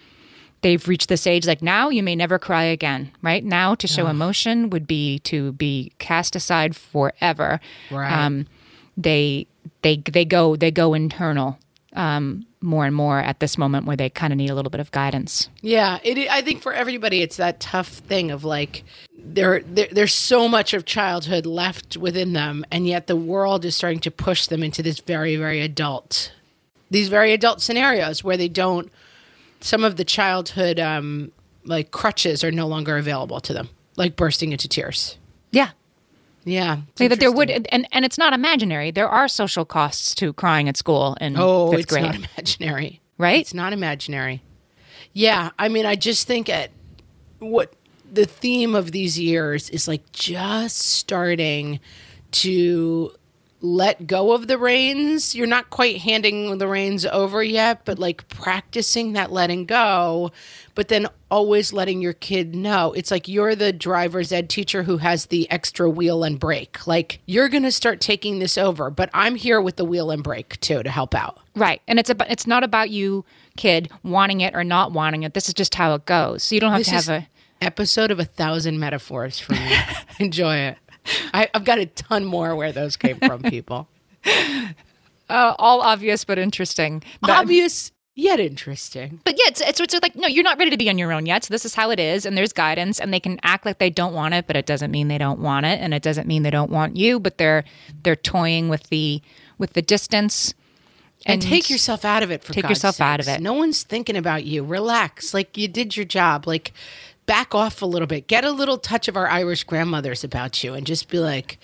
they've 0.62 0.88
reached 0.88 1.10
this 1.10 1.26
age 1.28 1.46
like 1.48 1.62
now 1.62 1.90
you 1.90 2.04
may 2.04 2.16
never 2.16 2.38
cry 2.40 2.64
again 2.64 3.12
right 3.22 3.44
now 3.44 3.76
to 3.76 3.88
show 3.88 4.08
emotion 4.08 4.70
would 4.70 4.88
be 4.88 5.20
to 5.20 5.52
be 5.54 5.92
cast 6.00 6.36
aside 6.36 6.76
forever 6.76 7.60
Right. 7.90 8.12
um, 8.12 8.48
they 8.98 9.48
they 9.84 9.98
they 9.98 10.26
go 10.26 10.56
they 10.56 10.72
go 10.72 10.94
internal 10.94 11.58
um, 11.94 12.46
more 12.62 12.86
and 12.86 12.96
more 12.96 13.20
at 13.20 13.40
this 13.42 13.58
moment 13.58 13.86
where 13.86 13.98
they 13.98 14.10
kind 14.10 14.32
of 14.32 14.38
need 14.38 14.50
a 14.50 14.56
little 14.56 14.70
bit 14.70 14.80
of 14.80 14.92
guidance. 14.92 15.50
Yeah, 15.62 16.00
it. 16.04 16.18
I 16.30 16.42
think 16.42 16.62
for 16.62 16.72
everybody, 16.74 17.22
it's 17.22 17.36
that 17.36 17.60
tough 17.60 17.90
thing 17.90 18.32
of 18.32 18.46
like 18.46 18.84
there, 19.24 19.62
there, 19.62 19.88
there's 19.92 20.14
so 20.14 20.48
much 20.50 20.74
of 20.74 20.86
childhood 20.86 21.46
left 21.46 21.96
within 21.98 22.34
them, 22.34 22.66
and 22.72 22.88
yet 22.88 23.08
the 23.08 23.16
world 23.16 23.66
is 23.66 23.76
starting 23.76 24.00
to 24.02 24.12
push 24.12 24.48
them 24.48 24.64
into 24.64 24.82
this 24.84 25.00
very, 25.00 25.36
very 25.36 25.62
adult, 25.62 26.32
these 26.90 27.08
very 27.10 27.32
adult 27.34 27.62
scenarios 27.62 28.24
where 28.24 28.38
they 28.38 28.48
don't. 28.50 28.92
Some 29.64 29.84
of 29.84 29.96
the 29.96 30.04
childhood, 30.04 30.80
um, 30.80 31.32
like 31.66 31.92
crutches, 31.92 32.44
are 32.44 32.52
no 32.52 32.68
longer 32.68 32.98
available 32.98 33.40
to 33.42 33.54
them, 33.54 33.70
like 33.96 34.16
bursting 34.16 34.52
into 34.52 34.68
tears. 34.68 35.18
Yeah. 35.52 35.70
Yeah, 36.44 36.78
Say 36.96 37.08
that 37.08 37.20
there 37.20 37.32
would, 37.32 37.52
and, 37.52 37.88
and 37.92 38.04
it's 38.04 38.18
not 38.18 38.34
imaginary. 38.34 38.90
There 38.90 39.08
are 39.08 39.28
social 39.28 39.64
costs 39.64 40.16
to 40.16 40.34
crying 40.34 40.68
at 40.68 40.76
school 40.76 41.16
in 41.22 41.36
Oh, 41.38 41.70
fifth 41.70 41.82
it's 41.82 41.92
grade, 41.92 42.06
not 42.06 42.16
imaginary. 42.16 43.00
right? 43.20 43.40
It's 43.42 43.54
not 43.54 43.74
imaginary. 43.74 44.42
Yeah, 45.14 45.52
I 45.60 45.70
mean, 45.70 45.86
I 45.86 45.96
just 45.96 46.26
think 46.26 46.50
at 46.50 46.72
what 47.38 47.72
the 48.12 48.26
theme 48.26 48.76
of 48.76 48.92
these 48.92 49.18
years 49.18 49.70
is 49.70 49.88
like 49.88 50.12
just 50.12 50.78
starting 50.78 51.80
to 52.32 53.14
let 53.64 54.08
go 54.08 54.32
of 54.34 54.48
the 54.48 54.58
reins. 54.58 55.36
You're 55.36 55.48
not 55.48 55.70
quite 55.70 55.98
handing 55.98 56.58
the 56.58 56.68
reins 56.68 57.06
over 57.06 57.44
yet, 57.44 57.86
but 57.86 58.00
like 58.00 58.28
practicing 58.28 59.14
that 59.14 59.32
letting 59.32 59.66
go, 59.66 60.32
but 60.74 60.88
then 60.88 61.08
always 61.30 61.72
letting 61.72 62.02
your 62.02 62.14
kid 62.14 62.56
know. 62.56 62.92
It's 62.94 63.12
like 63.12 63.28
you're 63.28 63.56
the 63.56 63.72
driver's 63.72 64.32
ed 64.32 64.50
teacher 64.50 64.84
who 64.84 64.98
has 64.98 65.28
the 65.28 65.50
extra 65.52 65.90
wheel 65.90 66.24
and 66.24 66.40
brake. 66.40 66.88
Like 66.88 67.22
you're 67.28 67.50
going 67.50 67.64
to 67.64 67.72
start 67.72 68.02
taking 68.02 68.40
this 68.40 68.58
over, 68.58 68.90
but 68.90 69.10
I'm 69.14 69.36
here 69.36 69.62
with 69.62 69.76
the 69.76 69.86
wheel 69.86 70.10
and 70.10 70.24
brake 70.24 70.60
too 70.60 70.82
to 70.82 70.90
help 70.90 71.14
out. 71.14 71.40
Right, 71.56 71.82
and 71.88 72.00
it's 72.00 72.10
about 72.10 72.32
it's 72.32 72.48
not 72.48 72.64
about 72.64 72.90
you, 72.90 73.26
kid, 73.58 73.92
wanting 74.04 74.42
it 74.42 74.56
or 74.56 74.64
not 74.64 74.92
wanting 74.92 75.24
it. 75.24 75.34
This 75.34 75.48
is 75.48 75.54
just 75.54 75.76
how 75.76 75.94
it 75.94 76.06
goes. 76.06 76.44
So 76.44 76.56
you 76.56 76.62
don't 76.62 76.72
have 76.72 76.80
This 76.80 76.88
to 76.88 76.94
have 76.96 77.04
is 77.04 77.10
a 77.10 77.28
episode 77.62 78.12
of 78.12 78.20
a 78.20 78.26
thousand 78.26 78.80
metaphors 78.80 79.40
for 79.40 79.54
me. 79.54 79.76
Enjoy 80.20 80.56
it. 80.56 80.78
I, 81.34 81.50
I've 81.54 81.64
got 81.64 81.80
a 81.80 81.86
ton 81.86 82.26
more 82.26 82.56
where 82.56 82.72
those 82.72 82.98
came 82.98 83.18
from, 83.18 83.42
people. 83.44 83.88
uh, 84.26 85.56
all 85.58 85.82
obvious 85.82 86.26
but 86.26 86.38
interesting. 86.38 87.04
But- 87.22 87.32
Obvious 87.32 87.92
yet 88.16 88.40
interesting. 88.40 89.20
But 89.24 89.36
yeah, 89.38 89.48
it's, 89.48 89.62
it's 89.62 89.80
it's 89.80 89.94
like 90.02 90.16
no, 90.16 90.28
you're 90.28 90.44
not 90.44 90.58
ready 90.58 90.72
to 90.72 90.78
be 90.78 90.90
on 90.90 90.98
your 90.98 91.12
own 91.12 91.26
yet. 91.26 91.46
So 91.46 91.54
this 91.54 91.66
is 91.66 91.74
how 91.74 91.90
it 91.92 92.00
is, 92.00 92.26
and 92.26 92.38
there's 92.38 92.54
guidance, 92.54 93.00
and 93.00 93.14
they 93.14 93.20
can 93.20 93.40
act 93.44 93.66
like 93.66 93.80
they 93.80 93.90
don't 93.90 94.14
want 94.14 94.34
it, 94.34 94.48
but 94.48 94.56
it 94.56 94.66
doesn't 94.66 94.92
mean 94.92 95.08
they 95.08 95.18
don't 95.18 95.40
want 95.40 95.66
it, 95.66 95.80
and 95.80 95.94
it 95.94 96.04
doesn't 96.04 96.28
mean 96.28 96.44
they 96.44 96.52
don't 96.52 96.72
want 96.72 96.96
you. 96.96 97.20
But 97.20 97.38
they're 97.38 97.64
they're 98.04 98.16
toying 98.16 98.70
with 98.70 98.84
the 98.90 99.22
with 99.58 99.74
the 99.74 99.82
distance. 99.82 100.54
And, 101.28 101.40
take 101.40 101.70
yourself 101.70 102.04
out 102.04 102.24
of 102.24 102.32
it 102.32 102.44
for 102.44 102.52
Take 102.52 102.64
God's 102.64 102.72
yourself 102.72 103.00
out 103.00 103.20
of 103.20 103.28
it. 103.28 103.42
No 103.42 103.54
one's 103.54 103.84
thinking 103.84 104.18
about 104.18 104.44
you. 104.44 104.64
Relax. 104.64 105.36
Like 105.36 105.56
you 105.56 105.68
did 105.68 105.96
your 105.96 106.04
job. 106.04 106.48
Like 106.48 106.74
back 107.26 107.54
off 107.56 107.82
a 107.82 107.86
little 107.86 108.08
bit. 108.08 108.28
Get 108.28 108.44
a 108.46 108.52
little 108.52 108.78
touch 108.78 109.08
of 109.08 109.16
our 109.16 109.28
Irish 109.28 109.64
grandmothers 109.64 110.24
about 110.24 110.64
you 110.64 110.74
and 110.74 110.86
just 110.86 111.10
be 111.10 111.20
like, 111.20 111.60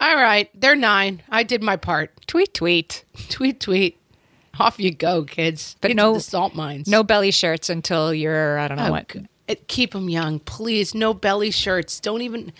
all 0.00 0.16
right, 0.16 0.48
they're 0.58 0.76
nine. 0.76 1.22
I 1.30 1.42
did 1.42 1.62
my 1.62 1.76
part. 1.76 2.10
tweet 2.26 2.54
tweet. 2.54 3.04
Tweet, 3.28 3.60
tweet. 3.60 3.98
Off 4.58 4.78
you 4.78 4.90
go, 4.92 5.24
kids. 5.24 5.76
But 5.80 5.88
Get 5.88 5.96
no- 5.96 6.14
the 6.14 6.20
salt 6.20 6.54
mines. 6.54 6.86
No 6.88 7.02
belly 7.02 7.30
shirts 7.30 7.70
until 7.70 8.12
you're 8.12 8.58
I 8.58 8.68
don't 8.68 8.76
know 8.78 8.88
Oh, 8.88 8.90
what. 8.90 9.16
it- 9.48 9.68
keep 9.68 9.92
them 9.92 10.08
young, 10.10 10.40
please. 10.40 10.94
No 10.94 11.14
belly 11.14 11.50
shirts. 11.50 12.00
Don't 12.00 12.20
even. 12.22 12.52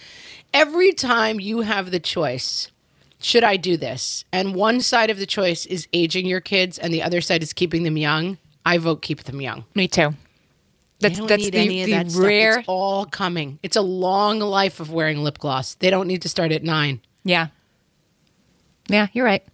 Every 0.55 0.92
time 0.92 1.40
you 1.40 1.61
have 1.62 1.90
the 1.90 2.00
choice, 2.00 2.70
should 3.20 3.44
I 3.44 3.57
do 3.57 3.76
this? 3.76 4.24
And 4.32 4.55
one 4.55 4.80
side 4.80 5.11
of 5.11 5.18
the 5.18 5.26
choice 5.26 5.64
is 5.66 5.86
aging 5.92 6.26
your 6.26 6.40
kids, 6.40 6.78
and 6.78 6.92
the 6.94 7.03
other 7.03 7.20
side 7.20 7.42
is 7.42 7.53
keeping 7.53 7.82
them 7.82 7.96
young. 7.96 8.38
I 8.64 8.78
vote 8.78 9.03
keep 9.03 9.24
them 9.24 9.40
young. 9.40 9.64
Me 9.74 9.86
too. 9.88 10.14
They 11.03 11.09
That's 11.09 11.18
don't 11.18 11.28
that's 11.28 11.42
need 11.44 11.53
the, 11.55 11.59
any 11.59 11.80
of 11.82 11.86
the 11.86 11.92
that 11.92 12.11
stuff. 12.11 12.22
rare. 12.24 12.59
It's 12.61 12.68
all 12.68 13.05
coming. 13.07 13.59
It's 13.62 13.76
a 13.76 13.82
long 13.82 14.38
life 14.40 14.80
of 14.80 14.90
wearing 14.92 15.18
lip 15.18 15.38
gloss. 15.38 15.74
They 15.74 15.90
don't 15.90 16.07
need 16.07 16.22
to 16.22 16.28
start 16.28 16.53
at 16.53 16.62
nine. 16.62 17.00
Yeah. 17.24 17.48
Yeah, 18.88 19.09
you're 19.12 19.24
right. 19.24 19.44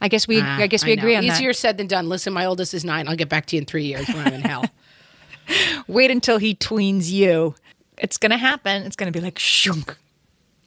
I 0.00 0.08
guess 0.08 0.28
we 0.28 0.40
Ah, 0.40 0.58
I 0.58 0.66
guess 0.68 0.84
we 0.84 0.94
know. 0.94 1.00
agree 1.02 1.16
on 1.16 1.26
that. 1.26 1.34
Easier 1.34 1.52
said 1.52 1.76
than 1.78 1.86
done. 1.88 2.08
Listen, 2.08 2.32
my 2.32 2.44
oldest 2.44 2.72
is 2.74 2.84
nine. 2.84 3.08
I'll 3.08 3.16
get 3.16 3.28
back 3.28 3.46
to 3.46 3.56
you 3.56 3.60
in 3.60 3.66
three 3.66 3.84
years 3.84 4.06
when 4.08 4.26
I'm 4.26 4.34
in 4.34 4.40
hell. 4.42 4.64
Wait 5.88 6.10
until 6.10 6.38
he 6.38 6.54
tweens 6.54 7.10
you. 7.10 7.54
It's 7.96 8.16
gonna 8.18 8.36
happen. 8.38 8.82
It's 8.84 8.96
gonna 8.96 9.10
be 9.10 9.20
like 9.20 9.38
shunk. 9.38 9.96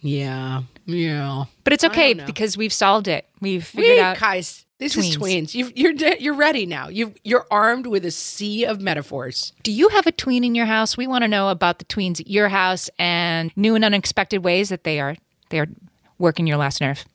Yeah, 0.02 0.64
yeah. 0.86 1.46
But 1.64 1.74
it's 1.74 1.84
okay 1.84 2.14
because 2.16 2.58
we've 2.58 2.74
solved 2.74 3.08
it. 3.08 3.26
We've 3.40 3.64
figured 3.66 3.98
Wait, 3.98 4.02
out. 4.02 4.20
guys. 4.20 4.66
This 4.82 4.98
is 4.98 5.16
tweens. 5.16 5.20
tweens. 5.20 5.54
You've, 5.54 5.78
you're 5.78 5.94
de- 5.94 6.20
you're 6.20 6.34
ready 6.34 6.66
now. 6.66 6.88
You 6.88 7.14
you're 7.24 7.46
armed 7.52 7.86
with 7.86 8.04
a 8.04 8.10
sea 8.10 8.66
of 8.66 8.82
metaphors. 8.82 9.54
Do 9.62 9.72
you 9.72 9.90
have 9.90 10.08
a 10.08 10.12
tween 10.12 10.44
in 10.44 10.56
your 10.56 10.66
house? 10.66 10.98
We 10.98 11.06
want 11.06 11.24
to 11.24 11.28
know 11.28 11.50
about 11.50 11.78
the 11.78 11.86
tweens 11.86 12.20
at 12.20 12.28
your 12.28 12.50
house 12.50 12.90
and 12.98 13.52
new 13.56 13.76
and 13.76 13.86
unexpected 13.86 14.44
ways 14.44 14.70
that 14.70 14.84
they 14.84 15.00
are 15.00 15.16
they 15.50 15.60
are 15.60 15.68
working 16.18 16.48
your 16.48 16.58
last 16.58 16.82
nerve. 16.82 17.06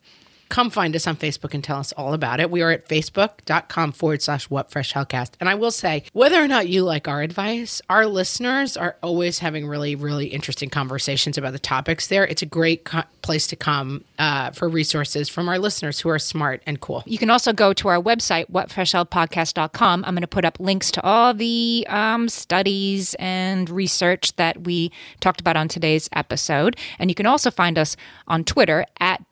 Come 0.49 0.71
find 0.71 0.95
us 0.95 1.07
on 1.07 1.17
Facebook 1.17 1.55
and 1.55 1.63
tell 1.63 1.79
us 1.79 1.93
all 1.93 2.15
about 2.15 2.41
it. 2.41 2.51
We 2.51 2.63
are 2.63 2.71
at 2.71 2.89
facebook.com 2.89 3.93
forward 3.93 4.23
slash 4.23 4.49
what 4.49 4.71
fresh 4.71 4.93
hellcast. 4.93 5.33
And 5.41 5.49
I 5.49 5.55
will 5.55 5.71
say, 5.71 6.05
whether 6.13 6.43
or 6.43 6.49
not 6.49 6.69
you 6.69 6.85
like 6.85 7.09
our 7.09 7.23
advice, 7.23 7.83
our 7.91 8.07
listeners 8.07 8.77
are 8.77 8.97
always 9.03 9.41
having 9.41 9.67
really, 9.67 9.95
really 9.95 10.27
interesting 10.27 10.71
conversations 10.71 11.37
about 11.37 11.53
the 11.53 11.59
topics 11.59 12.07
there. 12.07 12.27
It's 12.27 12.43
a 12.43 12.47
great 12.47 12.85
co- 12.85 13.03
place 13.23 13.47
to 13.49 13.57
come 13.57 14.05
uh, 14.19 14.51
for 14.53 14.69
resources 14.69 15.29
from 15.29 15.49
our 15.49 15.59
listeners 15.59 16.01
who 16.01 16.09
are 16.09 16.19
smart 16.19 16.63
and 16.67 16.81
cool. 16.81 17.03
You 17.07 17.19
can 17.19 17.31
also 17.31 17.53
go 17.53 17.73
to 17.73 17.89
our 17.89 18.01
website, 18.01 18.51
whatfreshhellpodcast.com. 18.51 20.05
I'm 20.05 20.15
going 20.15 20.21
to 20.21 20.27
put 20.27 20.45
up 20.45 20.61
links 20.61 20.91
to 20.93 21.03
all 21.03 21.35
the 21.35 21.87
um, 21.89 22.29
studies 22.29 23.15
and 23.19 23.69
research 23.69 24.35
that 24.37 24.63
we 24.65 24.93
talked 25.21 25.41
about 25.41 25.57
on 25.57 25.69
today's 25.69 26.09
episode. 26.13 26.77
And 26.99 27.11
you 27.11 27.15
can 27.15 27.27
also 27.27 27.51
find 27.51 27.79
us 27.79 27.97
on 28.29 28.45
Twitter 28.45 28.87
at 29.01 29.29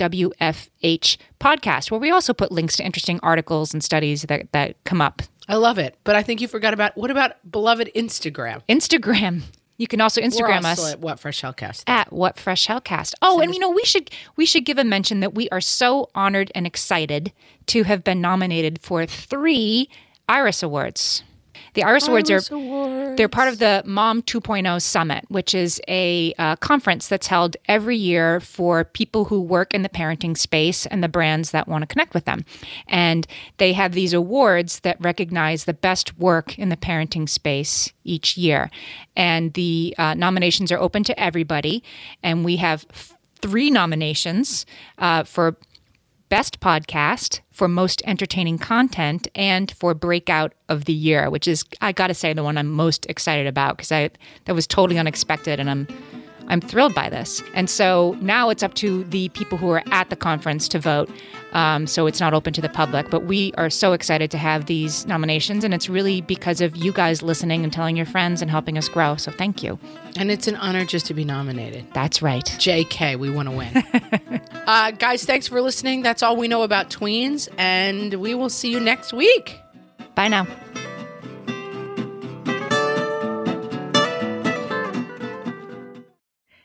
WFH 0.85 1.17
Podcast, 1.41 1.91
where 1.91 2.01
we 2.01 2.11
also 2.11 2.33
put 2.35 2.53
links 2.53 2.77
to 2.77 2.85
interesting 2.85 3.21
articles 3.23 3.73
and 3.73 3.83
studies 3.83 4.23
that, 4.23 4.51
that 4.53 4.83
come 4.85 5.01
up. 5.01 5.23
I 5.49 5.57
love 5.57 5.79
it. 5.79 5.97
But 6.05 6.17
I 6.17 6.23
think 6.23 6.41
you 6.41 6.49
forgot 6.49 6.75
about 6.75 6.97
what 6.97 7.11
about 7.11 7.33
beloved 7.51 7.91
Instagram? 7.95 8.63
Instagram. 8.69 9.43
You 9.77 9.89
can 9.89 10.01
also 10.01 10.21
Instagram 10.21 10.65
also 10.65 10.83
us. 10.85 10.93
at 10.93 11.01
What 11.01 11.19
Fresh 11.19 11.43
Hellcast. 11.43 11.83
at 11.89 12.13
what 12.13 12.39
fresh 12.39 12.69
hellcast 12.69 13.15
oh 13.23 13.41
and 13.41 13.53
you 13.53 13.59
know 13.59 13.71
we 13.71 13.85
should 13.85 14.09
we 14.37 14.47
should 14.47 14.65
give 14.65 14.79
a 14.79 14.85
mention 14.85 15.19
that 15.19 15.35
we 15.35 15.49
are 15.49 15.61
so 15.61 16.09
honored 16.15 16.53
and 16.55 16.65
excited 16.65 17.33
to 17.67 17.83
have 17.83 18.05
been 18.05 18.21
nominated 18.21 18.81
for 18.81 19.05
three 19.05 19.91
iris 20.29 20.63
awards 20.63 21.25
the 21.75 21.83
iris, 21.83 22.09
awards 22.09 22.31
are 22.31 22.41
Awards. 22.55 23.17
they're 23.17 23.29
part 23.29 23.49
of 23.49 23.59
the 23.59 23.83
mom 23.85 24.23
2.0 24.23 24.81
summit 24.81 25.25
which 25.29 25.55
is 25.55 25.81
a 25.89 26.33
uh, 26.39 26.57
conference 26.57 27.09
that's 27.09 27.27
held 27.27 27.57
every 27.67 27.97
year 27.97 28.41
for 28.41 28.85
people 28.85 29.27
who 29.27 29.41
work 29.41 29.75
in 29.75 29.83
the 29.83 29.89
parenting 29.89 30.37
space 30.37 30.87
and 30.87 31.03
the 31.03 31.09
brands 31.09 31.51
that 31.51 31.69
want 31.69 31.83
to 31.83 31.87
connect 31.87 32.15
with 32.15 32.25
them. 32.25 32.45
And 32.87 33.27
they 33.59 33.73
have 33.73 33.93
these 33.93 34.13
awards 34.13 34.81
that 34.81 34.97
recognize 35.01 35.65
the 35.65 35.75
best 35.75 36.19
work 36.19 36.59
in 36.59 36.69
the 36.69 36.77
parenting 36.77 37.29
space 37.29 37.93
each 38.05 38.37
year. 38.37 38.71
And 39.17 39.53
the 39.55 39.95
uh, 39.99 40.15
nominations 40.15 40.71
are 40.73 40.79
open 40.79 41.05
to 41.05 41.19
everybody. 41.21 41.83
And 42.23 42.45
we 42.45 42.57
have 42.57 42.87
f- 42.91 43.17
three 43.41 43.71
nominations 43.71 44.67
uh, 44.99 45.25
for 45.25 45.57
Best 46.29 46.61
Podcast 46.61 47.41
for 47.55 47.69
Most 47.69 48.03
Entertaining 48.05 48.59
Content 48.59 49.29
and 49.37 49.71
for 49.71 49.95
Breakout 49.95 50.53
of 50.69 50.87
the 50.87 50.93
Year, 50.93 51.31
which 51.31 51.47
is, 51.47 51.65
I 51.81 51.93
got 51.93 52.09
to 52.09 52.15
say, 52.15 52.33
the 52.33 52.43
one 52.43 52.59
I'm 52.59 52.69
most 52.69 53.07
excited 53.09 53.47
about 53.47 53.77
because 53.77 53.93
I 53.93 54.11
that 54.45 54.55
was 54.55 54.67
totally 54.67 54.99
unexpected 54.99 55.61
and 55.61 55.71
I'm 55.71 55.89
I'm 56.49 56.61
thrilled 56.61 56.95
by 56.95 57.09
this. 57.09 57.43
And 57.55 57.69
so 57.69 58.17
now 58.21 58.51
it's 58.51 58.63
up 58.63 58.75
to 58.75 59.05
the 59.05 59.29
people 59.31 59.59
who 59.59 59.71
are 59.71 59.83
at 59.91 60.11
the 60.11 60.17
conference 60.17 60.69
to 60.69 60.79
vote. 60.79 61.11
Um, 61.53 61.87
so 61.87 62.07
it's 62.07 62.21
not 62.21 62.35
open 62.35 62.53
to 62.55 62.61
the 62.61 62.69
public. 62.69 63.11
But 63.11 63.25
we 63.25 63.53
are 63.57 63.71
so 63.71 63.93
excited 63.93 64.31
to 64.33 64.39
have 64.39 64.67
these 64.67 65.07
nominations. 65.07 65.65
And 65.65 65.73
it's 65.73 65.89
really 65.89 66.21
because 66.21 66.61
of 66.61 66.77
you 66.77 66.93
guys 66.93 67.23
listening 67.23 67.65
and 67.65 67.73
telling 67.73 67.97
your 67.97 68.07
friends 68.07 68.43
and 68.43 68.51
helping 68.51 68.77
us 68.77 68.89
grow. 68.89 69.17
So 69.17 69.31
thank 69.31 69.63
you. 69.63 69.79
And 70.17 70.31
it's 70.31 70.47
an 70.49 70.57
honor 70.57 70.85
just 70.85 71.07
to 71.07 71.15
be 71.15 71.25
nominated. 71.25 71.87
That's 71.93 72.23
right. 72.23 72.45
JK, 72.45 73.19
we 73.19 73.31
want 73.31 73.49
to 73.49 73.55
win. 73.55 74.41
uh, 74.67 74.91
guys, 74.93 75.25
thanks 75.25 75.49
for 75.49 75.61
listening. 75.61 76.03
That's 76.03 76.23
all 76.23 76.37
we 76.37 76.49
know 76.49 76.63
about 76.63 76.91
tweens. 76.91 77.49
And 77.59 78.15
we 78.15 78.35
will 78.35 78.51
see 78.51 78.71
you 78.71 78.81
next 78.81 79.13
week. 79.13 79.61
Bye 80.15 80.29
now. 80.29 80.47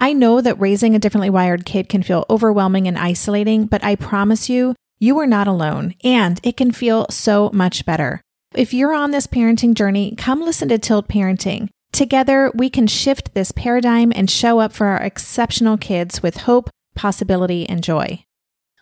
I 0.00 0.12
know 0.12 0.40
that 0.40 0.60
raising 0.60 0.94
a 0.94 1.00
differently 1.00 1.28
wired 1.28 1.64
kid 1.64 1.88
can 1.88 2.04
feel 2.04 2.24
overwhelming 2.30 2.86
and 2.86 2.96
isolating, 2.96 3.66
but 3.66 3.82
I 3.82 3.96
promise 3.96 4.48
you, 4.48 4.76
you 5.00 5.18
are 5.18 5.26
not 5.26 5.48
alone, 5.48 5.94
and 6.04 6.38
it 6.44 6.56
can 6.56 6.70
feel 6.70 7.06
so 7.10 7.50
much 7.52 7.84
better. 7.84 8.20
If 8.54 8.72
you're 8.72 8.94
on 8.94 9.10
this 9.10 9.26
parenting 9.26 9.74
journey, 9.74 10.14
come 10.16 10.40
listen 10.40 10.68
to 10.68 10.78
Tilt 10.78 11.08
Parenting. 11.08 11.68
Together, 11.90 12.52
we 12.54 12.70
can 12.70 12.86
shift 12.86 13.34
this 13.34 13.50
paradigm 13.50 14.12
and 14.14 14.30
show 14.30 14.60
up 14.60 14.72
for 14.72 14.86
our 14.86 15.02
exceptional 15.02 15.76
kids 15.76 16.22
with 16.22 16.38
hope, 16.38 16.70
possibility, 16.94 17.68
and 17.68 17.82
joy. 17.82 18.24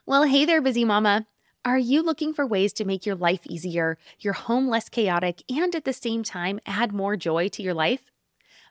Well, 0.05 0.25
hey 0.25 0.45
there, 0.45 0.61
busy 0.61 0.85
mama. 0.85 1.27
Are 1.65 1.79
you 1.79 2.03
looking 2.03 2.35
for 2.35 2.47
ways 2.47 2.73
to 2.75 2.85
make 2.85 3.07
your 3.07 3.17
life 3.17 3.41
easier, 3.47 3.99
your 4.21 4.35
home 4.35 4.69
less 4.69 4.89
chaotic, 4.89 5.43
and 5.49 5.75
at 5.75 5.85
the 5.85 5.93
same 5.93 6.23
time 6.23 6.61
add 6.67 6.93
more 6.93 7.17
joy 7.17 7.49
to 7.49 7.63
your 7.63 7.75
life? 7.75 8.11